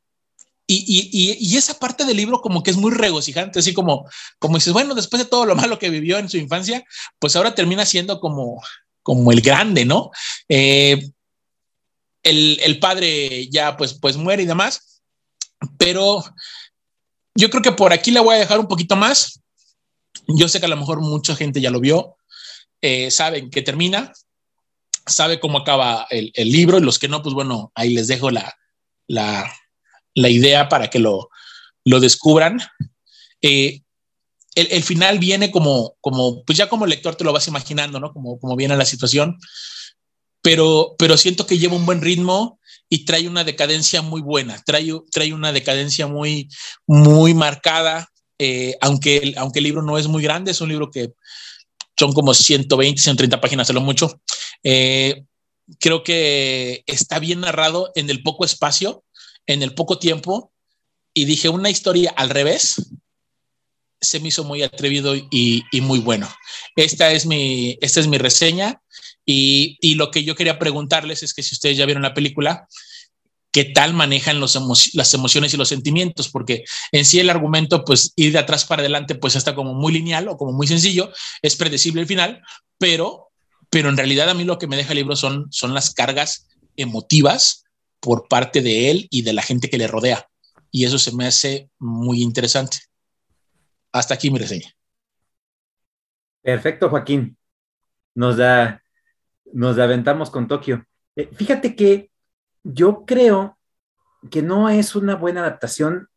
y, 0.67 0.85
y, 0.87 1.37
y, 1.39 1.57
esa 1.57 1.79
parte 1.79 2.05
del 2.05 2.17
libro 2.17 2.41
como 2.41 2.63
que 2.63 2.71
es 2.71 2.77
muy 2.77 2.93
regocijante, 2.93 3.59
así 3.59 3.75
como, 3.75 4.09
como 4.39 4.57
dices, 4.57 4.73
bueno, 4.73 4.95
después 4.95 5.23
de 5.23 5.29
todo 5.29 5.45
lo 5.45 5.57
malo 5.57 5.79
que 5.79 5.91
vivió 5.91 6.19
en 6.19 6.31
su 6.31 6.39
infancia, 6.39 6.85
pues 7.19 7.35
ahora 7.35 7.55
termina 7.55 7.85
siendo 7.85 8.21
como, 8.21 8.63
como 9.03 9.33
el 9.33 9.41
grande, 9.43 9.85
¿no? 9.85 10.11
Eh, 10.49 11.11
el, 12.23 12.59
el, 12.63 12.79
padre 12.79 13.49
ya 13.49 13.77
pues, 13.77 13.95
pues 13.95 14.17
muere 14.17 14.43
y 14.43 14.47
demás, 14.47 15.03
pero 15.79 16.23
yo 17.35 17.51
creo 17.51 17.63
que 17.63 17.73
por 17.73 17.93
aquí 17.93 18.11
le 18.11 18.21
voy 18.21 18.37
a 18.37 18.39
dejar 18.39 18.61
un 18.61 18.69
poquito 18.69 18.97
más. 18.97 19.41
Yo 20.29 20.49
sé 20.49 20.61
que 20.61 20.67
a 20.67 20.69
lo 20.69 20.77
mejor 20.77 21.01
mucha 21.01 21.35
gente 21.35 21.61
ya 21.61 21.71
lo 21.71 21.81
vio, 21.81 22.17
eh, 22.81 23.11
saben 23.11 23.51
que 23.51 23.63
termina, 23.63 24.13
sabe 25.07 25.41
cómo 25.41 25.59
acaba 25.59 26.07
el, 26.11 26.33
libro 26.37 26.79
y 26.79 26.83
los 26.83 26.99
que 26.99 27.09
no, 27.09 27.23
pues 27.23 27.35
bueno, 27.35 27.73
ahí 27.75 27.95
les 27.95 28.09
dejo 28.09 28.31
la, 28.31 28.57
la, 29.07 29.49
idea 30.15 30.69
para 30.69 30.91
que 30.91 30.99
lo, 30.99 31.31
lo 31.85 32.01
descubran. 32.01 32.61
Eh, 33.41 33.83
el, 34.55 34.83
final 34.83 35.19
viene 35.19 35.51
como, 35.51 35.97
como, 36.01 36.45
pues 36.45 36.59
ya 36.59 36.69
como 36.69 36.87
lector 36.87 37.15
te 37.15 37.25
lo 37.25 37.33
vas 37.33 37.49
imaginando, 37.49 37.99
¿no? 37.99 38.13
Como, 38.13 38.39
como 38.39 38.55
viene 38.55 38.77
la 38.77 38.85
situación, 38.85 39.39
pero, 40.43 40.95
pero 40.99 41.17
siento 41.17 41.47
que 41.47 41.59
lleva 41.59 41.77
un 41.77 41.87
buen 41.87 42.01
ritmo 42.01 42.59
y 42.89 43.05
trae 43.05 43.29
una 43.29 43.45
decadencia 43.45 44.03
muy 44.03 44.21
buena, 44.21 44.63
trae, 44.67 44.93
trae 45.11 45.33
una 45.33 45.53
decadencia 45.53 46.07
muy, 46.07 46.49
muy 46.87 47.33
marcada, 47.33 48.09
eh, 48.39 48.77
aunque, 48.81 49.19
el, 49.19 49.39
aunque 49.39 49.61
el 49.61 49.65
libro 49.65 49.83
no 49.83 49.97
es 49.97 50.09
muy 50.09 50.23
grande, 50.23 50.51
es 50.51 50.61
un 50.61 50.69
libro 50.69 50.91
que 50.91 51.13
son 51.99 52.13
como 52.13 52.35
120, 52.35 53.01
130 53.01 53.41
páginas, 53.41 53.71
a 53.71 53.73
lo 53.73 53.81
mucho. 53.81 54.21
Eh, 54.63 55.25
creo 55.79 56.03
que 56.03 56.83
está 56.87 57.19
bien 57.19 57.41
narrado 57.41 57.93
en 57.95 58.11
el 58.11 58.23
poco 58.23 58.45
espacio, 58.45 59.05
en 59.47 59.63
el 59.63 59.75
poco 59.75 59.99
tiempo, 59.99 60.53
y 61.15 61.25
dije 61.25 61.49
una 61.49 61.71
historia 61.71 62.13
al 62.17 62.31
revés, 62.31 62.91
se 64.01 64.19
me 64.19 64.29
hizo 64.29 64.43
muy 64.45 64.63
atrevido 64.63 65.15
y, 65.15 65.63
y, 65.71 65.81
muy 65.81 66.01
bueno. 66.01 66.29
Esta 66.75 67.13
es 67.13 67.25
mi, 67.25 67.79
esta 67.81 68.01
es 68.01 68.09
mi 68.09 68.19
reseña. 68.19 68.83
Y, 69.25 69.79
y, 69.81 69.95
lo 69.95 70.11
que 70.11 70.25
yo 70.25 70.35
quería 70.35 70.59
preguntarles 70.59 71.23
es 71.23 71.33
que 71.33 71.43
si 71.43 71.55
ustedes 71.55 71.77
ya 71.77 71.87
vieron 71.87 72.03
la 72.03 72.15
película, 72.15 72.67
¿qué 73.53 73.65
tal 73.65 73.95
manejan 73.95 74.41
los 74.41 74.59
las 74.95 75.15
emociones 75.15 75.55
y 75.55 75.57
los 75.57 75.69
sentimientos? 75.69 76.29
Porque 76.29 76.65
en 76.91 77.05
sí 77.05 77.21
el 77.21 77.31
argumento, 77.31 77.85
pues 77.85 78.13
ir 78.17 78.33
de 78.33 78.39
atrás 78.39 78.65
para 78.65 78.81
adelante, 78.81 79.15
pues 79.15 79.37
está 79.37 79.55
como 79.55 79.75
muy 79.75 79.93
lineal 79.93 80.29
o 80.29 80.37
como 80.37 80.53
muy 80.53 80.67
sencillo, 80.67 81.13
es 81.43 81.55
predecible 81.55 82.01
el 82.01 82.09
final, 82.09 82.43
pero, 82.79 83.29
pero 83.71 83.91
en 83.91 83.97
realidad 83.97 84.29
a 84.29 84.35
mí 84.35 84.45
lo 84.45 84.59
que 84.59 84.67
me 84.67 84.77
deja 84.77 84.93
el 84.93 84.99
libro 84.99 85.15
son, 85.15 85.47
son 85.51 85.75
las 85.75 85.95
cargas 85.95 86.49
emotivas 86.77 87.65
por 88.01 88.27
parte 88.27 88.63
de 88.63 88.91
él 88.91 89.07
y 89.11 89.23
de 89.23 89.35
la 89.35 89.43
gente 89.43 89.71
que 89.71 89.79
le 89.79 89.87
rodea. 89.87 90.27
Y 90.71 90.87
eso 90.87 90.99
se 90.99 91.15
me 91.15 91.27
hace 91.27 91.69
muy 91.79 92.23
interesante. 92.23 92.79
Hasta 93.93 94.15
aquí 94.15 94.31
mi 94.31 94.39
reseña. 94.39 94.75
Perfecto, 96.41 96.89
Joaquín. 96.89 97.37
Nos 98.15 98.39
da, 98.39 98.82
nos 99.53 99.79
aventamos 99.79 100.31
con 100.31 100.49
Tokio. 100.49 100.85
Eh, 101.17 101.29
fíjate 101.33 101.77
que 101.77 102.11
yo 102.63 103.05
creo 103.05 103.59
que 104.31 104.43
no 104.43 104.69
es 104.69 104.95
una 104.95 105.17
buena 105.17 105.41
adaptación, 105.41 106.09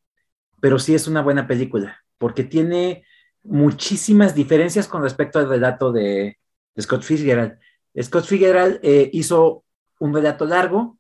pero 0.62 0.80
sí 0.80 0.96
es 0.96 1.08
una 1.08 1.22
buena 1.22 1.48
película, 1.48 2.04
porque 2.18 2.44
tiene 2.44 3.06
muchísimas 3.44 4.36
diferencias 4.36 4.88
con 4.88 5.02
respecto 5.02 5.40
al 5.40 5.50
relato 5.50 5.92
de, 5.92 6.38
Scott 6.80 7.04
Fitzgerald. 7.04 7.58
Scott 8.02 8.26
Fitzgerald 8.26 8.80
eh, 8.84 9.10
hizo 9.14 9.64
un 10.00 10.14
relato 10.14 10.46
largo, 10.46 10.98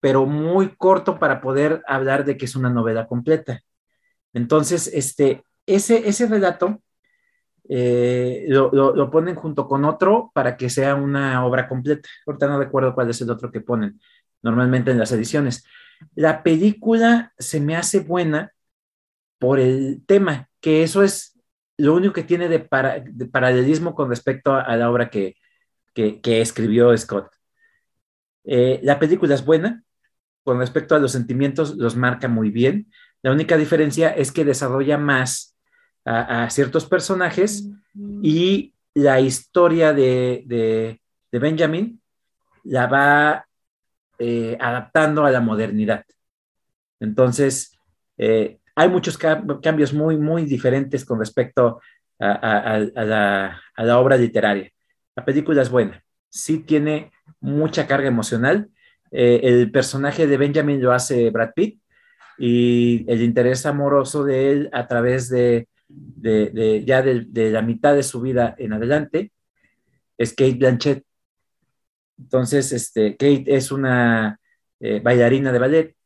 pero 0.00 0.26
muy 0.26 0.76
corto 0.76 1.18
para 1.18 1.40
poder 1.40 1.82
hablar 1.86 2.24
de 2.24 2.36
que 2.36 2.44
es 2.44 2.54
una 2.54 2.68
novela 2.68 3.06
completa. 3.06 3.62
Entonces, 4.34 4.90
este, 4.92 5.42
ese, 5.64 6.06
ese 6.08 6.26
relato 6.26 6.82
eh, 7.68 8.44
lo, 8.48 9.10
ponen 9.10 9.34
junto 9.34 9.66
con 9.66 9.84
otro 9.84 10.30
para 10.34 10.56
que 10.56 10.68
sea 10.68 10.94
una 10.94 11.44
obra 11.46 11.68
completa. 11.68 12.08
Ahorita 12.26 12.46
no 12.46 12.58
recuerdo 12.58 12.94
cuál 12.94 13.10
es 13.10 13.20
el 13.20 13.30
otro 13.30 13.50
que 13.50 13.60
ponen 13.60 14.00
normalmente 14.42 14.90
en 14.90 14.98
las 14.98 15.12
ediciones. 15.12 15.64
La 16.14 16.42
película 16.42 17.32
se 17.38 17.60
me 17.60 17.76
hace 17.76 18.00
buena 18.00 18.52
por 19.38 19.58
el 19.58 20.02
tema, 20.06 20.48
que 20.60 20.82
eso 20.82 21.02
es 21.02 21.38
lo 21.76 21.94
único 21.94 22.12
que 22.12 22.22
tiene 22.22 22.48
de, 22.48 22.60
paralelismo 22.60 23.94
con 23.94 24.08
respecto 24.10 24.54
a, 24.54 24.76
la 24.76 24.90
obra 24.90 25.10
que, 25.10 25.36
escribió 25.94 26.96
Scott. 26.96 27.30
Eh, 28.44 28.80
la 28.82 28.98
película 28.98 29.34
es 29.34 29.44
buena, 29.44 29.82
con 30.42 30.58
respecto 30.58 30.94
a 30.94 30.98
los 30.98 31.12
sentimientos 31.12 31.76
los 31.76 31.96
marca 31.96 32.28
muy 32.28 32.50
bien. 32.50 32.90
La 33.22 33.32
única 33.32 33.56
diferencia 33.56 34.10
es 34.10 34.30
que 34.30 34.44
desarrolla 34.44 34.98
más 34.98 35.53
a, 36.04 36.48
ciertos 36.50 36.86
personajes 36.86 37.68
y 38.22 38.74
la 38.94 39.20
historia 39.20 39.92
de, 39.92 41.00
Benjamin 41.32 42.00
la 42.64 42.86
va 42.86 43.46
eh, 44.18 44.56
adaptando 44.60 45.24
a 45.24 45.30
la 45.30 45.40
modernidad. 45.40 46.04
Entonces, 47.00 47.76
eh, 48.16 48.58
hay 48.76 48.88
muchos 48.88 49.18
cambios 49.18 49.92
muy, 49.92 50.16
muy 50.16 50.44
diferentes 50.44 51.04
con 51.04 51.18
respecto 51.18 51.80
a, 52.20 52.78
la, 52.94 53.98
obra 53.98 54.16
literaria. 54.16 54.70
La 55.16 55.24
película 55.24 55.62
es 55.62 55.70
buena, 55.70 56.02
sí 56.28 56.60
tiene 56.60 57.12
mucha 57.40 57.86
carga 57.86 58.08
emocional. 58.08 58.68
Eh, 59.10 59.40
el 59.44 59.70
personaje 59.70 60.26
de 60.26 60.36
Benjamin 60.36 60.82
lo 60.82 60.92
hace 60.92 61.30
Brad 61.30 61.52
Pitt 61.54 61.80
y 62.38 63.04
el 63.10 63.22
interés 63.22 63.64
amoroso 63.66 64.24
de 64.24 64.50
él 64.50 64.70
a 64.72 64.86
través 64.88 65.28
de 65.28 65.68
de, 65.88 66.84
ya 66.86 67.02
de, 67.02 67.50
la 67.50 67.62
mitad 67.62 67.94
de 67.94 68.02
su 68.02 68.20
vida 68.20 68.54
en 68.58 68.72
adelante, 68.72 69.32
es 70.18 70.30
Kate 70.34 70.54
Blanchett. 70.54 71.04
Entonces, 72.18 72.72
este, 72.72 73.12
Kate 73.12 73.44
es 73.46 73.72
una 73.72 74.38
eh, 74.80 75.00
bailarina 75.00 75.52
de 75.52 75.58
ballet 75.58 75.96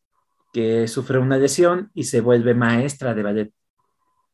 que 0.53 0.89
sufre 0.89 1.19
una 1.19 1.37
lesión 1.37 1.91
y 1.95 2.05
se 2.05 2.21
vuelve 2.21 2.55
maestra 2.55 3.15
de 3.15 3.23
ballet 3.23 3.53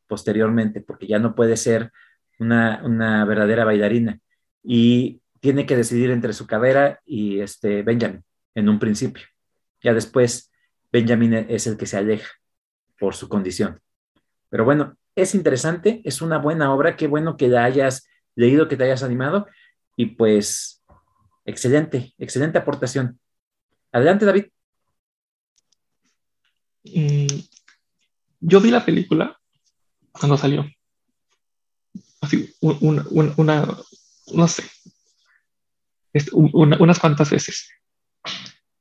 posteriormente, 0.07 0.80
porque 0.80 1.07
ya 1.07 1.18
no 1.18 1.34
puede 1.34 1.57
ser 1.57 1.90
una, 2.38 2.82
una 2.84 3.24
verdadera 3.24 3.64
bailarina. 3.64 4.20
Y 4.62 5.20
tiene 5.40 5.66
que 5.66 5.76
decidir 5.76 6.11
entre 6.11 6.32
su 6.32 6.47
carrera 6.47 7.01
y 7.05 7.40
este 7.40 7.82
Benjamin 7.82 8.24
en 8.55 8.68
un 8.68 8.78
principio. 8.78 9.24
Ya 9.82 9.92
después, 9.92 10.51
Benjamin 10.92 11.34
es 11.34 11.66
el 11.66 11.76
que 11.76 11.86
se 11.86 11.99
aleja 11.99 12.30
por 12.99 13.14
su 13.14 13.28
condición. 13.28 13.80
Pero 14.49 14.64
bueno, 14.64 14.97
es 15.16 15.34
interesante, 15.34 16.00
es 16.04 16.20
una 16.22 16.38
buena 16.38 16.72
obra, 16.74 16.96
qué 16.96 17.06
bueno 17.06 17.36
que 17.36 17.48
la 17.48 17.64
hayas 17.64 18.08
leído, 18.34 18.68
que 18.68 18.76
te 18.76 18.84
hayas 18.84 19.02
animado 19.02 19.46
y 19.96 20.06
pues 20.06 20.82
excelente, 21.44 22.14
excelente 22.18 22.58
aportación. 22.58 23.20
Adelante, 23.92 24.24
David. 24.24 24.46
Mm, 26.84 27.26
yo 28.40 28.60
vi 28.60 28.70
la 28.70 28.84
película 28.84 29.38
cuando 30.12 30.36
salió. 30.36 30.66
Así, 32.20 32.54
una, 32.60 33.04
no 34.32 34.48
sé, 34.48 34.64
unas 36.32 36.98
cuantas 36.98 37.30
veces. 37.30 37.70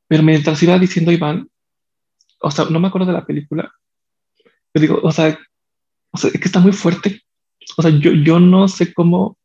Pero 0.08 0.24
mientras 0.24 0.62
iba 0.64 0.80
diciendo 0.80 1.12
Iván, 1.12 1.50
o 2.40 2.52
sea, 2.52 2.66
no 2.66 2.80
me 2.80 2.88
acuerdo 2.88 3.08
de 3.08 3.14
la 3.14 3.26
película, 3.26 3.74
pero 4.72 4.82
digo, 4.82 5.00
o 5.04 5.12
sea, 5.12 5.38
o 6.14 6.18
sea, 6.18 6.32
es 6.34 6.40
que 6.40 6.46
está 6.46 6.60
muy 6.60 6.72
fuerte. 6.72 7.22
O 7.78 7.82
sea, 7.82 7.92
yo, 7.92 8.12
yo 8.12 8.40
no 8.40 8.68
sé 8.68 8.94
cómo 8.94 9.38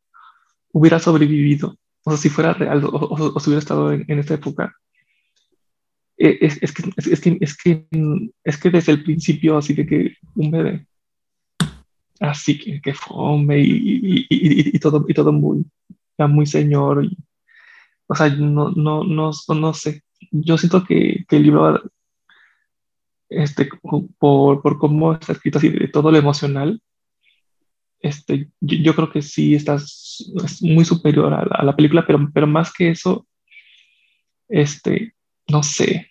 hubiera 0.72 0.98
sobrevivido. 0.98 1.76
O 2.04 2.10
sea, 2.10 2.18
si 2.18 2.28
fuera 2.28 2.54
real 2.54 2.82
o, 2.84 3.40
si 3.40 3.50
hubiera 3.50 3.60
estado 3.60 3.92
en, 3.92 4.18
esta 4.18 4.34
época. 4.34 4.76
Eh, 6.18 6.38
es, 6.40 6.62
es, 6.62 6.72
que, 6.72 6.82
es, 6.96 7.20
que, 7.20 7.38
es, 7.40 7.56
que, 7.56 7.86
es 8.44 8.56
que 8.58 8.70
desde 8.70 8.92
el 8.92 9.02
principio, 9.04 9.56
así 9.56 9.72
de 9.74 9.86
que 9.86 10.16
un 10.34 10.50
bebé 10.50 10.88
así 12.20 12.58
que, 12.58 12.80
que 12.80 12.94
fome 12.94 13.60
y, 13.60 14.26
y, 14.28 14.76
y, 14.76 14.78
todo, 14.78 15.04
y 15.08 15.14
todo 15.14 15.32
muy, 15.32 15.64
muy 16.18 16.46
señor. 16.46 17.08
o 18.06 18.14
sea, 18.14 18.28
no, 18.30 18.70
no, 18.70 19.04
no, 19.04 19.30
no 19.54 19.74
sé. 19.74 20.02
Yo 20.30 20.58
siento 20.58 20.84
que, 20.84 21.24
que 21.28 21.36
el 21.36 21.42
libro, 21.44 21.80
este, 23.28 23.68
por, 24.18 24.62
por 24.62 24.78
cómo 24.78 25.14
está 25.14 25.32
escrito 25.32 25.58
así, 25.58 25.68
de 25.68 25.88
todo 25.88 26.10
lo 26.10 26.18
emocional, 26.18 26.80
este, 28.00 28.50
yo, 28.60 28.94
creo 28.94 29.10
que 29.10 29.22
sí 29.22 29.54
estás 29.54 30.32
es 30.44 30.62
muy 30.62 30.84
superior 30.84 31.32
a 31.34 31.64
la, 31.64 31.74
película, 31.74 32.06
pero, 32.06 32.30
pero 32.32 32.46
más 32.46 32.72
que 32.72 32.90
eso, 32.90 33.26
este, 34.48 35.14
no 35.48 35.62
sé, 35.62 36.08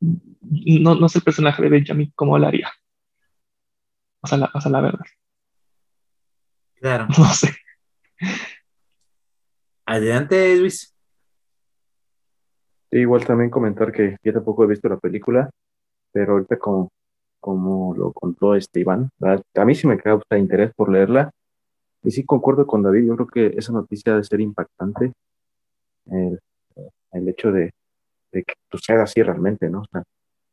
no, 0.00 0.94
no 0.94 1.08
sé 1.08 1.18
el 1.18 1.24
personaje 1.24 1.62
de 1.62 1.68
Benjamin 1.68 2.12
cómo 2.14 2.38
lo 2.38 2.46
haría. 2.46 2.70
O 4.20 4.26
sea, 4.26 4.38
la, 4.38 4.50
o 4.52 4.60
sea, 4.60 4.70
la 4.70 4.80
verdad. 4.80 5.04
Claro. 6.74 7.08
No 7.18 7.32
sé. 7.32 7.56
Adelante, 9.86 10.56
Luis. 10.56 10.94
igual 12.90 13.24
también 13.24 13.50
comentar 13.50 13.90
que 13.90 14.16
yo 14.22 14.32
tampoco 14.32 14.64
he 14.64 14.68
visto 14.68 14.88
la 14.88 14.98
película, 14.98 15.50
pero 16.12 16.34
ahorita 16.34 16.58
como, 16.58 16.90
como 17.40 17.94
lo 17.94 18.12
contó 18.12 18.54
este 18.54 18.80
Iván, 18.80 19.10
a 19.20 19.64
mí 19.64 19.74
sí 19.74 19.86
me 19.86 19.98
causa 19.98 20.38
interés 20.38 20.72
por 20.74 20.90
leerla. 20.90 21.30
Y 22.04 22.10
sí 22.10 22.24
concuerdo 22.24 22.66
con 22.66 22.82
David, 22.82 23.06
yo 23.06 23.16
creo 23.16 23.26
que 23.28 23.58
esa 23.58 23.72
noticia 23.72 24.12
debe 24.12 24.24
ser 24.24 24.40
impactante. 24.40 25.12
El, 26.06 26.40
el 27.12 27.28
hecho 27.28 27.52
de, 27.52 27.72
de, 28.32 28.42
que 28.44 28.54
suceda 28.70 29.04
así 29.04 29.22
realmente, 29.22 29.68
¿no? 29.70 29.82
O 29.82 29.84
sea, 29.90 30.02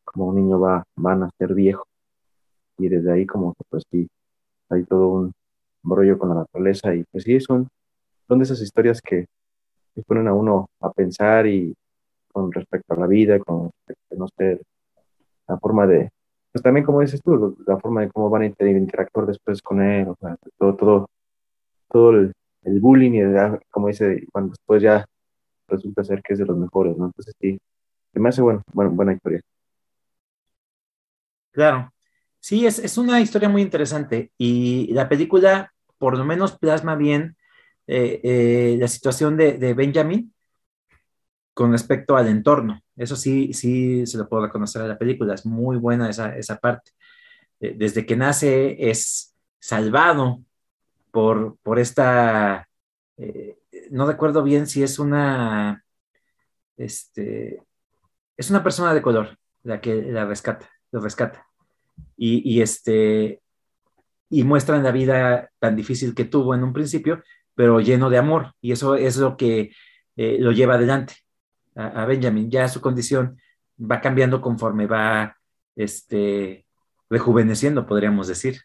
como 0.04 0.28
un 0.28 0.36
niño 0.36 0.60
va, 0.60 0.84
va 1.04 1.14
a 1.14 1.16
nacer 1.16 1.54
viejo. 1.54 1.86
Y 2.78 2.90
desde 2.90 3.12
ahí 3.12 3.26
como 3.26 3.54
que 3.54 3.64
pues 3.70 3.84
sí, 3.92 4.08
hay 4.70 4.84
todo 4.86 5.10
un 5.10 5.34
rollo 5.84 6.18
con 6.18 6.30
la 6.30 6.36
naturaleza 6.36 6.94
y 6.94 7.04
pues 7.12 7.24
sí, 7.24 7.40
son, 7.40 7.68
son 8.28 8.40
de 8.40 8.44
esas 8.44 8.62
historias 8.62 9.02
que, 9.02 9.26
ponen 10.08 10.30
a 10.30 10.34
uno 10.34 10.68
a 10.80 10.94
pensar 10.94 11.46
y 11.46 11.76
con 12.32 12.54
respecto 12.54 12.94
a 12.94 12.98
la 12.98 13.08
vida, 13.08 13.38
con 13.40 13.70
respecto, 13.86 14.16
no 14.16 14.28
sé, 14.38 14.62
la 15.50 15.58
forma 15.58 15.88
de, 15.88 16.12
pues 16.52 16.64
también 16.64 16.86
como 16.86 17.02
dices 17.02 17.22
tú, 17.22 17.58
la 17.68 17.78
forma 17.80 18.02
de 18.02 18.10
cómo 18.12 18.30
van 18.30 18.44
a 18.44 18.46
interactuar 18.46 19.26
después 19.26 19.62
con 19.62 19.82
él, 19.82 20.08
o 20.10 20.16
sea, 20.20 20.38
todo, 20.58 20.76
todo, 20.76 21.10
todo 21.92 22.12
el, 22.12 22.34
bullying 22.64 23.14
y 23.14 23.22
como 23.72 23.88
dice, 23.88 24.26
cuando 24.32 24.52
después 24.52 24.82
ya 24.82 25.06
resulta 25.68 26.04
ser 26.04 26.22
que 26.22 26.34
es 26.34 26.40
de 26.40 26.46
los 26.46 26.58
mejores, 26.58 26.96
¿no? 26.98 27.08
Entonces 27.08 27.34
sí, 27.40 27.60
me 28.14 28.30
hace 28.30 28.42
bueno, 28.42 28.62
bueno, 28.74 28.92
buena 28.92 29.14
historia. 29.14 29.42
Claro, 31.52 31.92
sí, 32.40 32.66
es, 32.66 32.80
es 32.80 32.98
una 32.98 33.20
historia 33.22 33.50
muy 33.50 33.62
interesante 33.62 34.32
y 34.38 34.94
la 34.94 35.10
película 35.10 35.74
por 35.98 36.18
lo 36.18 36.26
menos 36.26 36.58
plasma 36.58 36.96
bien 36.96 37.36
eh, 37.88 38.22
eh, 38.24 38.78
la 38.80 38.88
situación 38.88 39.36
de, 39.36 39.58
de, 39.58 39.74
Benjamin 39.74 40.32
con 41.54 41.72
respecto 41.72 42.16
al 42.16 42.28
entorno. 42.28 42.82
Eso 42.96 43.16
sí, 43.16 43.54
sí 43.54 44.06
se 44.06 44.18
lo 44.18 44.28
puedo 44.30 44.46
reconocer 44.46 44.82
a 44.82 44.88
la 44.88 44.98
película, 44.98 45.34
es 45.34 45.46
muy 45.46 45.78
buena 45.78 46.10
esa, 46.10 46.36
esa 46.38 46.58
parte. 46.58 46.92
Eh, 47.60 47.76
desde 47.78 48.06
que 48.06 48.16
nace 48.16 48.90
es 48.90 49.36
salvado 49.60 50.42
por, 51.12 51.58
por 51.64 51.80
esta, 51.80 52.68
no 53.92 54.08
recuerdo 54.08 54.44
bien 54.44 54.68
si 54.68 54.84
es 54.84 55.00
una, 55.00 55.84
este, 56.78 57.62
es 58.38 58.50
una 58.50 58.64
persona 58.64 58.94
de 58.94 59.02
color 59.02 59.38
la 59.64 59.82
que 59.82 60.02
la 60.02 60.26
rescata, 60.26 60.70
lo 60.92 61.02
rescata. 61.02 61.46
Y, 62.16 62.42
y 62.50 62.62
este, 62.62 63.42
y 64.30 64.44
muestran 64.44 64.84
la 64.84 64.92
vida 64.92 65.50
tan 65.60 65.76
difícil 65.76 66.16
que 66.16 66.26
tuvo 66.26 66.56
en 66.56 66.64
un 66.64 66.74
principio, 66.74 67.24
pero 67.56 67.82
lleno 67.82 68.10
de 68.10 68.18
amor. 68.18 68.54
Y 68.62 68.72
eso 68.72 68.96
es 68.96 69.18
lo 69.18 69.36
que 69.36 69.72
eh, 70.16 70.38
lo 70.40 70.52
lleva 70.52 70.76
adelante 70.76 71.16
a, 71.80 72.06
Benjamin. 72.06 72.50
Ya 72.50 72.68
su 72.68 72.82
condición 72.82 73.40
va 73.80 74.02
cambiando 74.02 74.42
conforme 74.42 74.88
va 74.88 75.38
este, 75.76 76.66
rejuveneciendo, 77.10 77.86
podríamos 77.86 78.28
decir, 78.28 78.62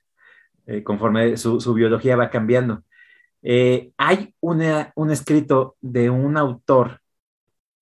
eh, 0.67 0.83
conforme 0.83 1.37
su, 1.37 1.75
biología 1.75 2.17
va 2.17 2.31
cambiando. 2.31 2.83
Eh, 3.43 3.93
hay 3.97 4.35
una, 4.41 4.93
un 4.97 5.11
escrito 5.11 5.77
de 5.81 6.11
un 6.11 6.37
autor 6.37 7.01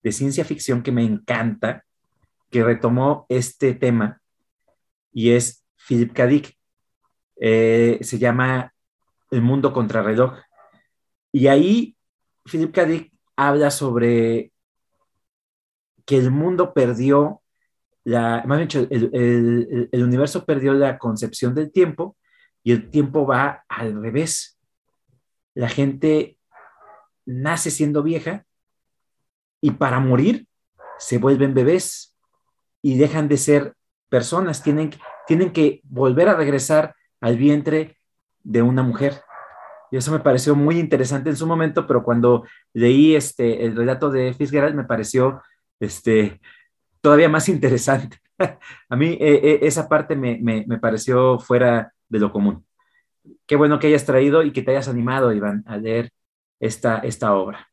de 0.02 0.12
ciencia 0.12 0.44
ficción 0.44 0.82
que 0.82 0.92
me 0.92 1.04
encanta, 1.04 1.84
que 2.50 2.64
retomó 2.64 3.26
este 3.28 3.74
tema, 3.74 4.20
y 5.12 5.30
es 5.30 5.64
Philip 5.86 6.12
K. 6.12 6.26
Dick. 6.26 6.58
Eh, 7.36 7.98
se 8.02 8.18
llama 8.18 8.72
El 9.30 9.42
mundo 9.42 9.72
contrarreloj. 9.72 10.38
Y 11.32 11.46
ahí 11.46 11.96
Philip 12.44 12.72
K. 12.72 12.84
Dick 12.84 13.12
habla 13.36 13.70
sobre 13.70 14.51
que 16.04 16.18
el 16.18 16.30
mundo 16.30 16.72
perdió 16.72 17.42
la, 18.04 18.42
más 18.46 18.58
bien 18.58 18.88
el, 18.90 19.88
el, 19.92 20.02
universo 20.02 20.44
perdió 20.44 20.72
la 20.74 20.98
concepción 20.98 21.54
del 21.54 21.70
tiempo 21.70 22.16
y 22.64 22.72
el 22.72 22.90
tiempo 22.90 23.26
va 23.26 23.64
al 23.68 24.00
revés. 24.00 24.58
La 25.54 25.68
gente 25.68 26.36
nace 27.24 27.70
siendo 27.70 28.02
vieja 28.02 28.44
y 29.60 29.72
para 29.72 30.00
morir 30.00 30.46
se 30.98 31.18
vuelven 31.18 31.54
bebés 31.54 32.16
y 32.82 32.98
dejan 32.98 33.28
de 33.28 33.36
ser 33.36 33.74
personas, 34.08 34.62
tienen, 34.62 34.90
tienen 35.26 35.52
que 35.52 35.80
volver 35.84 36.28
a 36.28 36.34
regresar 36.34 36.94
al 37.20 37.36
vientre 37.36 37.96
de 38.42 38.62
una 38.62 38.82
mujer. 38.82 39.22
Y 39.90 39.96
eso 39.96 40.10
me 40.10 40.20
pareció 40.20 40.54
muy 40.54 40.78
interesante 40.78 41.30
en 41.30 41.36
su 41.36 41.46
momento, 41.46 41.86
pero 41.86 42.02
cuando 42.02 42.44
leí 42.72 43.14
este, 43.14 43.64
el 43.64 43.76
relato 43.76 44.10
de 44.10 44.34
Fitzgerald 44.34 44.74
me 44.74 44.84
pareció 44.84 45.42
este, 45.82 46.40
todavía 47.00 47.28
más 47.28 47.48
interesante. 47.48 48.18
A 48.88 48.96
mí 48.96 49.16
eh, 49.20 49.40
eh, 49.42 49.58
esa 49.62 49.88
parte 49.88 50.16
me, 50.16 50.38
me, 50.40 50.78
pareció 50.78 51.38
fuera 51.38 51.92
de 52.08 52.18
lo 52.18 52.32
común. 52.32 52.64
Qué 53.46 53.56
bueno 53.56 53.78
que 53.78 53.88
hayas 53.88 54.04
traído 54.04 54.42
y 54.42 54.52
que 54.52 54.62
te 54.62 54.72
hayas 54.72 54.88
animado, 54.88 55.32
Iván, 55.32 55.62
a 55.66 55.76
leer 55.76 56.10
esta, 56.60 56.98
esta 56.98 57.34
obra. 57.34 57.68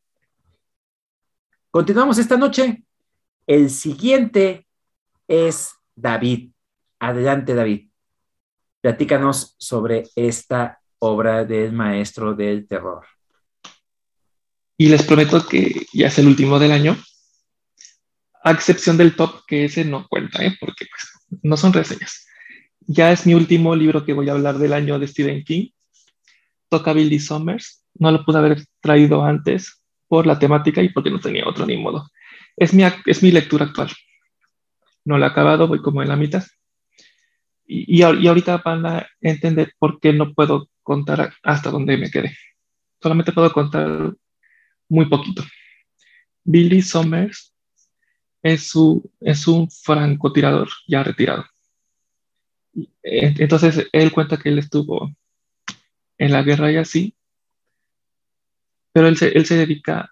Continuamos 1.72 2.18
esta 2.18 2.38
noche. 2.38 2.84
El 3.48 3.70
siguiente 3.70 4.68
es 5.28 5.74
David. 5.96 6.52
Adelante, 7.00 7.56
David 7.56 7.90
platícanos 8.82 9.56
sobre 9.58 10.04
esta 10.16 10.80
obra 11.00 11.46
del 11.46 11.74
maestro 11.74 12.34
del 12.34 12.68
terror. 12.68 13.06
Y 14.78 14.88
les 14.90 15.04
prometo 15.04 15.46
que 15.46 15.86
ya 15.94 16.08
es 16.08 16.18
el 16.20 16.28
último 16.28 16.58
del 16.60 16.72
año, 16.72 16.98
a 18.44 18.52
excepción 18.52 18.98
del 18.98 19.16
top, 19.16 19.46
que 19.46 19.66
ese 19.66 19.86
no 19.86 20.08
cuenta, 20.08 20.44
¿eh? 20.44 20.56
porque 20.60 20.86
pues, 20.86 21.42
no 21.44 21.58
son 21.58 21.74
reseñas. 21.74 22.28
Ya 22.82 23.12
es 23.12 23.26
mi 23.26 23.34
último 23.34 23.76
libro 23.76 24.06
que 24.06 24.14
voy 24.14 24.30
a 24.30 24.34
hablar 24.34 24.58
del 24.58 24.74
año 24.74 24.98
de 24.98 25.08
Stephen 25.08 25.44
King. 25.44 25.70
Toca 26.70 26.94
Billy 26.94 27.20
Summers. 27.20 27.84
No 27.96 28.12
lo 28.12 28.24
pude 28.24 28.38
haber 28.40 28.66
traído 28.82 29.24
antes 29.24 29.84
por 30.08 30.26
la 30.26 30.40
temática 30.40 30.82
y 30.82 30.90
porque 30.90 31.12
no 31.12 31.20
tenía 31.20 31.48
otro 31.48 31.66
ni 31.66 31.78
modo. 31.78 32.10
Es 32.56 32.74
mi, 32.74 32.84
es 33.06 33.22
mi 33.22 33.32
lectura 33.32 33.66
actual. 33.66 33.92
No 35.06 35.18
lo 35.18 35.26
he 35.26 35.28
acabado, 35.28 35.68
voy 35.68 35.82
como 35.82 36.02
en 36.02 36.10
la 36.10 36.16
mitad 36.16 36.44
y, 37.72 38.02
ahorita 38.02 38.58
van 38.58 38.86
a 38.86 39.08
entender 39.22 39.74
por 39.78 40.00
qué 40.00 40.12
no 40.12 40.34
puedo 40.34 40.70
contar 40.82 41.34
hasta 41.44 41.70
dónde 41.70 41.98
me 41.98 42.10
quedé. 42.10 42.36
Solamente 43.00 43.32
puedo 43.32 43.54
contar 43.54 44.12
muy 44.90 45.06
poquito. 45.06 45.44
Billy 46.44 46.82
Summers 46.82 47.54
es, 48.42 48.74
es 49.22 49.48
un 49.48 49.70
francotirador 49.70 50.70
ya 50.88 51.04
retirado. 51.04 51.46
Entonces, 53.04 53.88
él 53.92 54.12
cuenta 54.12 54.38
que 54.38 54.50
él 54.50 54.60
estuvo 54.60 55.14
en 56.18 56.32
la 56.32 56.44
guerra 56.44 56.72
y 56.72 56.78
así, 56.78 57.16
pero 58.92 59.08
él 59.08 59.18
se, 59.18 59.30
él 59.30 59.46
se 59.46 59.56
dedica 59.56 60.12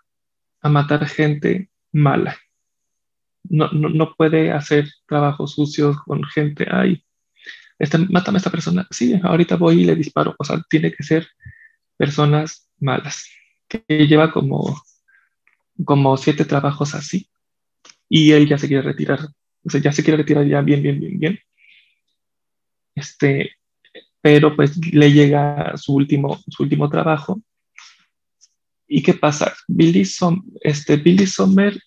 a 0.62 0.70
matar 0.70 1.06
gente 1.08 1.70
mala. 1.92 2.38
No, 3.44 3.70
no, 3.72 3.90
no 3.90 4.14
puede 4.16 4.52
hacer 4.52 4.90
trabajos 5.08 5.54
sucios 5.54 5.98
con 6.04 6.24
gente 6.26 6.68
ahí 6.70 7.04
este, 7.80 7.98
mátame 7.98 8.38
a 8.38 8.40
esta 8.40 8.52
persona. 8.52 8.88
Sí, 8.90 9.20
ahorita 9.24 9.56
voy 9.56 9.82
y 9.82 9.86
le 9.86 9.96
disparo. 9.96 10.36
O 10.38 10.44
sea, 10.44 10.62
tiene 10.70 10.92
que 10.92 11.04
ser 11.04 11.28
personas 11.98 12.70
malas, 12.80 13.28
que 13.68 13.84
lleva 14.08 14.32
como, 14.32 14.82
como 15.86 16.18
siete 16.18 16.46
trabajos 16.46 16.96
así. 16.96 17.30
Y 18.10 18.32
él 18.32 18.48
ya 18.48 18.58
se 18.58 18.68
quiere 18.68 18.84
retirar. 18.84 19.20
O 19.64 19.70
sea, 19.70 19.82
ya 19.82 19.92
se 19.92 20.04
quiere 20.04 20.18
retirar 20.18 20.46
ya 20.46 20.62
bien, 20.62 20.82
bien, 20.82 21.00
bien, 21.00 21.20
bien. 21.20 21.40
Este, 22.96 23.52
pero 24.22 24.56
pues 24.56 24.78
le 24.94 25.12
llega 25.12 25.76
su 25.78 25.94
último, 25.94 26.40
su 26.48 26.64
último 26.64 26.90
trabajo. 26.90 27.42
¿Y 28.88 29.04
qué 29.04 29.14
pasa? 29.14 29.54
Billy, 29.68 30.04
este, 30.62 30.96
Billy 30.96 31.28
Sommer 31.28 31.78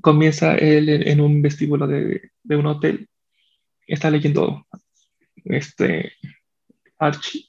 comienza 0.00 0.56
él 0.56 0.88
en 0.88 1.20
un 1.20 1.40
vestíbulo 1.40 1.86
de, 1.86 2.30
de 2.42 2.56
un 2.56 2.66
hotel. 2.66 3.08
Está 3.86 4.10
leyendo 4.10 4.66
este, 5.44 6.12
Archie, 6.98 7.46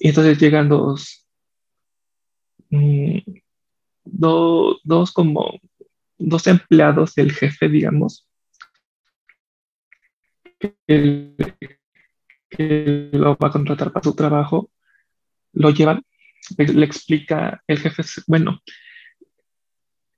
Y 0.00 0.08
entonces 0.08 0.38
llegan 0.38 0.68
dos, 0.68 1.26
mm, 2.70 3.18
dos 4.04 5.12
como 5.12 5.58
dos 6.18 6.46
empleados 6.46 7.14
del 7.14 7.32
jefe, 7.32 7.68
digamos, 7.68 8.28
que, 10.58 11.34
lo 13.12 13.36
va 13.36 13.48
a 13.48 13.50
contratar 13.50 13.92
para 13.92 14.04
su 14.04 14.14
trabajo, 14.14 14.70
lo 15.52 15.70
llevan, 15.70 16.02
le, 16.56 16.84
explica 16.84 17.62
el 17.66 17.78
jefe, 17.78 18.02
bueno, 18.26 18.62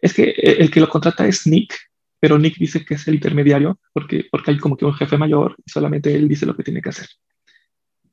es 0.01 0.15
que 0.15 0.31
el 0.31 0.71
que 0.71 0.81
lo 0.81 0.89
contrata 0.89 1.27
es 1.27 1.47
Nick, 1.47 1.75
pero 2.21 2.39
Nick 2.39 2.57
dice 2.59 2.85
que 2.85 2.95
es 2.95 3.07
el 3.09 3.15
intermediario 3.15 3.81
porque, 3.93 4.27
porque 4.31 4.51
hay 4.53 4.59
como 4.59 4.77
que 4.77 4.85
un 4.85 4.95
jefe 4.95 5.17
mayor 5.17 5.57
y 5.65 5.71
solamente 5.71 6.15
él 6.15 6.29
dice 6.29 6.47
lo 6.47 6.57
que 6.57 6.63
tiene 6.63 6.83
que 6.83 6.91
hacer. 6.91 7.09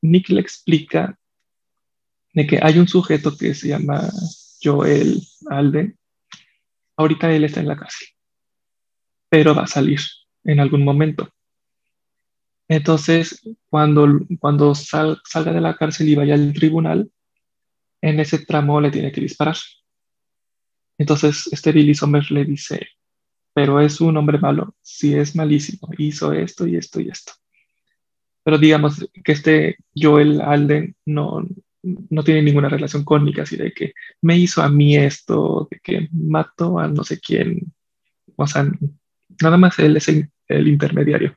Nick 0.01 0.29
le 0.29 0.41
explica 0.41 1.17
de 2.33 2.45
que 2.45 2.59
hay 2.61 2.77
un 2.77 2.87
sujeto 2.87 3.35
que 3.35 3.53
se 3.53 3.69
llama 3.69 4.09
Joel 4.61 5.21
Alden. 5.49 5.97
Ahorita 6.97 7.31
él 7.31 7.43
está 7.43 7.59
en 7.59 7.67
la 7.67 7.77
cárcel, 7.77 8.07
pero 9.29 9.53
va 9.53 9.63
a 9.63 9.67
salir 9.67 9.99
en 10.43 10.59
algún 10.59 10.83
momento. 10.83 11.29
Entonces, 12.67 13.41
cuando, 13.69 14.07
cuando 14.39 14.73
salga 14.73 15.51
de 15.51 15.61
la 15.61 15.75
cárcel 15.75 16.09
y 16.09 16.15
vaya 16.15 16.33
al 16.33 16.53
tribunal, 16.53 17.11
en 18.01 18.19
ese 18.19 18.39
tramo 18.39 18.81
le 18.81 18.91
tiene 18.91 19.11
que 19.11 19.21
disparar. 19.21 19.57
Entonces, 20.97 21.47
este 21.51 21.71
Billy 21.71 21.93
Somers 21.93 22.31
le 22.31 22.45
dice, 22.45 22.87
pero 23.53 23.79
es 23.79 24.01
un 24.01 24.17
hombre 24.17 24.37
malo, 24.37 24.75
si 24.81 25.15
es 25.15 25.35
malísimo, 25.35 25.89
hizo 25.97 26.31
esto 26.33 26.67
y 26.67 26.75
esto 26.75 26.99
y 27.01 27.09
esto. 27.09 27.33
Pero 28.43 28.57
digamos 28.57 29.05
que 29.23 29.31
este 29.31 29.77
Joel 29.95 30.41
Alden 30.41 30.95
no, 31.05 31.45
no 32.09 32.23
tiene 32.23 32.41
ninguna 32.41 32.69
relación 32.69 33.05
Nick, 33.23 33.39
así 33.39 33.57
de 33.57 33.71
que 33.71 33.93
me 34.21 34.37
hizo 34.37 34.61
a 34.61 34.69
mí 34.69 34.97
esto, 34.97 35.67
de 35.69 35.79
que 35.79 36.09
mató 36.11 36.79
a 36.79 36.87
no 36.87 37.03
sé 37.03 37.19
quién. 37.19 37.73
O 38.35 38.47
sea, 38.47 38.65
nada 39.41 39.57
más 39.57 39.77
él 39.79 39.97
es 39.97 40.07
el 40.09 40.67
intermediario. 40.67 41.35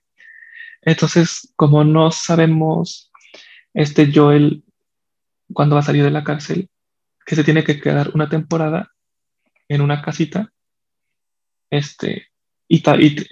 Entonces, 0.82 1.52
como 1.56 1.84
no 1.84 2.10
sabemos, 2.10 3.10
este 3.74 4.10
Joel, 4.12 4.64
cuando 5.52 5.74
va 5.74 5.80
a 5.80 5.84
salir 5.84 6.02
de 6.02 6.10
la 6.10 6.24
cárcel, 6.24 6.70
que 7.26 7.36
se 7.36 7.44
tiene 7.44 7.64
que 7.64 7.80
quedar 7.80 8.10
una 8.14 8.28
temporada 8.28 8.90
en 9.68 9.82
una 9.82 10.00
casita, 10.00 10.50
este, 11.70 12.28
y, 12.68 12.82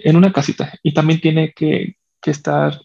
en 0.07 0.15
una 0.15 0.31
casita, 0.31 0.73
y 0.83 0.93
también 0.93 1.19
tiene 1.19 1.53
que, 1.53 1.97
estar 2.23 2.81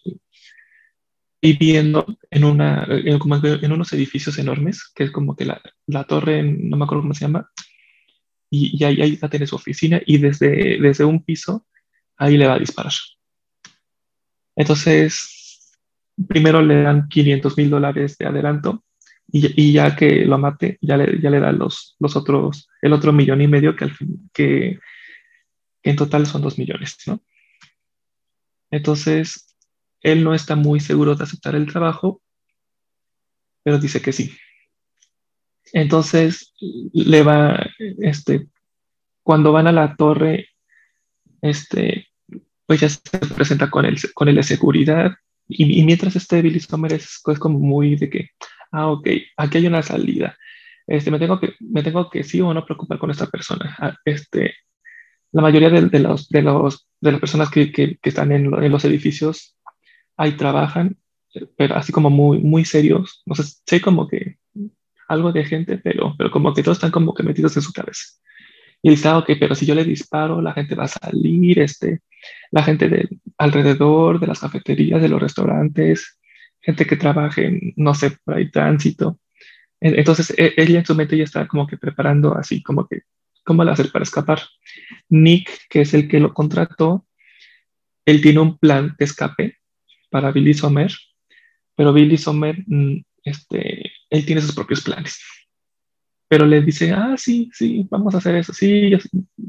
viviendo 1.43 2.05
en, 2.31 2.45
una, 2.45 2.87
en, 2.87 3.71
unos 3.71 3.91
edificios 3.91 4.37
enormes, 4.37 4.89
que 4.95 5.03
es 5.03 5.11
como 5.11 5.35
que 5.35 5.43
la, 5.43 6.03
torre, 6.05 6.41
no 6.41 6.77
me 6.77 6.85
acuerdo 6.85 7.01
cómo 7.01 7.13
se 7.13 7.25
llama, 7.25 7.51
y, 8.49 8.81
ahí, 8.85 9.01
ahí 9.01 9.19
tiene 9.29 9.45
su 9.45 9.57
oficina, 9.57 10.01
y 10.05 10.19
desde, 10.19 10.79
desde 10.79 11.03
un 11.03 11.21
piso, 11.21 11.67
ahí 12.15 12.37
le 12.37 12.47
va 12.47 12.53
a 12.53 12.59
disparar. 12.59 12.93
Entonces, 14.55 15.75
primero 16.29 16.61
le 16.61 16.81
dan 16.81 17.09
500 17.09 17.57
mil 17.57 17.69
dólares 17.69 18.17
de 18.17 18.25
adelanto 18.25 18.85
y, 19.29 19.73
ya 19.73 19.97
que 19.97 20.23
lo 20.25 20.37
mate, 20.37 20.77
ya 20.79 20.95
le, 20.95 21.19
ya 21.19 21.29
le 21.29 21.41
dan 21.41 21.57
los, 21.57 21.97
los 21.99 22.15
otros, 22.15 22.69
el 22.81 22.93
otro 22.93 23.11
millón 23.11 23.41
y 23.41 23.47
medio 23.49 23.75
que, 23.75 23.83
al 23.83 23.91
fin, 23.91 24.29
que, 24.31 24.79
en 25.81 25.95
total 25.97 26.25
son 26.25 26.41
dos 26.41 26.57
millones, 26.57 26.95
¿no? 27.05 27.21
Entonces, 28.71 29.52
él 30.03 30.23
no 30.23 30.33
está 30.33 30.55
muy 30.55 30.79
seguro 30.79 31.15
de 31.15 31.23
aceptar 31.23 31.55
el 31.55 31.65
trabajo, 31.65 32.21
pero 33.63 33.79
dice 33.79 34.01
que 34.01 34.11
sí. 34.11 34.35
Entonces, 35.71 36.53
le 36.93 37.23
va, 37.23 37.65
este, 37.79 38.47
cuando 39.23 39.51
van 39.51 39.67
a 39.67 39.71
la 39.71 39.95
torre, 39.95 40.49
este, 41.41 42.09
pues 42.67 42.81
ya 42.81 42.89
se 42.89 42.99
presenta 43.35 43.69
con 43.69 43.85
el, 43.85 43.97
con 44.13 44.27
el 44.27 44.35
de 44.35 44.43
seguridad. 44.43 45.13
Y, 45.47 45.83
mientras 45.83 46.15
este 46.15 46.41
Billy 46.41 46.59
Sommer 46.59 46.93
es, 46.93 47.21
como 47.39 47.59
muy 47.59 47.95
de 47.95 48.09
que, 48.09 48.29
ah, 48.71 48.91
ok, 48.91 49.07
aquí 49.37 49.57
hay 49.57 49.67
una 49.67 49.81
salida. 49.81 50.37
Este, 50.85 51.11
me, 51.11 51.19
tengo 51.19 51.39
que, 51.39 51.55
me 51.59 51.81
tengo 51.81 52.09
que 52.09 52.23
sí 52.23 52.41
o 52.41 52.53
no 52.53 52.65
preocupar 52.65 52.99
con 52.99 53.09
esta 53.09 53.27
persona. 53.27 53.75
Ah, 53.79 53.95
este, 54.05 54.53
la 55.31 55.41
mayoría 55.41 55.69
de, 55.69 55.99
los, 55.99 56.29
de, 56.29 56.41
los, 56.41 56.87
de 57.01 57.11
las 57.11 57.19
personas 57.19 57.49
que, 57.49 57.71
que, 57.71 57.97
están 58.03 58.31
en, 58.31 58.51
los 58.51 58.85
edificios 58.85 59.57
ahí 60.17 60.33
trabajan, 60.33 60.97
pero 61.57 61.75
así 61.75 61.91
como 61.91 62.09
muy, 62.09 62.39
muy 62.39 62.65
serios. 62.65 63.21
No 63.25 63.35
sé, 63.35 63.43
sé 63.65 63.81
como 63.81 64.07
que 64.07 64.37
algo 65.07 65.31
de 65.31 65.45
gente, 65.45 65.77
pero, 65.77 66.15
pero 66.17 66.31
como 66.31 66.53
que 66.53 66.63
todos 66.63 66.77
están 66.77 66.91
como 66.91 67.13
que 67.13 67.23
metidos 67.23 67.55
en 67.55 67.63
su 67.63 67.73
cabeza. 67.73 68.03
Y 68.81 68.89
dice, 68.91 69.07
ah, 69.07 69.19
ok, 69.19 69.31
pero 69.39 69.55
si 69.55 69.65
yo 69.65 69.75
le 69.75 69.85
disparo, 69.85 70.41
la 70.41 70.53
gente 70.53 70.75
va 70.75 70.85
a 70.85 70.87
salir, 70.89 71.59
este, 71.59 72.01
la 72.51 72.63
gente 72.63 72.89
de 72.89 73.09
alrededor, 73.37 74.19
de 74.19 74.27
las 74.27 74.39
cafeterías, 74.39 75.01
de 75.01 75.07
los 75.07 75.21
restaurantes, 75.21 76.19
gente 76.61 76.85
que 76.85 76.97
trabaje 76.97 77.45
en, 77.45 77.73
no 77.77 77.93
sé, 77.93 78.17
por 78.23 78.35
ahí 78.35 78.51
tránsito. 78.51 79.19
Entonces, 79.79 80.33
e, 80.37 80.53
ella 80.57 80.79
en 80.79 80.85
su 80.85 80.95
mente 80.95 81.17
ya 81.17 81.23
está 81.23 81.47
como 81.47 81.67
que 81.67 81.77
preparando 81.77 82.37
así, 82.37 82.61
como 82.61 82.87
que, 82.87 83.01
¿cómo 83.45 83.63
le 83.63 83.71
hacer 83.71 83.91
para 83.91 84.03
escapar? 84.03 84.41
Nick, 85.09 85.49
que 85.69 85.81
es 85.81 85.93
el 85.93 86.07
que 86.07 86.19
lo 86.19 86.33
contrató, 86.33 87.05
él 88.05 88.21
tiene 88.21 88.39
un 88.39 88.57
plan 88.57 88.95
de 88.97 89.05
escape 89.05 89.57
para 90.13 90.31
Billy 90.31 90.53
Sommer, 90.53 90.93
pero 91.75 91.91
Billy 91.91 92.17
Sommer, 92.17 92.63
mm, 92.67 93.03
este, 93.23 93.91
él 94.11 94.25
tiene 94.27 94.41
sus 94.41 94.53
propios 94.53 94.81
planes. 94.81 95.19
Pero 96.27 96.45
le 96.45 96.61
dice, 96.61 96.91
ah, 96.91 97.15
sí, 97.17 97.49
sí, 97.51 97.87
vamos 97.89 98.13
a 98.13 98.19
hacer 98.19 98.35
eso, 98.35 98.53
sí, 98.53 98.91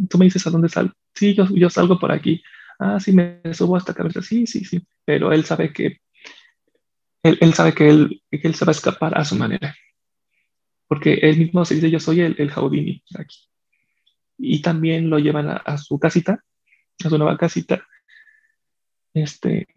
tú 0.08 0.16
me 0.16 0.24
dices 0.24 0.46
a 0.46 0.50
dónde 0.50 0.70
salgo, 0.70 0.94
sí, 1.14 1.34
yo, 1.34 1.46
yo 1.54 1.68
salgo 1.68 1.98
por 1.98 2.10
aquí, 2.12 2.42
ah, 2.78 2.98
sí, 2.98 3.12
me 3.12 3.42
subo 3.52 3.76
hasta 3.76 3.92
cabeza, 3.92 4.22
sí, 4.22 4.46
sí, 4.46 4.64
sí, 4.64 4.80
pero 5.04 5.32
él 5.32 5.44
sabe 5.44 5.70
que, 5.70 6.00
él, 7.22 7.36
él 7.42 7.52
sabe 7.52 7.74
que 7.74 7.90
él, 7.90 8.22
que 8.30 8.48
él 8.48 8.54
se 8.54 8.64
va 8.64 8.70
a 8.70 8.78
escapar 8.78 9.18
a 9.18 9.24
su 9.26 9.36
manera, 9.36 9.76
porque 10.88 11.12
él 11.14 11.36
mismo 11.36 11.62
se 11.66 11.74
dice, 11.74 11.90
yo 11.90 12.00
soy 12.00 12.22
el, 12.22 12.36
el 12.38 12.50
Houdini 12.50 13.02
aquí. 13.18 13.36
Y 14.38 14.62
también 14.62 15.10
lo 15.10 15.18
llevan 15.18 15.48
a, 15.48 15.78
su 15.78 15.98
casita, 15.98 16.42
a 17.04 17.08
su 17.08 17.18
nueva 17.18 17.36
casita, 17.36 17.86
este, 19.12 19.73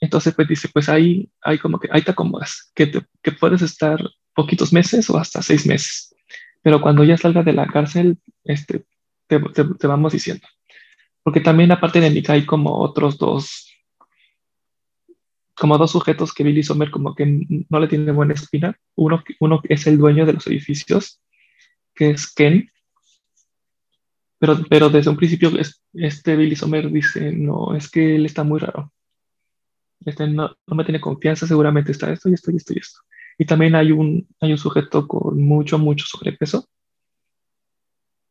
entonces, 0.00 0.34
pues 0.34 0.48
dice, 0.48 0.68
pues 0.68 0.88
ahí, 0.88 1.30
hay 1.42 1.58
como 1.58 1.78
que 1.78 1.88
ahí 1.90 2.02
te 2.02 2.12
acomodas, 2.12 2.70
que, 2.74 2.90
que 3.22 3.32
puedes 3.32 3.62
estar 3.62 4.00
poquitos 4.34 4.72
meses 4.72 5.10
o 5.10 5.18
hasta 5.18 5.42
seis 5.42 5.66
meses. 5.66 6.14
Pero 6.62 6.80
cuando 6.80 7.04
ya 7.04 7.16
salga 7.16 7.42
de 7.42 7.52
la 7.52 7.66
cárcel, 7.66 8.18
este, 8.44 8.84
te, 9.26 9.40
te, 9.40 9.86
vamos 9.86 10.12
diciendo. 10.12 10.46
Porque 11.22 11.40
también 11.40 11.72
aparte 11.72 12.00
de 12.00 12.10
Nick 12.10 12.30
hay 12.30 12.46
como 12.46 12.78
otros 12.78 13.18
dos, 13.18 13.68
como 15.54 15.76
dos 15.78 15.90
sujetos 15.90 16.32
que 16.32 16.44
Billy 16.44 16.62
Sommer 16.62 16.90
como 16.90 17.14
que 17.14 17.26
no 17.68 17.80
le 17.80 17.88
tiene 17.88 18.12
buena 18.12 18.34
espina. 18.34 18.78
Uno, 18.94 19.22
uno 19.40 19.60
es 19.68 19.86
el 19.86 19.98
dueño 19.98 20.24
de 20.24 20.34
los 20.34 20.46
edificios, 20.46 21.20
que 21.94 22.10
es 22.10 22.32
Ken. 22.32 22.70
Pero, 24.38 24.58
pero 24.70 24.88
desde 24.88 25.10
un 25.10 25.16
principio 25.16 25.50
este 25.94 26.36
Billy 26.36 26.54
Sommer 26.54 26.90
dice, 26.90 27.32
no, 27.32 27.74
es 27.74 27.90
que 27.90 28.14
él 28.14 28.24
está 28.24 28.44
muy 28.44 28.60
raro. 28.60 28.92
Este 30.08 30.26
no, 30.26 30.56
me 30.66 30.84
tiene 30.84 31.00
confianza, 31.00 31.46
seguramente 31.46 31.92
está 31.92 32.10
esto 32.12 32.28
y 32.28 32.34
esto 32.34 32.50
y 32.50 32.56
esto 32.56 32.72
y 32.74 32.78
esto. 32.78 33.00
Y 33.38 33.44
también 33.44 33.74
hay 33.74 33.92
un, 33.92 34.26
hay 34.40 34.52
un 34.52 34.58
sujeto 34.58 35.06
con 35.06 35.40
mucho, 35.42 35.78
mucho 35.78 36.06
sobrepeso, 36.06 36.68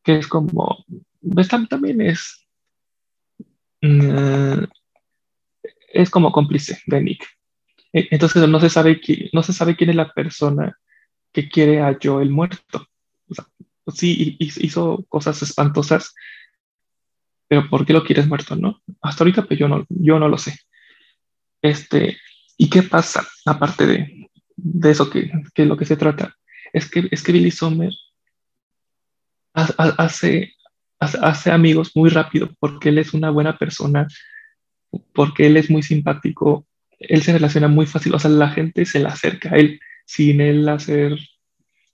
que 0.04 0.18
es 0.18 0.28
como, 0.28 0.86
también 1.70 2.02
es, 2.02 2.46
mm, 3.82 4.64
es 5.94 6.10
como 6.10 6.32
cómplice 6.32 6.82
de 6.86 7.02
Nick. 7.02 7.26
E, 7.94 8.08
entonces 8.12 8.48
no 8.48 8.60
se, 8.60 8.70
sabe 8.70 9.00
quién, 9.00 9.30
no 9.34 9.44
se 9.44 9.54
sabe 9.54 9.76
quién 9.76 9.90
es 9.90 9.96
la 9.96 10.12
persona 10.12 10.78
que 11.32 11.50
quiere 11.50 11.82
a 11.82 11.98
Joel 12.02 12.30
muerto. 12.30 12.88
O 13.30 13.34
sea, 13.34 13.46
sí 13.94 14.38
hizo 14.40 15.06
cosas 15.10 15.42
espantosas, 15.42 16.14
pero 17.48 17.70
¿por 17.70 17.86
qué 17.86 17.94
lo 17.94 18.04
quieres 18.04 18.28
muerto, 18.28 18.56
no? 18.56 18.82
Hasta 19.02 19.24
ahorita 19.24 19.46
pues 19.46 19.60
yo 19.60 19.68
no, 19.68 19.86
yo 19.90 20.20
no 20.20 20.28
lo 20.28 20.38
sé. 20.38 20.58
Este, 21.62 22.18
¿y 22.58 22.70
qué 22.70 22.84
pasa 22.84 23.28
aparte 23.46 23.86
de, 23.86 24.28
de 24.58 24.92
eso 24.92 25.10
que, 25.10 25.32
que 25.54 25.66
lo 25.66 25.78
que 25.78 25.86
se 25.86 25.96
trata. 25.96 26.36
Es 26.74 26.90
que, 26.90 27.08
es 27.12 27.24
que 27.24 27.32
Billy 27.32 27.52
Sommer 27.52 27.94
hace, 29.54 30.54
hace 31.00 31.52
amigos 31.52 31.92
muy 31.96 32.10
rápido 32.10 32.50
porque 32.60 32.90
él 32.90 32.98
es 32.98 33.14
una 33.14 33.30
buena 33.30 33.58
persona, 33.58 34.08
porque 35.14 35.48
él 35.48 35.58
es 35.58 35.70
muy 35.70 35.82
simpático, 35.84 36.68
él 37.00 37.24
se 37.24 37.34
relaciona 37.34 37.68
muy 37.68 37.86
fácil, 37.86 38.14
o 38.14 38.20
sea, 38.20 38.30
la 38.30 38.50
gente 38.50 38.86
se 38.86 39.00
le 39.00 39.08
acerca 39.08 39.50
a 39.54 39.58
él 39.58 39.80
sin 40.06 40.42
él 40.42 40.68
hacer, 40.70 41.18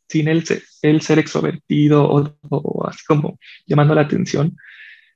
sin 0.09 0.27
él 0.27 0.43
él 0.81 1.01
ser 1.01 1.19
extrovertido 1.19 2.09
o, 2.09 2.87
así 2.87 3.03
como 3.05 3.39
llamando 3.65 3.95
la 3.95 4.01
atención, 4.01 4.57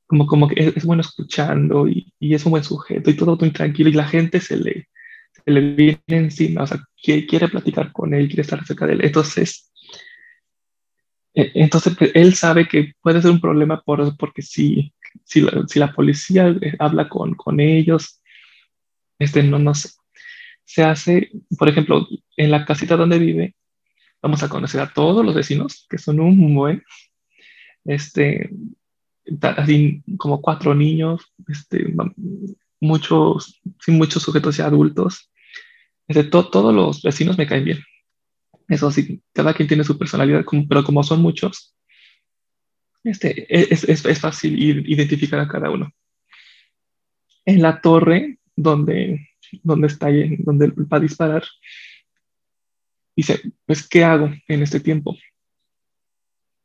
como, 0.08 0.26
como 0.26 0.47
que 0.47 0.74
es, 0.76 0.86
bueno 0.86 1.01
escuchando 1.01 1.88
y, 1.88 2.14
y, 2.20 2.34
es 2.34 2.45
un 2.45 2.51
buen 2.51 2.64
sujeto 2.64 3.10
y 3.10 3.16
todo 3.16 3.38
muy 3.38 3.51
tranquilo 3.51 3.89
y 3.89 3.93
la 3.93 4.08
gente 4.08 4.39
se 4.39 4.58
le, 4.58 4.88
se 5.32 5.51
le 5.51 5.62
viene 5.62 6.01
encima, 6.08 6.64
o 6.64 6.68
sea, 6.68 6.84
quiere, 7.01 7.28
quiere 7.28 7.47
platicar 7.49 7.91
con 7.91 8.14
él, 8.14 8.28
quiere 8.28 8.41
estar 8.41 8.66
cerca 8.66 8.88
de 8.88 8.93
él. 8.93 9.05
Entonces, 9.05 9.72
e, 11.34 11.51
entonces 11.55 11.95
pues, 11.97 12.12
él 12.16 12.36
sabe 12.36 12.68
que 12.68 12.93
puede 13.01 13.22
ser 13.22 13.32
un 13.32 13.41
problema 13.41 13.82
por, 13.82 14.16
porque 14.18 14.41
si, 14.41 14.93
si, 15.26 15.41
la, 15.41 15.66
si 15.68 15.80
la 15.80 15.93
policía 15.93 16.47
eh, 16.62 16.76
habla 16.80 17.10
con, 17.10 17.36
con 17.36 17.60
ellos, 17.60 18.22
este, 19.20 19.43
no, 19.43 19.60
no 19.60 19.76
sé. 19.76 19.89
Se 20.66 20.84
hace, 20.84 21.32
por 21.58 21.70
ejemplo, 21.70 22.08
en 22.36 22.51
la 22.51 22.66
casita 22.66 22.97
donde 22.97 23.20
vive, 23.20 23.55
vamos 24.22 24.43
a 24.43 24.49
conocer 24.49 24.82
a 24.82 24.93
todos 24.93 25.26
los 25.26 25.36
vecinos, 25.36 25.86
que 25.89 25.97
son 25.97 26.20
un 26.20 26.55
buen, 26.55 26.84
este, 27.86 28.49
así 29.42 30.04
como 30.18 30.42
cuatro 30.42 30.74
niños, 30.74 31.34
este, 31.48 31.94
muchos, 32.80 33.62
sin 33.80 33.98
muchos 33.98 34.24
sujetos 34.24 34.58
ya 34.58 34.66
adultos. 34.66 35.32
Este, 36.08 36.24
todos 36.24 36.74
los 36.74 37.02
vecinos 37.02 37.38
me 37.38 37.48
caen 37.48 37.66
bien. 37.66 37.80
Eso 38.68 38.92
sí, 38.92 39.22
cada 39.34 39.54
quien 39.54 39.68
tiene 39.68 39.84
su 39.84 39.98
personalidad, 39.98 40.46
pero 40.68 40.84
como 40.84 41.04
son 41.04 41.22
muchos, 41.22 41.76
este, 43.04 43.46
es, 43.50 43.84
es, 43.84 44.06
es 44.06 44.20
fácil 44.20 44.60
identificar 44.60 45.40
a 45.40 45.48
cada 45.48 45.70
uno. 45.70 45.92
En 47.46 47.62
la 47.62 47.80
torre 47.80 48.40
donde, 48.56 49.30
donde 49.64 49.88
está 49.88 50.08
donde 50.40 50.68
va 50.68 50.98
a 50.98 51.00
disparar, 51.00 51.44
dice, 53.16 53.42
pues, 53.66 53.88
¿qué 53.88 54.04
hago 54.04 54.30
en 54.48 54.62
este 54.62 54.82
tiempo? 54.82 55.18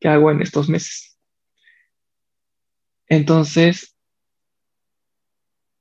¿Qué 0.00 0.08
hago 0.08 0.30
en 0.32 0.42
estos 0.42 0.68
meses? 0.68 1.11
Entonces, 3.12 3.94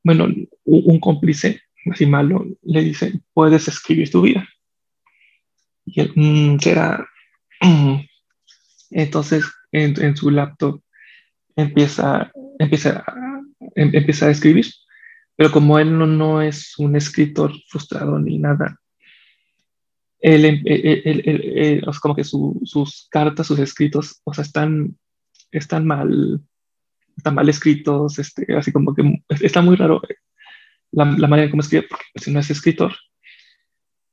bueno, 0.04 0.28
un 0.66 1.00
cómplice, 1.00 1.62
así 1.90 2.06
malo, 2.06 2.46
le 2.62 2.82
dice, 2.82 3.22
puedes 3.34 3.70
escribir 3.70 4.12
tu 4.12 4.24
vida. 4.24 4.46
Y 5.86 6.02
él, 6.02 6.12
mm, 6.14 6.60
será. 6.60 7.08
Entonces, 8.90 9.46
en, 9.72 9.98
en, 10.04 10.18
su 10.18 10.30
laptop 10.30 10.82
empieza, 11.56 12.34
empieza, 12.60 13.06
em, 13.76 13.92
empieza 13.96 14.26
a 14.26 14.32
escribir. 14.32 14.66
Pero 15.38 15.54
como 15.54 15.80
él 15.80 15.98
no, 15.98 16.06
no 16.08 16.42
es 16.42 16.78
un 16.80 16.98
escritor 16.98 17.54
frustrado 17.70 18.20
ni 18.20 18.40
nada, 18.40 18.78
él, 20.20 20.44
él, 20.66 21.24
él, 21.26 21.86
como 22.02 22.14
que 22.14 22.26
su, 22.26 22.60
sus 22.66 23.08
cartas, 23.10 23.48
sus 23.48 23.60
escritos, 23.60 24.20
o 24.26 24.34
sea, 24.34 24.44
están, 24.44 24.98
están 25.54 25.88
mal, 25.88 26.42
están 27.22 27.36
mal 27.36 27.48
escritos, 27.50 28.20
este, 28.20 28.56
así 28.56 28.72
como 28.72 28.94
que 28.94 29.04
está 29.42 29.62
muy 29.62 29.76
raro 29.76 30.02
la, 30.92 31.06
la 31.06 31.28
manera 31.28 31.46
en 31.46 31.52
cómo 31.52 31.62
escribe, 31.62 31.88
porque 31.90 32.06
si 32.06 32.12
pues, 32.14 32.28
no 32.28 32.40
es 32.40 32.50
escritor. 32.50 32.94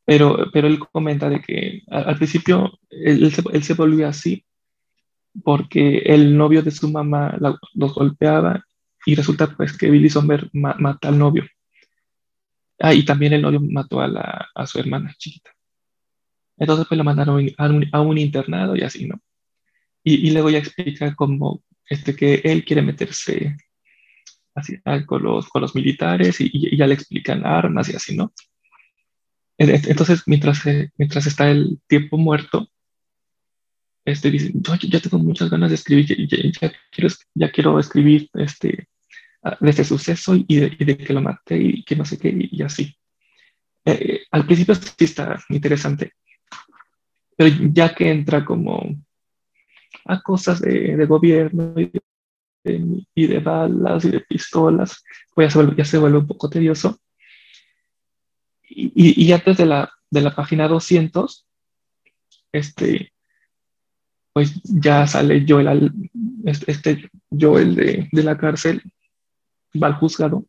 Pero, 0.04 0.50
pero 0.52 0.68
él 0.68 0.78
comenta 0.78 1.28
de 1.28 1.40
que 1.42 1.82
al, 1.88 2.16
principio 2.16 2.78
él, 2.88 3.30
se, 3.32 3.42
él, 3.52 3.62
se, 3.62 3.74
volvió 3.74 4.08
así 4.08 4.44
porque 5.44 5.98
el 5.98 6.36
novio 6.36 6.62
de 6.62 6.70
su 6.70 6.90
mamá 6.90 7.36
los 7.74 7.94
golpeaba 7.94 8.64
y 9.04 9.14
resulta 9.14 9.54
pues 9.54 9.76
que 9.76 9.90
Billy 9.90 10.08
Sommer 10.08 10.48
mata 10.52 11.08
al 11.08 11.18
novio. 11.18 11.44
Ah, 12.78 12.94
y 12.94 13.04
también 13.04 13.34
el 13.34 13.42
novio 13.42 13.60
mató 13.60 14.00
a, 14.00 14.08
la, 14.08 14.48
a 14.54 14.66
su 14.66 14.78
hermana 14.78 15.14
chiquita. 15.18 15.50
Entonces 16.56 16.86
pues 16.88 16.96
lo 16.96 17.04
mandaron 17.04 17.46
a 17.58 17.68
un, 17.68 17.86
a 17.92 18.00
un 18.00 18.18
internado 18.18 18.76
y 18.76 18.82
así, 18.82 19.06
¿no? 19.06 19.20
Y, 20.02 20.28
y 20.28 20.30
luego 20.30 20.48
ya 20.48 20.58
explica 20.58 21.14
cómo 21.14 21.62
este, 21.88 22.14
que 22.14 22.42
él 22.44 22.64
quiere 22.64 22.82
meterse 22.82 23.56
así, 24.54 24.78
con, 25.06 25.22
los, 25.22 25.48
con 25.48 25.62
los 25.62 25.74
militares 25.74 26.40
y, 26.40 26.76
ya 26.76 26.86
le 26.86 26.94
explican 26.94 27.46
armas 27.46 27.88
y 27.88 27.96
así, 27.96 28.16
¿no? 28.16 28.32
Entonces, 29.56 30.22
mientras, 30.26 30.64
eh, 30.66 30.90
mientras 30.96 31.26
está 31.26 31.50
el 31.50 31.80
tiempo 31.88 32.16
muerto, 32.16 32.68
este, 34.04 34.30
dice, 34.30 34.52
yo 34.54 34.74
ya 34.76 35.00
tengo 35.00 35.18
muchas 35.18 35.50
ganas 35.50 35.70
de 35.70 35.74
escribir, 35.74 36.06
ya, 37.34 37.50
quiero, 37.50 37.78
escribir 37.78 38.30
este, 38.34 38.88
ah, 39.42 39.56
de 39.60 39.70
este 39.70 39.84
suceso 39.84 40.34
y 40.36 40.56
de, 40.56 40.96
que 40.96 41.12
lo 41.12 41.20
maté 41.20 41.58
y 41.58 41.84
que 41.84 41.96
no 41.96 42.04
sé 42.04 42.18
qué, 42.18 42.48
y, 42.50 42.62
así. 42.62 42.96
Eh, 43.84 44.22
al 44.30 44.46
principio 44.46 44.74
sí 44.74 45.04
está 45.04 45.38
interesante, 45.48 46.12
pero 47.36 47.54
ya 47.72 47.94
que 47.94 48.10
entra 48.10 48.44
como 48.44 48.96
a 50.08 50.20
cosas 50.22 50.60
de, 50.60 50.96
de 50.96 51.06
gobierno 51.06 51.74
y 51.76 53.26
de, 53.26 53.38
balas 53.38 54.04
y 54.04 54.10
de 54.10 54.20
pistolas, 54.20 55.04
pues 55.34 55.46
ya 55.46 55.50
se, 55.50 55.58
vuelve, 55.58 55.76
ya 55.76 55.84
se 55.84 55.98
vuelve 55.98 56.18
un 56.18 56.26
poco 56.26 56.50
tedioso. 56.50 56.98
Y, 58.68 59.24
y, 59.24 59.32
antes 59.32 59.56
de 59.56 59.66
la, 59.66 59.90
de 60.10 60.20
la 60.20 60.34
página 60.34 60.68
200, 60.68 61.46
este, 62.52 63.12
pues 64.32 64.60
ya 64.62 65.06
sale 65.06 65.44
Joel, 65.46 65.92
este, 66.44 66.72
este 66.72 67.10
Joel 67.30 67.74
de, 67.74 68.08
de, 68.10 68.22
la 68.22 68.36
cárcel, 68.36 68.82
va 69.80 69.88
al 69.88 69.94
juzgado 69.94 70.44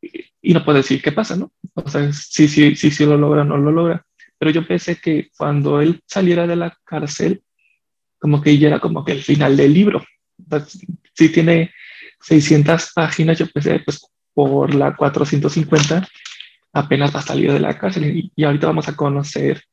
y, 0.00 0.52
no 0.52 0.64
puede 0.64 0.78
decir 0.78 1.00
qué 1.00 1.12
pasa, 1.12 1.36
¿no? 1.36 1.52
O 1.74 1.88
sea, 1.88 2.12
si, 2.12 2.48
si, 2.48 2.74
si, 2.74 2.90
si 2.90 3.06
lo 3.06 3.16
logra 3.16 3.42
o 3.42 3.44
no 3.44 3.58
lo 3.58 3.70
logra. 3.70 4.04
Pero 4.38 4.50
yo 4.50 4.66
pensé 4.66 4.96
que 4.96 5.30
cuando 5.36 5.80
él 5.80 6.02
saliera 6.06 6.46
de 6.46 6.56
la 6.56 6.76
cárcel, 6.84 7.42
como 8.22 8.40
que 8.40 8.56
ya 8.56 8.68
era 8.68 8.78
como 8.78 9.04
que 9.04 9.10
el 9.10 9.22
final 9.24 9.56
del 9.56 9.74
libro. 9.74 10.00
si 11.12 11.28
tiene 11.30 11.72
600 12.20 12.92
páginas, 12.94 13.36
yo 13.36 13.48
pensé, 13.48 13.80
pues 13.80 14.06
por 14.32 14.72
la 14.76 14.94
450 14.94 16.08
apenas 16.72 17.12
va 17.12 17.18
a 17.18 17.24
salir 17.24 17.52
de 17.52 17.58
la 17.58 17.76
cárcel. 17.76 18.30
Y, 18.36 18.44
ahorita 18.44 18.68
vamos 18.68 18.88
a 18.88 18.94
conocer 18.94 19.64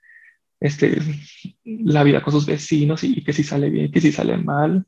este, 0.60 0.98
la 1.64 2.02
vida 2.02 2.24
con 2.24 2.34
sus 2.34 2.48
vecinos 2.48 3.04
y, 3.04 3.24
que 3.24 3.34
si 3.34 3.44
sale 3.44 3.70
bien, 3.70 3.92
que 3.92 4.02
si 4.02 4.12
sale 4.12 4.36
mal, 4.38 4.84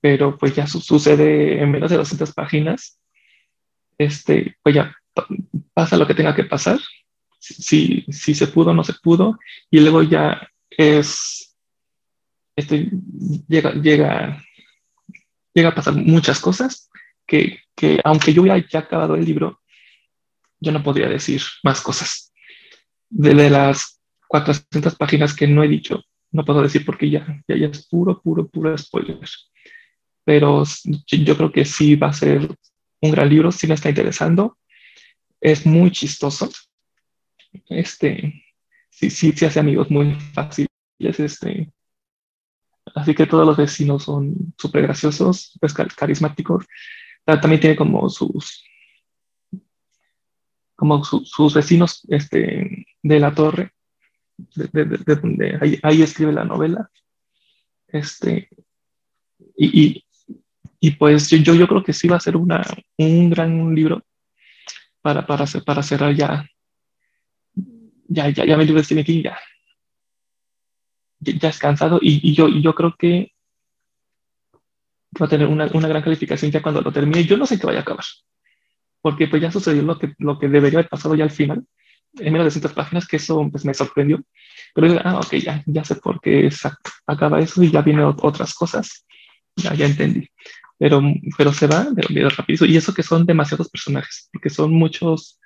pero 0.00 0.38
pues 0.38 0.54
ya 0.54 0.68
sucede 0.68 1.60
en 1.60 1.72
menos 1.72 1.90
de 1.90 1.96
200 1.96 2.32
páginas, 2.32 3.00
este, 3.98 4.56
pues 4.62 4.76
ya 4.76 4.96
pasa 5.72 5.96
lo 5.96 6.06
que 6.06 6.14
tenga 6.14 6.36
que 6.36 6.44
pasar, 6.44 6.78
si, 7.40 8.04
si 8.08 8.34
se 8.36 8.46
pudo 8.46 8.70
o 8.70 8.74
no 8.74 8.84
se 8.84 8.94
pudo, 9.02 9.36
y 9.68 9.80
luego 9.80 10.04
ya 10.04 10.48
es, 10.70 11.53
este, 12.56 12.90
llega, 13.48 13.72
llega, 13.72 14.42
llega 15.52 15.68
a 15.68 15.74
pasar 15.74 15.94
muchas 15.94 16.40
cosas 16.40 16.90
que, 17.26 17.60
que 17.74 18.00
aunque 18.04 18.32
yo 18.32 18.44
haya 18.44 18.64
ya 18.70 18.80
acabado 18.80 19.14
el 19.16 19.24
libro, 19.24 19.60
yo 20.60 20.72
no 20.72 20.82
podría 20.82 21.08
decir 21.08 21.42
más 21.62 21.80
cosas. 21.80 22.32
De, 23.10 23.34
las 23.50 24.00
400 24.28 24.96
páginas 24.96 25.34
que 25.34 25.46
no 25.46 25.62
he 25.62 25.68
dicho, 25.68 26.02
no 26.32 26.44
puedo 26.44 26.62
decir 26.62 26.84
porque 26.84 27.10
ya, 27.10 27.42
ya, 27.46 27.56
ya 27.56 27.66
es 27.68 27.86
puro, 27.86 28.20
puro, 28.20 28.48
puro 28.48 28.76
spoiler. 28.76 29.18
Pero 30.24 30.64
yo 31.06 31.36
creo 31.36 31.52
que 31.52 31.64
sí 31.64 31.96
va 31.96 32.08
a 32.08 32.12
ser 32.12 32.48
un 33.00 33.10
gran 33.10 33.28
libro, 33.28 33.52
sí 33.52 33.66
me 33.66 33.74
está 33.74 33.90
interesando. 33.90 34.58
Es 35.40 35.66
muy 35.66 35.90
chistoso. 35.90 36.50
Este, 37.68 38.42
sí, 38.90 39.10
sí, 39.10 39.32
sí 39.32 39.44
hace 39.44 39.60
amigos 39.60 39.90
muy 39.90 40.14
fáciles. 40.32 40.68
Este, 40.98 41.70
así 42.94 43.14
que 43.14 43.26
todos 43.26 43.46
los 43.46 43.56
vecinos 43.56 44.04
son 44.04 44.54
súper 44.56 44.82
graciosos, 44.82 45.56
pues, 45.60 45.74
carismáticos. 45.74 46.64
También 47.24 47.60
tiene 47.60 47.76
como 47.76 48.08
sus, 48.08 48.64
como 50.76 51.02
sus 51.04 51.54
vecinos 51.54 52.02
este, 52.08 52.86
de 53.02 53.20
la 53.20 53.34
torre, 53.34 53.72
de, 54.36 54.84
donde 55.16 55.80
ahí, 55.82 56.02
escribe 56.02 56.32
la 56.32 56.44
novela. 56.44 56.90
Este, 57.88 58.48
y, 59.56 60.04
y, 60.80 60.90
pues 60.92 61.30
yo, 61.30 61.54
yo 61.54 61.66
creo 61.66 61.82
que 61.82 61.92
sí 61.92 62.08
va 62.08 62.16
a 62.16 62.20
ser 62.20 62.36
una, 62.36 62.62
un 62.98 63.30
gran 63.30 63.74
libro 63.74 64.02
para, 65.00 65.26
para, 65.26 65.44
para 65.64 65.82
cerrar 65.82 66.14
ya, 66.14 66.46
ya, 68.08 68.28
ya, 68.30 68.44
ya 68.44 68.56
mi 68.56 68.64
libro 68.64 68.80
de 68.80 68.84
Stephen 68.84 69.04
King 69.04 69.22
ya, 69.22 69.38
ya 71.24 71.48
es 71.48 71.58
cansado 71.58 71.98
y, 72.00 72.20
y 72.28 72.34
yo, 72.34 72.48
yo 72.48 72.74
creo 72.74 72.94
que 72.98 73.32
va 75.20 75.26
a 75.26 75.28
tener 75.28 75.46
una, 75.46 75.68
una 75.72 75.88
gran 75.88 76.02
calificación 76.02 76.50
ya 76.50 76.62
cuando 76.62 76.80
lo 76.80 76.92
termine. 76.92 77.24
Yo 77.24 77.36
no 77.36 77.46
sé 77.46 77.58
qué 77.58 77.66
vaya 77.66 77.80
a 77.80 77.82
acabar 77.82 78.04
porque 79.04 79.28
pues 79.28 79.42
ya 79.42 79.52
sucedió 79.52 79.82
lo 79.82 79.98
que, 79.98 80.14
lo 80.16 80.38
que 80.38 80.48
debería 80.48 80.78
haber 80.78 80.88
pasado 80.88 81.14
ya 81.14 81.24
al 81.24 81.30
final, 81.30 81.62
en 82.14 82.32
menos 82.32 82.44
de 82.44 82.60
200 82.60 82.72
páginas, 82.72 83.06
que 83.06 83.16
eso 83.16 83.46
pues 83.52 83.62
me 83.66 83.74
sorprendió. 83.74 84.24
Pero 84.74 84.98
ah, 85.04 85.20
ok, 85.20 85.34
ya, 85.34 85.62
ya 85.66 85.84
sé 85.84 85.96
por 85.96 86.22
qué 86.22 86.48
acaba 87.06 87.38
eso 87.38 87.62
y 87.62 87.70
ya 87.70 87.82
vienen 87.82 88.06
otras 88.06 88.54
cosas. 88.54 89.04
Ya, 89.56 89.74
ya 89.74 89.84
entendí. 89.84 90.26
Pero, 90.78 91.02
pero 91.36 91.52
se 91.52 91.66
va 91.66 91.84
de 91.90 92.30
rápido. 92.30 92.64
Y 92.64 92.78
eso 92.78 92.94
que 92.94 93.02
son 93.02 93.26
demasiados 93.26 93.68
personajes, 93.68 94.30
porque 94.32 94.48
son 94.48 94.72
muchos, 94.72 95.38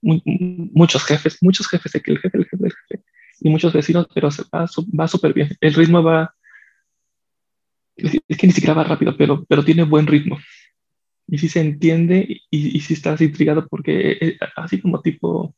muchos 0.00 1.04
jefes, 1.04 1.42
muchos 1.42 1.68
jefes, 1.68 1.94
el 1.94 2.18
jefe, 2.18 2.38
el 2.38 2.44
jefe, 2.46 2.56
el 2.56 2.72
jefe, 2.72 2.81
y 3.42 3.50
muchos 3.50 3.72
vecinos, 3.72 4.06
pero 4.14 4.28
va, 4.54 5.08
súper 5.08 5.32
bien. 5.32 5.56
El 5.60 5.74
ritmo 5.74 6.02
va, 6.02 6.34
es 7.96 8.36
que 8.36 8.46
ni 8.46 8.52
siquiera 8.52 8.74
va 8.74 8.84
rápido, 8.84 9.16
pero, 9.16 9.44
pero 9.44 9.64
tiene 9.64 9.84
buen 9.84 10.06
ritmo 10.06 10.38
y 11.26 11.38
si 11.38 11.48
se 11.48 11.60
entiende 11.60 12.26
y, 12.50 12.76
y 12.76 12.80
si 12.80 12.94
estás 12.94 13.20
intrigado 13.20 13.66
porque 13.68 14.18
eh, 14.20 14.38
así 14.56 14.80
como 14.80 15.00
tipo 15.00 15.54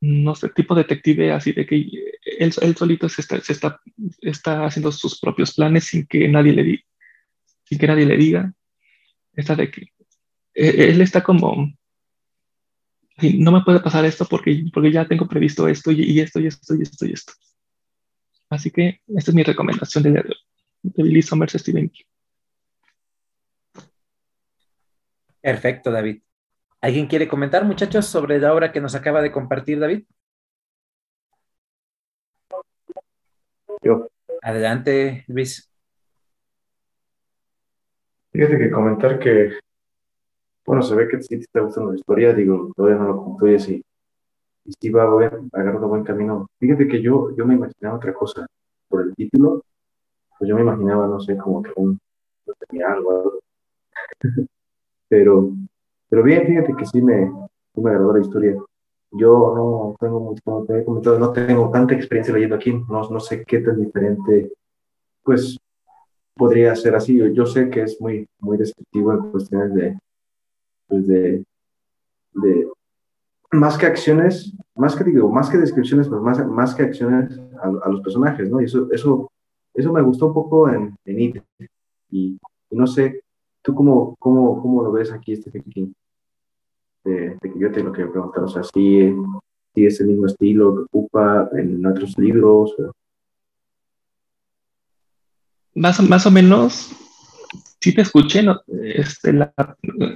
no 0.00 0.34
sé, 0.34 0.48
tipo 0.50 0.74
detective, 0.74 1.32
así 1.32 1.52
de 1.52 1.66
que 1.66 1.76
él, 1.76 2.52
él 2.60 2.76
solito 2.76 3.08
se, 3.08 3.20
está, 3.20 3.40
se 3.40 3.52
está, 3.52 3.80
está, 4.20 4.64
haciendo 4.64 4.92
sus 4.92 5.18
propios 5.18 5.54
planes 5.54 5.84
sin 5.86 6.06
que 6.06 6.28
nadie 6.28 6.52
le 6.52 6.84
sin 7.64 7.78
que 7.78 7.86
nadie 7.86 8.06
le 8.06 8.16
diga. 8.16 8.52
Esta 9.32 9.56
de 9.56 9.70
que 9.70 9.88
e, 10.54 10.90
él 10.90 11.00
está 11.00 11.22
como, 11.22 11.72
no 13.38 13.52
me 13.52 13.62
puede 13.62 13.80
pasar 13.80 14.04
esto 14.04 14.24
porque, 14.24 14.64
porque 14.72 14.92
ya 14.92 15.06
tengo 15.06 15.26
previsto 15.26 15.68
esto 15.68 15.90
y, 15.90 16.20
esto 16.20 16.40
y 16.40 16.46
esto 16.46 16.74
y 16.74 16.82
esto 16.82 17.06
y 17.06 17.12
esto. 17.12 17.32
Así 18.50 18.70
que 18.70 19.00
esta 19.08 19.30
es 19.30 19.34
mi 19.34 19.42
recomendación 19.42 20.04
de, 20.04 20.24
de 20.82 21.02
Billy 21.02 21.22
Summers 21.22 21.52
Steven 21.52 21.88
King. 21.90 22.04
Perfecto, 25.40 25.90
David. 25.90 26.22
¿Alguien 26.80 27.06
quiere 27.06 27.26
comentar, 27.28 27.64
muchachos, 27.64 28.06
sobre 28.06 28.38
la 28.38 28.54
obra 28.54 28.70
que 28.70 28.80
nos 28.80 28.94
acaba 28.94 29.20
de 29.20 29.32
compartir 29.32 29.80
David? 29.80 30.04
Yo. 33.82 34.08
Adelante, 34.42 35.24
Luis. 35.26 35.70
Fíjate 38.32 38.58
que 38.58 38.70
comentar 38.70 39.18
que, 39.18 39.58
bueno, 40.68 40.82
se 40.82 40.94
ve 40.94 41.08
que 41.08 41.22
sí 41.22 41.30
te 41.30 41.44
está 41.44 41.60
gustando 41.60 41.92
la 41.92 41.96
historia, 41.96 42.34
digo, 42.34 42.70
todavía 42.76 42.98
no 42.98 43.08
lo 43.08 43.24
concluyes 43.24 43.66
y, 43.70 43.82
y 44.66 44.72
sí 44.78 44.90
va 44.90 45.04
agarrando 45.04 45.88
buen 45.88 46.04
camino. 46.04 46.46
Fíjate 46.60 46.86
que 46.86 47.00
yo, 47.00 47.34
yo 47.34 47.46
me 47.46 47.54
imaginaba 47.54 47.96
otra 47.96 48.12
cosa 48.12 48.46
por 48.86 49.00
el 49.00 49.14
título, 49.14 49.62
pues 50.38 50.46
yo 50.46 50.56
me 50.56 50.60
imaginaba, 50.60 51.06
no 51.06 51.20
sé, 51.20 51.38
como 51.38 51.62
que 51.62 51.72
un, 51.76 51.98
tenía 52.68 52.92
algo, 52.92 53.12
algo. 53.12 53.38
pero 55.08 55.52
pero 56.10 56.22
bien, 56.22 56.46
fíjate 56.46 56.74
que 56.76 56.84
sí 56.84 57.00
me, 57.00 57.32
sí 57.74 57.80
me 57.80 57.88
agradó 57.88 58.12
la 58.12 58.20
historia. 58.20 58.54
Yo 59.12 59.54
no 59.56 59.96
tengo 59.98 60.20
mucho, 60.20 60.42
como 60.44 60.66
te 60.66 60.80
he 60.80 60.84
comentado, 60.84 61.18
no 61.18 61.32
tengo 61.32 61.70
tanta 61.70 61.94
experiencia 61.94 62.34
leyendo 62.34 62.56
aquí, 62.56 62.74
no, 62.74 63.08
no 63.08 63.20
sé 63.20 63.42
qué 63.42 63.60
tan 63.60 63.82
diferente, 63.82 64.52
pues, 65.22 65.56
podría 66.34 66.76
ser 66.76 66.94
así. 66.94 67.18
Yo 67.32 67.46
sé 67.46 67.70
que 67.70 67.84
es 67.84 67.98
muy, 68.02 68.28
muy 68.40 68.58
descriptivo 68.58 69.14
en 69.14 69.30
cuestiones 69.30 69.74
de, 69.74 69.98
pues, 70.88 71.06
de, 71.06 71.44
de, 72.34 72.68
más 73.52 73.78
que 73.78 73.86
acciones, 73.86 74.52
más 74.74 74.96
que 74.96 75.04
digo, 75.04 75.30
más 75.30 75.48
que 75.48 75.58
descripciones, 75.58 76.08
pues 76.08 76.20
más, 76.20 76.46
más 76.46 76.74
que 76.74 76.82
acciones 76.82 77.38
a, 77.62 77.88
los 77.88 78.00
personajes, 78.00 78.50
¿no? 78.50 78.60
Y 78.60 78.64
eso, 78.64 78.88
eso, 78.92 79.30
eso 79.74 79.92
me 79.92 80.02
gustó 80.02 80.26
un 80.26 80.34
poco 80.34 80.68
en, 80.68 80.96
en 81.04 81.20
IT. 81.20 81.42
Y, 82.10 82.38
no 82.70 82.86
sé, 82.86 83.22
¿Tú 83.62 83.74
cómo, 83.74 84.16
cómo, 84.18 84.62
cómo 84.62 84.82
lo 84.82 84.92
ves 84.92 85.12
aquí, 85.12 85.32
este? 85.32 85.50
De, 87.04 87.38
que 87.40 87.52
yo 87.58 87.70
te 87.70 87.82
lo 87.82 87.92
que 87.92 88.06
preguntar, 88.06 88.44
o 88.44 88.48
sea, 88.48 88.62
si, 88.62 89.14
si 89.74 89.86
es 89.86 90.00
el 90.00 90.08
mismo 90.08 90.26
estilo 90.26 90.74
que 90.74 90.82
ocupa 90.82 91.50
en 91.52 91.84
otros 91.84 92.16
libros. 92.18 92.74
Más, 95.74 96.00
más 96.08 96.26
o 96.26 96.30
menos, 96.30 96.92
sí 97.80 97.94
te 97.94 98.02
escuché, 98.02 98.42
no, 98.42 98.60
este, 98.82 99.32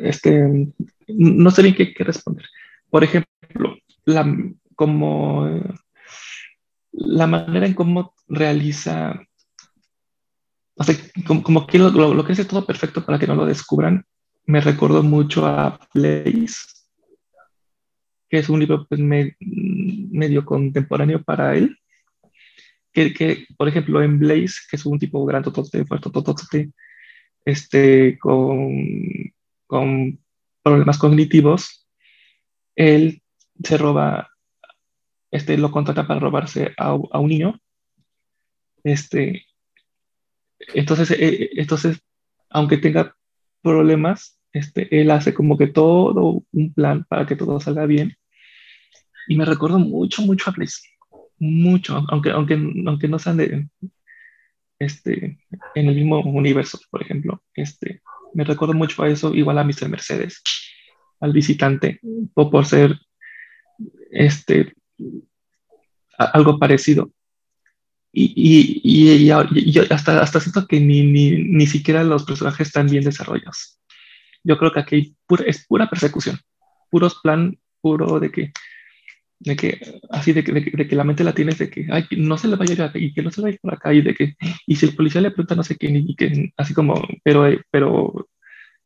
este, 0.02 0.68
no 1.08 1.50
sé 1.50 1.62
bien 1.62 1.74
qué, 1.74 1.94
qué 1.94 2.04
responder. 2.04 2.46
Por 2.90 3.04
ejemplo, 3.04 3.76
la, 4.04 4.26
como 4.74 5.60
la 6.92 7.26
manera 7.26 7.66
en 7.66 7.74
cómo 7.74 8.14
realiza 8.28 9.20
o 10.74 10.84
sea, 10.84 10.96
como, 11.26 11.66
que 11.66 11.78
lo, 11.78 12.24
que 12.24 12.32
hace 12.32 12.44
todo 12.44 12.64
perfecto 12.64 13.04
para 13.04 13.18
que 13.18 13.26
no 13.26 13.34
lo 13.34 13.46
descubran, 13.46 14.04
me 14.46 14.60
recordó 14.60 15.02
mucho 15.02 15.46
a 15.46 15.78
Blaze, 15.94 16.56
que 18.28 18.38
es 18.38 18.48
un 18.48 18.60
libro 18.60 18.86
pues, 18.88 19.00
medio 19.00 20.44
contemporáneo 20.44 21.22
para 21.22 21.54
él. 21.56 21.78
Que, 22.92 23.46
por 23.56 23.68
ejemplo, 23.68 24.02
en 24.02 24.18
Blaze, 24.18 24.54
que 24.68 24.76
es 24.76 24.84
un 24.84 24.98
tipo 24.98 25.24
gran 25.24 25.42
totote, 25.42 25.84
fuerte, 25.84 26.10
totote, 26.10 26.72
este, 27.44 28.18
con, 28.18 29.32
con 29.66 30.18
problemas 30.62 30.98
cognitivos, 30.98 31.88
él 32.76 33.22
se 33.62 33.78
roba, 33.78 34.30
este, 35.30 35.58
lo 35.58 35.70
contrata 35.70 36.06
para 36.06 36.20
robarse 36.20 36.72
a, 36.78 36.88
a 36.88 37.18
un 37.18 37.28
niño, 37.28 37.60
este, 38.84 39.46
entonces, 40.74 41.10
eh, 41.12 41.50
entonces, 41.54 42.00
aunque 42.50 42.78
tenga 42.78 43.14
problemas, 43.62 44.38
este, 44.52 45.00
él 45.00 45.10
hace 45.10 45.34
como 45.34 45.56
que 45.56 45.66
todo 45.66 46.44
un 46.52 46.72
plan 46.74 47.04
para 47.08 47.26
que 47.26 47.36
todo 47.36 47.60
salga 47.60 47.86
bien. 47.86 48.16
Y 49.28 49.36
me 49.36 49.44
recuerdo 49.44 49.78
mucho, 49.78 50.22
mucho 50.22 50.50
a 50.50 50.52
Blaze. 50.52 50.82
Mucho, 51.38 52.04
aunque, 52.08 52.30
aunque, 52.30 52.54
aunque 52.54 53.08
no 53.08 53.18
sean 53.18 53.36
de, 53.36 53.68
este, 54.84 55.38
en 55.74 55.88
el 55.88 55.94
mismo 55.94 56.20
universo, 56.20 56.78
por 56.90 57.02
ejemplo. 57.02 57.42
Este, 57.54 58.02
me 58.34 58.44
recuerdo 58.44 58.74
mucho 58.74 59.02
a 59.02 59.08
eso, 59.08 59.34
igual 59.34 59.58
a 59.58 59.64
Mr. 59.64 59.88
Mercedes, 59.88 60.42
al 61.20 61.32
visitante, 61.32 62.00
o 62.34 62.50
por 62.50 62.66
ser 62.66 62.98
este, 64.10 64.74
algo 66.16 66.58
parecido 66.58 67.10
y, 68.12 68.34
y, 68.84 69.30
y, 69.30 69.78
hasta, 69.90 70.20
hasta 70.20 70.40
siento 70.40 70.66
que 70.66 70.78
ni, 70.78 71.02
ni, 71.02 71.30
ni, 71.30 71.66
siquiera 71.66 72.04
los 72.04 72.24
personajes 72.24 72.68
están 72.68 72.86
bien 72.86 73.04
desarrollados. 73.04 73.80
Yo 74.44 74.58
creo 74.58 74.72
que 74.72 74.80
aquí 74.80 75.16
es 75.46 75.66
pura 75.66 75.88
persecución, 75.88 76.38
puros 76.90 77.20
plan 77.22 77.58
puro 77.80 78.20
de 78.20 78.30
que, 78.30 78.52
de 79.44 79.56
que 79.56 79.80
así 80.10 80.32
de 80.32 80.44
que, 80.44 80.52
de, 80.52 80.88
que 80.88 80.96
la 80.96 81.04
mente 81.04 81.24
la 81.24 81.34
tienes 81.34 81.58
de 81.58 81.68
que 81.70 81.86
ay, 81.90 82.04
no 82.16 82.38
se 82.38 82.48
le 82.48 82.56
vaya 82.56 82.90
a 82.92 82.98
ir 82.98 83.04
y 83.04 83.12
que 83.12 83.22
no 83.22 83.30
se 83.30 83.40
le 83.40 83.48
vaya 83.48 83.58
por 83.60 83.74
acá 83.74 83.92
y 83.92 84.02
de 84.02 84.14
que, 84.14 84.36
y 84.66 84.76
si 84.76 84.86
el 84.86 84.94
policía 84.94 85.20
le 85.20 85.30
pregunta 85.30 85.54
no 85.54 85.64
sé 85.64 85.76
qué, 85.76 85.88
y 85.88 86.14
que 86.16 86.52
así 86.56 86.74
como, 86.74 86.94
pero, 87.24 87.46
pero 87.70 88.28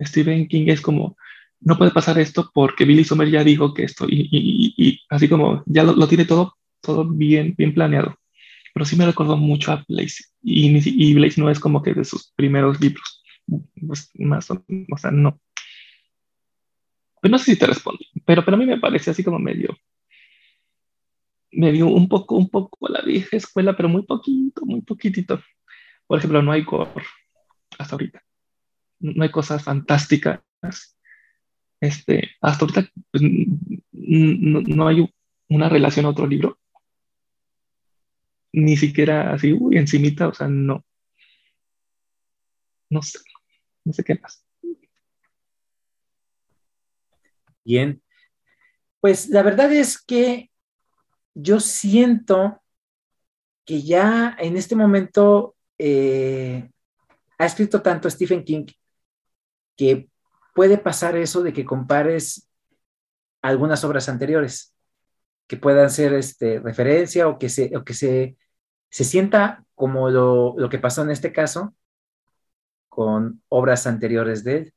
Stephen 0.00 0.48
King 0.48 0.66
es 0.68 0.80
como, 0.80 1.16
no 1.60 1.76
puede 1.78 1.90
pasar 1.90 2.18
esto 2.18 2.50
porque 2.54 2.84
Billy 2.84 3.04
Sommer 3.04 3.30
ya 3.30 3.44
dijo 3.44 3.74
que 3.74 3.84
esto, 3.84 4.06
y, 4.08 4.28
y, 4.30 4.74
y 4.76 5.00
así 5.10 5.28
como 5.28 5.62
ya 5.66 5.82
lo, 5.84 5.94
lo 5.94 6.08
tiene 6.08 6.24
todo, 6.24 6.56
todo 6.80 7.04
bien, 7.08 7.54
bien 7.56 7.74
planeado 7.74 8.18
pero 8.76 8.84
sí 8.84 8.94
me 8.94 9.06
recordó 9.06 9.38
mucho 9.38 9.72
a 9.72 9.82
Blaze. 9.88 10.24
Y, 10.42 10.68
y 10.84 11.14
Blaze 11.14 11.40
no 11.40 11.48
es 11.48 11.58
como 11.58 11.82
que 11.82 11.94
de 11.94 12.04
sus 12.04 12.30
primeros 12.32 12.78
libros. 12.78 13.24
Pues 13.86 14.10
más 14.18 14.50
o, 14.50 14.62
o 14.92 14.98
sea, 14.98 15.10
no. 15.10 15.40
Pues 17.22 17.30
no 17.30 17.38
sé 17.38 17.52
si 17.52 17.58
te 17.58 17.66
respondo, 17.66 18.00
pero 18.26 18.44
para 18.44 18.58
mí 18.58 18.66
me 18.66 18.78
parece 18.78 19.12
así 19.12 19.24
como 19.24 19.38
medio, 19.38 19.74
medio 21.52 21.86
un 21.88 22.08
poco, 22.08 22.36
un 22.36 22.48
poco 22.48 22.88
la 22.88 23.02
vieja 23.02 23.36
escuela, 23.36 23.76
pero 23.76 23.88
muy 23.88 24.02
poquito, 24.02 24.64
muy 24.66 24.82
poquitito. 24.82 25.40
Por 26.06 26.18
ejemplo, 26.18 26.42
no 26.42 26.52
hay 26.52 26.62
gore 26.62 27.04
hasta 27.78 27.94
ahorita. 27.94 28.22
No 29.00 29.22
hay 29.22 29.30
cosas 29.30 29.62
fantásticas. 29.62 30.40
Este, 31.80 32.30
hasta 32.40 32.64
ahorita 32.64 32.90
pues, 33.10 33.22
no, 33.92 34.60
no, 34.62 34.88
hay 34.88 35.08
una 35.48 35.68
relación 35.68 36.06
a 36.06 36.10
otro 36.10 36.26
libro 36.26 36.58
ni 38.56 38.76
siquiera 38.76 39.34
así, 39.34 39.52
uy, 39.52 39.76
encimita, 39.76 40.28
o 40.28 40.34
sea, 40.34 40.48
no. 40.48 40.84
No 42.88 43.02
sé, 43.02 43.18
no 43.84 43.92
sé 43.92 44.02
qué 44.02 44.14
más. 44.14 44.44
Bien, 47.64 48.02
pues 49.00 49.28
la 49.28 49.42
verdad 49.42 49.72
es 49.72 50.00
que 50.00 50.50
yo 51.36 51.60
siento 51.60 52.62
que 53.64 53.82
ya 53.82 54.36
en 54.38 54.56
este 54.56 54.74
momento 54.74 55.54
eh, 55.78 56.70
ha 57.38 57.46
escrito 57.46 57.82
tanto 57.82 58.08
Stephen 58.08 58.44
King 58.44 58.66
que 59.76 60.08
puede 60.54 60.78
pasar 60.78 61.16
eso 61.16 61.42
de 61.42 61.52
que 61.52 61.64
compares 61.64 62.48
algunas 63.42 63.84
obras 63.84 64.08
anteriores 64.08 64.74
que 65.46 65.56
puedan 65.56 65.90
ser 65.90 66.14
este, 66.14 66.58
referencia 66.58 67.28
o 67.28 67.38
que 67.38 67.48
se, 67.48 67.76
o 67.76 67.84
que 67.84 67.94
se 67.94 68.36
se 68.90 69.04
sienta 69.04 69.64
como 69.74 70.10
lo, 70.10 70.68
que 70.70 70.78
pasó 70.78 71.02
en 71.02 71.10
este 71.10 71.32
caso 71.32 71.74
con 72.88 73.42
obras 73.48 73.86
anteriores 73.86 74.42
de 74.42 74.56
él, 74.56 74.74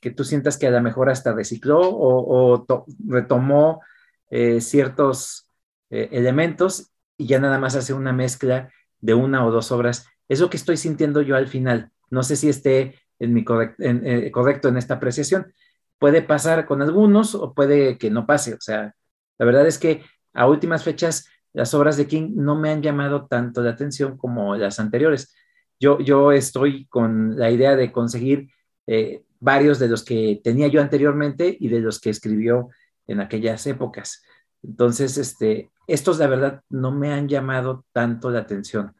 que 0.00 0.10
tú 0.10 0.24
sientas 0.24 0.58
que 0.58 0.66
a 0.66 0.70
lo 0.70 0.80
mejor 0.80 1.10
hasta 1.10 1.32
recicló 1.32 1.80
o, 1.80 2.66
retomó 3.06 3.82
eh, 4.30 4.60
ciertos 4.60 5.48
eh, 5.90 6.08
elementos 6.12 6.92
y 7.16 7.26
ya 7.26 7.38
nada 7.38 7.58
más 7.58 7.76
hace 7.76 7.92
una 7.92 8.12
mezcla 8.12 8.72
de 9.00 9.14
una 9.14 9.44
o 9.44 9.50
dos 9.50 9.72
obras. 9.72 10.06
Es 10.28 10.40
lo 10.40 10.48
que 10.48 10.56
estoy 10.56 10.76
sintiendo 10.76 11.22
yo 11.22 11.36
al 11.36 11.48
final. 11.48 11.90
No 12.10 12.22
sé 12.22 12.36
si 12.36 12.48
esté 12.48 12.94
en 13.18 13.34
mi 13.34 13.44
eh, 13.78 14.30
correcto 14.30 14.68
en 14.68 14.76
esta 14.76 14.94
apreciación. 14.94 15.52
Puede 15.98 16.22
pasar 16.22 16.66
con 16.66 16.80
algunos 16.82 17.34
o 17.34 17.52
puede 17.52 17.98
que 17.98 18.10
no 18.10 18.26
pase. 18.26 18.54
O 18.54 18.60
sea, 18.60 18.94
la 19.38 19.46
verdad 19.46 19.66
es 19.66 19.78
que 19.78 20.02
a 20.32 20.46
últimas 20.46 20.84
fechas 20.84 21.26
las 21.52 21.74
obras 21.74 21.96
de 21.96 22.06
King 22.06 22.32
no 22.36 22.54
me 22.54 22.70
han 22.70 22.82
llamado 22.82 23.26
tanto 23.26 23.62
la 23.62 23.70
atención 23.70 24.16
como 24.16 24.56
las 24.56 24.78
anteriores. 24.78 25.34
Yo, 25.78 25.98
yo 26.00 26.32
estoy 26.32 26.86
con 26.86 27.38
la 27.38 27.50
idea 27.50 27.74
de 27.74 27.90
conseguir 27.90 28.50
eh, 28.86 29.24
varios 29.40 29.78
de 29.78 29.88
los 29.88 30.04
que 30.04 30.40
tenía 30.44 30.68
yo 30.68 30.80
anteriormente 30.80 31.56
y 31.58 31.68
de 31.68 31.80
los 31.80 32.00
que 32.00 32.10
escribió 32.10 32.68
en 33.06 33.20
aquellas 33.20 33.66
épocas. 33.66 34.22
Entonces, 34.62 35.16
este, 35.16 35.70
estos 35.90 36.18
la 36.18 36.28
verdad 36.28 36.62
no 36.70 36.92
me 36.92 37.12
han 37.12 37.28
llamado 37.28 37.84
tanto 37.92 38.30
la 38.30 38.40
atención. 38.40 38.94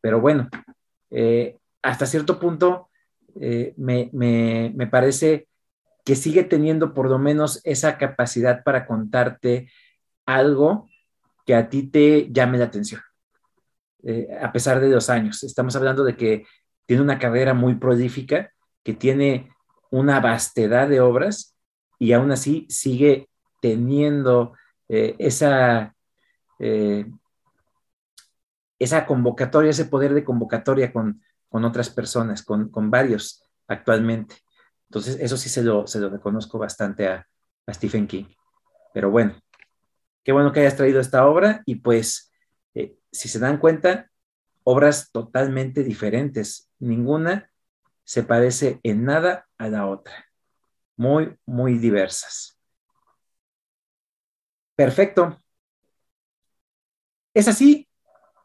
Pero 0.00 0.18
bueno, 0.20 0.48
eh, 1.10 1.58
hasta 1.82 2.06
cierto 2.06 2.40
punto 2.40 2.88
eh, 3.38 3.74
me, 3.76 4.08
me, 4.12 4.86
parece 4.86 5.46
que 6.06 6.16
sigue 6.16 6.42
teniendo 6.42 6.94
por 6.94 7.10
lo 7.10 7.18
menos 7.18 7.60
esa 7.64 7.98
capacidad 7.98 8.64
para 8.64 8.86
contarte 8.86 9.70
algo 10.24 10.88
que 11.44 11.54
a 11.54 11.68
ti 11.68 11.86
te 11.86 12.28
llame 12.32 12.56
la 12.56 12.64
atención, 12.64 13.02
eh, 14.02 14.28
a 14.40 14.50
pesar 14.52 14.80
de 14.80 14.88
los 14.88 15.10
años. 15.10 15.42
Estamos 15.44 15.76
hablando 15.76 16.02
de 16.02 16.16
que 16.16 16.46
tiene 16.86 17.02
una 17.02 17.18
carrera 17.18 17.52
muy 17.52 17.74
prolífica, 17.74 18.52
que 18.82 18.94
tiene 18.94 19.50
una 19.90 20.20
vastedad 20.20 20.88
de 20.88 21.00
obras 21.00 21.56
y 21.98 22.12
aún 22.12 22.32
así 22.32 22.66
sigue 22.70 23.28
teniendo 23.60 24.54
esa, 24.88 25.95
esa 28.78 29.06
convocatoria, 29.06 29.70
ese 29.70 29.86
poder 29.86 30.14
de 30.14 30.24
convocatoria 30.24 30.92
con, 30.92 31.22
con 31.48 31.64
otras 31.64 31.90
personas, 31.90 32.42
con, 32.42 32.68
con, 32.70 32.90
varios 32.90 33.42
actualmente. 33.68 34.36
Entonces, 34.88 35.18
eso 35.20 35.36
sí 35.36 35.48
se 35.48 35.62
lo, 35.62 35.86
se 35.86 35.98
lo 35.98 36.10
reconozco 36.10 36.58
bastante 36.58 37.08
a, 37.08 37.26
a 37.66 37.74
Stephen 37.74 38.06
King. 38.06 38.26
Pero 38.92 39.10
bueno, 39.10 39.34
qué 40.22 40.32
bueno 40.32 40.52
que 40.52 40.60
hayas 40.60 40.76
traído 40.76 41.00
esta 41.00 41.26
obra 41.26 41.62
y 41.66 41.76
pues, 41.76 42.32
eh, 42.74 42.96
si 43.10 43.28
se 43.28 43.38
dan 43.38 43.58
cuenta, 43.58 44.10
obras 44.64 45.10
totalmente 45.12 45.82
diferentes. 45.84 46.70
Ninguna 46.78 47.50
se 48.04 48.22
parece 48.22 48.80
en 48.82 49.04
nada 49.04 49.46
a 49.58 49.68
la 49.68 49.86
otra. 49.86 50.26
Muy, 50.96 51.36
muy 51.44 51.78
diversas. 51.78 52.58
Perfecto. 54.74 55.42
Es 57.36 57.48
así 57.48 57.86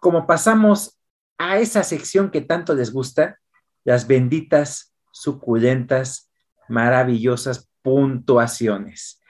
como 0.01 0.27
pasamos 0.27 0.99
a 1.37 1.59
esa 1.59 1.81
sección 1.81 2.29
que 2.29 2.41
tanto 2.41 2.75
les 2.75 2.91
gusta, 2.91 3.39
las 3.85 4.05
benditas, 4.05 4.93
suculentas, 5.13 6.29
maravillosas 6.67 7.69
puntuaciones. 7.81 9.21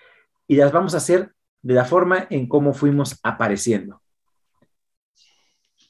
Y 0.47 0.55
las 0.55 0.71
vamos 0.71 0.95
a 0.95 0.97
hacer 0.97 1.31
de 1.61 1.75
la 1.75 1.85
forma 1.85 2.25
en 2.31 2.49
cómo 2.49 2.73
fuimos 2.73 3.19
apareciendo. 3.21 4.01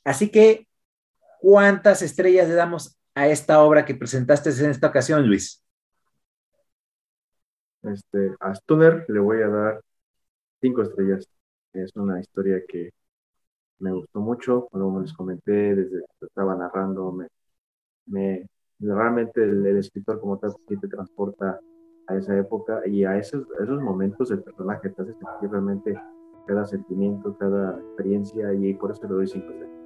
Así 0.04 0.30
que, 0.30 0.68
¿cuántas 1.40 2.02
estrellas 2.02 2.50
le 2.50 2.56
damos 2.56 3.00
a 3.16 3.30
esta 3.30 3.62
obra 3.62 3.86
que 3.86 3.96
presentaste 3.96 4.50
en 4.50 4.72
esta 4.72 4.88
ocasión, 4.88 5.26
Luis? 5.26 5.64
Este, 7.84 8.36
a 8.42 8.54
Stunner 8.54 9.06
le 9.08 9.20
voy 9.22 9.42
a 9.42 9.48
dar 9.48 9.82
cinco 10.60 10.82
estrellas. 10.82 11.26
Es 11.72 11.96
una 11.96 12.20
historia 12.20 12.62
que 12.68 12.92
me 13.82 13.92
gustó 13.92 14.20
mucho, 14.20 14.68
como 14.72 15.02
les 15.02 15.14
comenté 15.14 15.76
desde 15.76 16.06
que 16.20 16.26
estaba 16.26 16.56
narrando, 16.56 17.12
me, 17.12 17.28
me 18.06 18.48
realmente 18.80 19.44
el, 19.44 19.66
escritor 19.78 20.20
como 20.20 20.38
tal 20.38 20.54
te 20.68 20.88
transporta 20.88 21.60
a 22.08 22.16
esa 22.16 22.38
época 22.38 22.82
y 22.88 23.04
a 23.04 23.18
esos, 23.18 23.46
esos 23.62 23.82
momentos 23.82 24.32
el 24.32 24.42
personaje 24.42 24.90
te 24.90 25.02
hace 25.02 25.14
sentir 25.14 25.50
realmente 25.50 26.00
cada 26.48 26.66
sentimiento, 26.66 27.36
cada 27.38 27.80
experiencia 27.80 28.54
y 28.54 28.74
por 28.74 28.92
eso 28.92 29.02
le 29.04 29.10
doy 29.10 29.28
cinco 29.28 29.52
estrellas. 29.52 29.78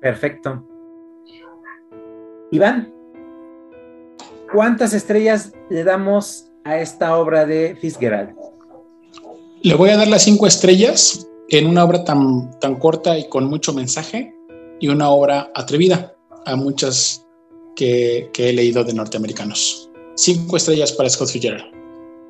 Perfecto. 0.00 0.66
Iván, 2.50 2.92
¿cuántas 4.52 4.92
estrellas 4.92 5.52
le 5.68 5.84
damos 5.84 6.50
a 6.64 6.78
esta 6.78 7.16
obra 7.16 7.46
de 7.46 7.76
Fitzgerald? 7.80 8.34
Le 9.62 9.74
voy 9.74 9.90
a 9.90 9.96
dar 9.96 10.08
las 10.08 10.22
cinco 10.22 10.46
estrellas 10.46 11.29
en 11.50 11.66
una 11.66 11.84
obra 11.84 12.04
tan, 12.04 12.58
tan 12.60 12.76
corta 12.76 13.18
y 13.18 13.28
con 13.28 13.44
mucho 13.44 13.72
mensaje 13.72 14.34
y 14.78 14.88
una 14.88 15.10
obra 15.10 15.50
atrevida 15.54 16.14
a 16.46 16.56
muchas 16.56 17.26
que, 17.74 18.30
he 18.36 18.52
leído 18.52 18.84
de 18.84 18.94
norteamericanos. 18.94 19.90
Cinco 20.14 20.56
estrellas 20.56 20.92
para 20.92 21.08
Scott 21.08 21.28
Fitzgerald 21.28 21.64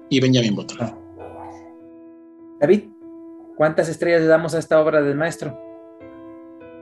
y 0.09 0.21
Benjamin 0.21 0.55
Butler. 0.55 0.83
Ah. 0.83 0.97
David, 2.61 2.85
¿cuántas 3.57 3.89
estrellas 3.89 4.23
le 4.23 4.27
damos 4.27 4.55
a 4.55 4.59
esta 4.59 4.81
obra 4.81 5.03
del 5.03 5.17
maestro? 5.17 5.59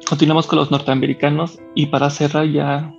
Continuamos 0.09 0.47
con 0.47 0.59
los 0.59 0.71
norteamericanos 0.71 1.59
y 1.75 1.87
para 1.87 2.09
cerrar 2.09 2.47
ya, 2.47 2.95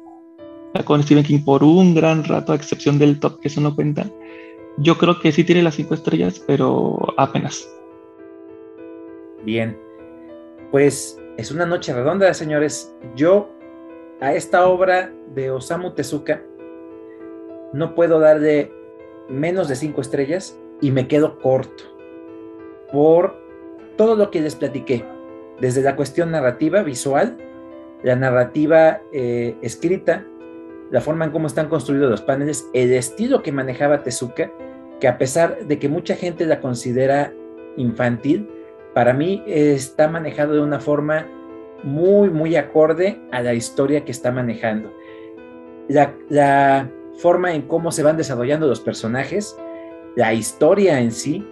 con 0.84 1.02
Stephen 1.02 1.24
King 1.24 1.44
por 1.46 1.64
un 1.64 1.96
gran 1.96 2.24
rato, 2.26 2.52
a 2.52 2.56
excepción 2.56 3.00
del 3.00 3.20
top 3.20 3.40
que 3.40 3.48
eso 3.48 3.62
no 3.62 3.74
cuenta, 3.74 4.06
yo 4.78 4.98
creo 4.98 5.20
que 5.20 5.32
sí 5.32 5.44
tiene 5.44 5.64
las 5.64 5.76
cinco 5.76 5.94
estrellas, 5.94 6.42
pero 6.46 6.98
apenas. 7.18 7.68
Bien, 9.44 9.78
pues 10.72 11.20
es 11.38 11.52
una 11.52 11.66
noche 11.66 11.94
redonda, 11.94 12.34
señores. 12.34 12.94
Yo 13.16 13.50
a 14.20 14.34
esta 14.34 14.68
obra 14.68 15.12
de 15.34 15.52
Osamu 15.52 15.92
Tezuka 15.92 16.44
no 17.74 17.96
puedo 17.96 18.20
darle 18.20 18.72
menos 19.30 19.70
de 19.70 19.76
cinco 19.76 20.02
estrellas 20.02 20.60
y 20.82 20.92
me 20.92 21.08
quedo 21.08 21.40
corto 21.40 21.84
por 22.92 23.36
todo 23.96 24.16
lo 24.16 24.32
que 24.32 24.42
les 24.42 24.56
platiqué, 24.56 25.06
desde 25.60 25.82
la 25.82 25.96
cuestión 25.96 26.32
narrativa, 26.32 26.84
visual, 26.84 27.38
la 28.04 28.16
narrativa 28.16 29.02
eh, 29.14 29.56
escrita, 29.62 30.26
la 30.90 31.02
forma 31.02 31.26
en 31.26 31.32
cómo 31.32 31.48
están 31.48 31.70
construidos 31.70 32.10
los 32.10 32.22
paneles, 32.22 32.68
el 32.74 32.94
estilo 32.94 33.44
que 33.44 33.52
manejaba 33.52 34.04
Tezuka, 34.04 34.52
que 35.00 35.08
a 35.08 35.18
pesar 35.18 35.66
de 35.68 35.80
que 35.80 35.90
mucha 35.90 36.16
gente 36.16 36.46
la 36.46 36.60
considera 36.60 37.34
infantil, 37.78 38.50
para 38.94 39.14
mí 39.14 39.44
está 39.46 40.08
manejado 40.08 40.54
de 40.54 40.62
una 40.62 40.80
forma 40.80 41.28
muy, 41.84 42.30
muy 42.30 42.56
acorde 42.56 43.22
a 43.32 43.42
la 43.42 43.54
historia 43.54 44.04
que 44.04 44.12
está 44.12 44.32
manejando. 44.32 44.92
La, 45.88 46.90
forma 47.18 47.54
en 47.54 47.64
cómo 47.64 47.92
se 47.92 48.02
van 48.02 48.16
desarrollando 48.16 48.66
los 48.66 48.80
personajes, 48.80 49.58
la 50.16 50.34
historia 50.34 51.02
en 51.02 51.12
sí, 51.12 51.46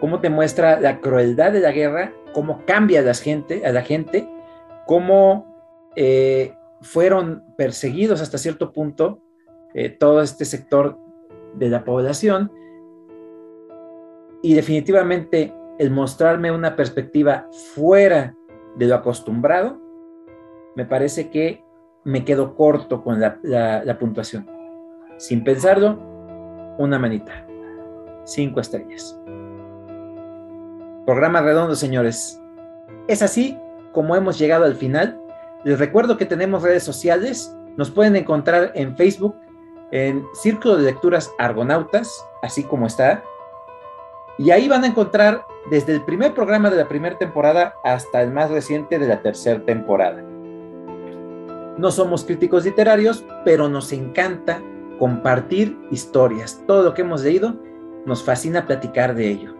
cómo 0.00 0.20
te 0.20 0.28
muestra 0.28 0.78
la 0.78 1.00
crueldad 1.00 1.50
de 1.50 1.60
la 1.60 1.72
guerra, 1.72 2.12
cómo 2.34 2.62
cambia 2.66 3.00
a 3.00 3.02
la 3.02 3.14
gente, 3.14 3.64
a 3.64 3.72
la 3.72 3.80
gente 3.80 4.28
cómo 4.88 5.46
eh, 5.96 6.54
fueron 6.80 7.44
perseguidos 7.56 8.20
hasta 8.22 8.38
cierto 8.38 8.72
punto 8.72 9.20
eh, 9.74 9.90
todo 9.90 10.22
este 10.22 10.46
sector 10.46 10.98
de 11.54 11.68
la 11.68 11.84
población. 11.84 12.50
Y 14.42 14.54
definitivamente 14.54 15.52
el 15.78 15.90
mostrarme 15.90 16.50
una 16.50 16.76
perspectiva 16.76 17.48
fuera 17.74 18.34
de 18.76 18.86
lo 18.86 18.96
acostumbrado, 18.96 19.80
me 20.74 20.84
parece 20.84 21.30
que 21.30 21.64
me 22.04 22.24
quedo 22.24 22.54
corto 22.54 23.02
con 23.02 23.20
la, 23.20 23.96
puntuación. 23.98 24.48
Sin 25.18 25.44
pensarlo, 25.44 25.98
una 26.78 26.98
manita. 26.98 27.46
Cinco 28.24 28.60
estrellas. 28.60 29.18
Programa 31.06 31.42
redondo, 31.42 31.74
señores. 31.74 32.40
Es 33.08 33.22
así 33.22 33.58
como 33.92 34.16
hemos 34.16 34.38
llegado 34.38 34.64
al 34.64 34.74
final. 34.74 35.20
Les 35.64 35.78
recuerdo 35.78 36.16
que 36.16 36.26
tenemos 36.26 36.62
redes 36.62 36.82
sociales. 36.82 37.54
Nos 37.76 37.90
pueden 37.90 38.16
encontrar 38.16 38.72
en 38.74 38.96
Facebook, 38.96 39.34
en 39.90 40.24
Círculo 40.34 40.76
de 40.76 40.84
Lecturas 40.84 41.30
Argonautas, 41.38 42.24
así 42.42 42.62
como 42.62 42.86
está. 42.86 43.22
Y 44.38 44.52
ahí 44.52 44.68
van 44.68 44.84
a 44.84 44.86
encontrar 44.86 45.44
desde 45.70 45.92
el 45.92 46.02
primer 46.02 46.32
programa 46.32 46.70
de 46.70 46.76
la 46.76 46.88
primera 46.88 47.18
temporada 47.18 47.74
hasta 47.84 48.22
el 48.22 48.32
más 48.32 48.50
reciente 48.50 48.98
de 48.98 49.08
la 49.08 49.20
tercera 49.20 49.60
temporada. 49.64 50.22
No 51.76 51.90
somos 51.90 52.24
críticos 52.24 52.64
literarios, 52.64 53.24
pero 53.44 53.68
nos 53.68 53.92
encanta 53.92 54.62
compartir 54.98 55.76
historias. 55.90 56.62
Todo 56.66 56.82
lo 56.82 56.94
que 56.94 57.02
hemos 57.02 57.22
leído 57.22 57.56
nos 58.06 58.22
fascina 58.22 58.66
platicar 58.66 59.14
de 59.14 59.28
ello. 59.28 59.54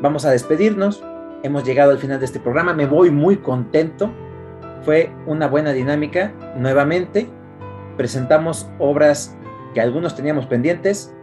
Vamos 0.00 0.24
a 0.24 0.30
despedirnos. 0.30 1.04
Hemos 1.42 1.64
llegado 1.64 1.92
al 1.92 1.98
final 1.98 2.18
de 2.18 2.24
este 2.24 2.40
programa. 2.40 2.74
Me 2.74 2.86
voy 2.86 3.10
muy 3.10 3.36
contento. 3.36 4.10
Fue 4.82 5.10
una 5.26 5.48
buena 5.48 5.72
dinámica. 5.72 6.32
Nuevamente 6.56 7.28
presentamos 7.96 8.68
obras 8.78 9.36
que 9.74 9.80
algunos 9.80 10.14
teníamos 10.16 10.46
pendientes, 10.46 11.14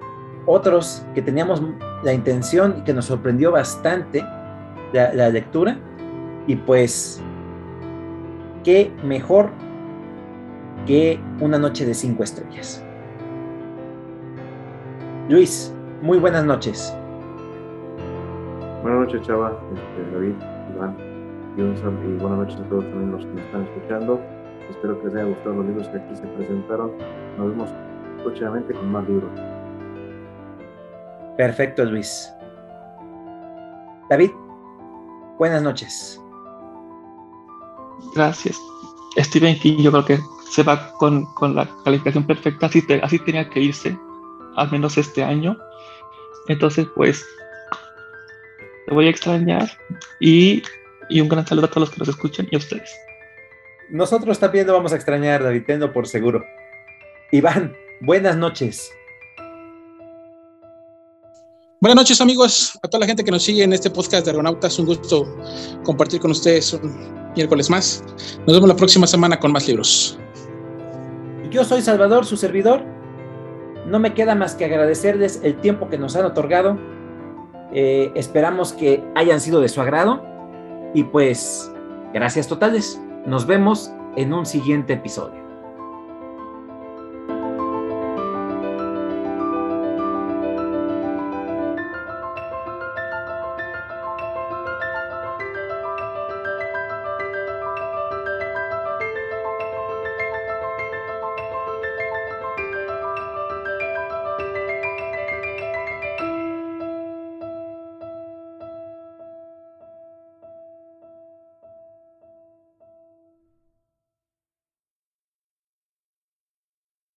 otros 0.49 1.05
que 1.13 1.21
teníamos 1.21 1.61
la 2.03 2.11
intención 2.11 2.75
y 2.79 2.81
que 2.81 2.93
nos 2.93 3.05
sorprendió 3.05 3.51
bastante 3.51 4.25
la, 4.93 5.29
lectura. 5.29 5.77
Y 6.47 6.55
pues, 6.55 7.21
qué 8.63 8.91
mejor 9.03 9.51
que 10.87 11.19
una 11.39 11.59
noche 11.59 11.85
de 11.85 11.93
cinco 11.93 12.23
estrellas. 12.23 12.83
Luis, 15.29 15.73
muy 16.01 16.17
buenas 16.17 16.43
noches. 16.43 16.95
Buenas 18.81 19.01
noches, 19.01 19.21
Chava, 19.27 19.59
este, 19.73 20.11
David, 20.11 20.33
Iván, 20.73 20.95
y, 21.57 21.61
y, 21.61 22.17
buenas 22.17 22.39
noches 22.39 22.59
a 22.59 22.69
todos 22.69 22.85
también 22.85 23.11
los 23.11 23.25
que 23.25 23.33
me 23.33 23.41
están 23.41 23.63
escuchando. 23.63 24.19
Espero 24.67 24.99
que 24.99 25.07
les 25.07 25.15
haya 25.15 25.25
gustado 25.25 25.55
los 25.57 25.65
libros 25.67 25.87
que 25.89 25.97
aquí 25.97 26.15
se 26.15 26.25
presentaron. 26.27 26.91
Nos 27.37 27.49
vemos 27.49 27.69
próximamente 28.23 28.73
con 28.73 28.91
más 28.91 29.07
libros. 29.07 29.29
Perfecto, 31.39 31.85
Luis. 31.85 32.29
David, 34.09 34.29
buenas 35.37 35.61
noches. 35.61 36.19
Gracias. 38.13 38.59
Stephen 39.17 39.57
King 39.57 39.77
yo 39.77 39.89
creo 39.89 40.03
que 40.03 40.19
se 40.51 40.63
va 40.63 40.91
con, 40.99 41.23
con 41.35 41.55
la 41.55 41.65
calificación 41.85 42.27
perfecta, 42.27 42.65
así, 42.65 42.85
te, 42.85 42.99
así 43.01 43.19
tenía 43.19 43.49
que 43.49 43.61
irse, 43.61 43.97
al 44.57 44.69
menos 44.69 44.97
este 44.97 45.23
año. 45.23 45.57
Entonces, 46.49 46.85
pues, 46.93 47.25
te 48.85 48.93
voy 48.93 49.07
a 49.07 49.09
extrañar 49.09 49.71
y, 50.19 50.61
y, 51.09 51.21
un 51.21 51.29
gran 51.29 51.47
saludo 51.47 51.67
a 51.67 51.69
todos 51.69 51.87
los 51.87 51.91
que 51.91 51.99
nos 51.99 52.09
escuchan 52.09 52.49
y 52.51 52.55
a 52.55 52.57
ustedes. 52.57 52.93
Nosotros 53.87 54.39
también 54.39 54.67
lo 54.67 54.73
vamos 54.73 54.91
a 54.91 54.97
extrañar, 54.97 55.41
David, 55.41 55.63
tengo 55.65 55.93
por 55.93 56.05
seguro. 56.05 56.43
Iván, 57.31 57.77
buenas 58.01 58.35
noches. 58.35 58.91
Buenas 61.81 61.95
noches 61.95 62.19
amigos, 62.19 62.77
a 62.83 62.89
toda 62.89 62.99
la 62.99 63.05
gente 63.05 63.23
que 63.23 63.31
nos 63.31 63.41
sigue 63.41 63.63
en 63.63 63.71
este 63.71 63.89
podcast 63.89 64.25
de 64.25 64.31
Argonautas, 64.31 64.77
un 64.79 64.85
gusto 64.85 65.25
compartir 65.85 66.19
con 66.19 66.31
ustedes 66.31 66.73
un 66.73 67.31
miércoles 67.37 67.69
más. 67.69 68.03
Nos 68.45 68.57
vemos 68.57 68.67
la 68.67 68.75
próxima 68.75 69.07
semana 69.07 69.39
con 69.39 69.53
más 69.53 69.65
libros. 69.65 70.19
Yo 71.49 71.63
soy 71.63 71.81
Salvador, 71.81 72.25
su 72.25 72.35
servidor. 72.35 72.83
No 73.85 73.97
me 73.97 74.13
queda 74.13 74.35
más 74.35 74.55
que 74.55 74.65
agradecerles 74.65 75.39
el 75.41 75.55
tiempo 75.61 75.87
que 75.87 75.97
nos 75.97 76.17
han 76.17 76.25
otorgado. 76.25 76.77
Eh, 77.73 78.11
esperamos 78.13 78.73
que 78.73 79.01
hayan 79.15 79.39
sido 79.39 79.61
de 79.61 79.69
su 79.69 79.79
agrado. 79.79 80.21
Y 80.93 81.05
pues, 81.05 81.71
gracias 82.13 82.49
totales. 82.49 82.99
Nos 83.25 83.47
vemos 83.47 83.89
en 84.17 84.33
un 84.33 84.45
siguiente 84.45 84.93
episodio. 84.93 85.38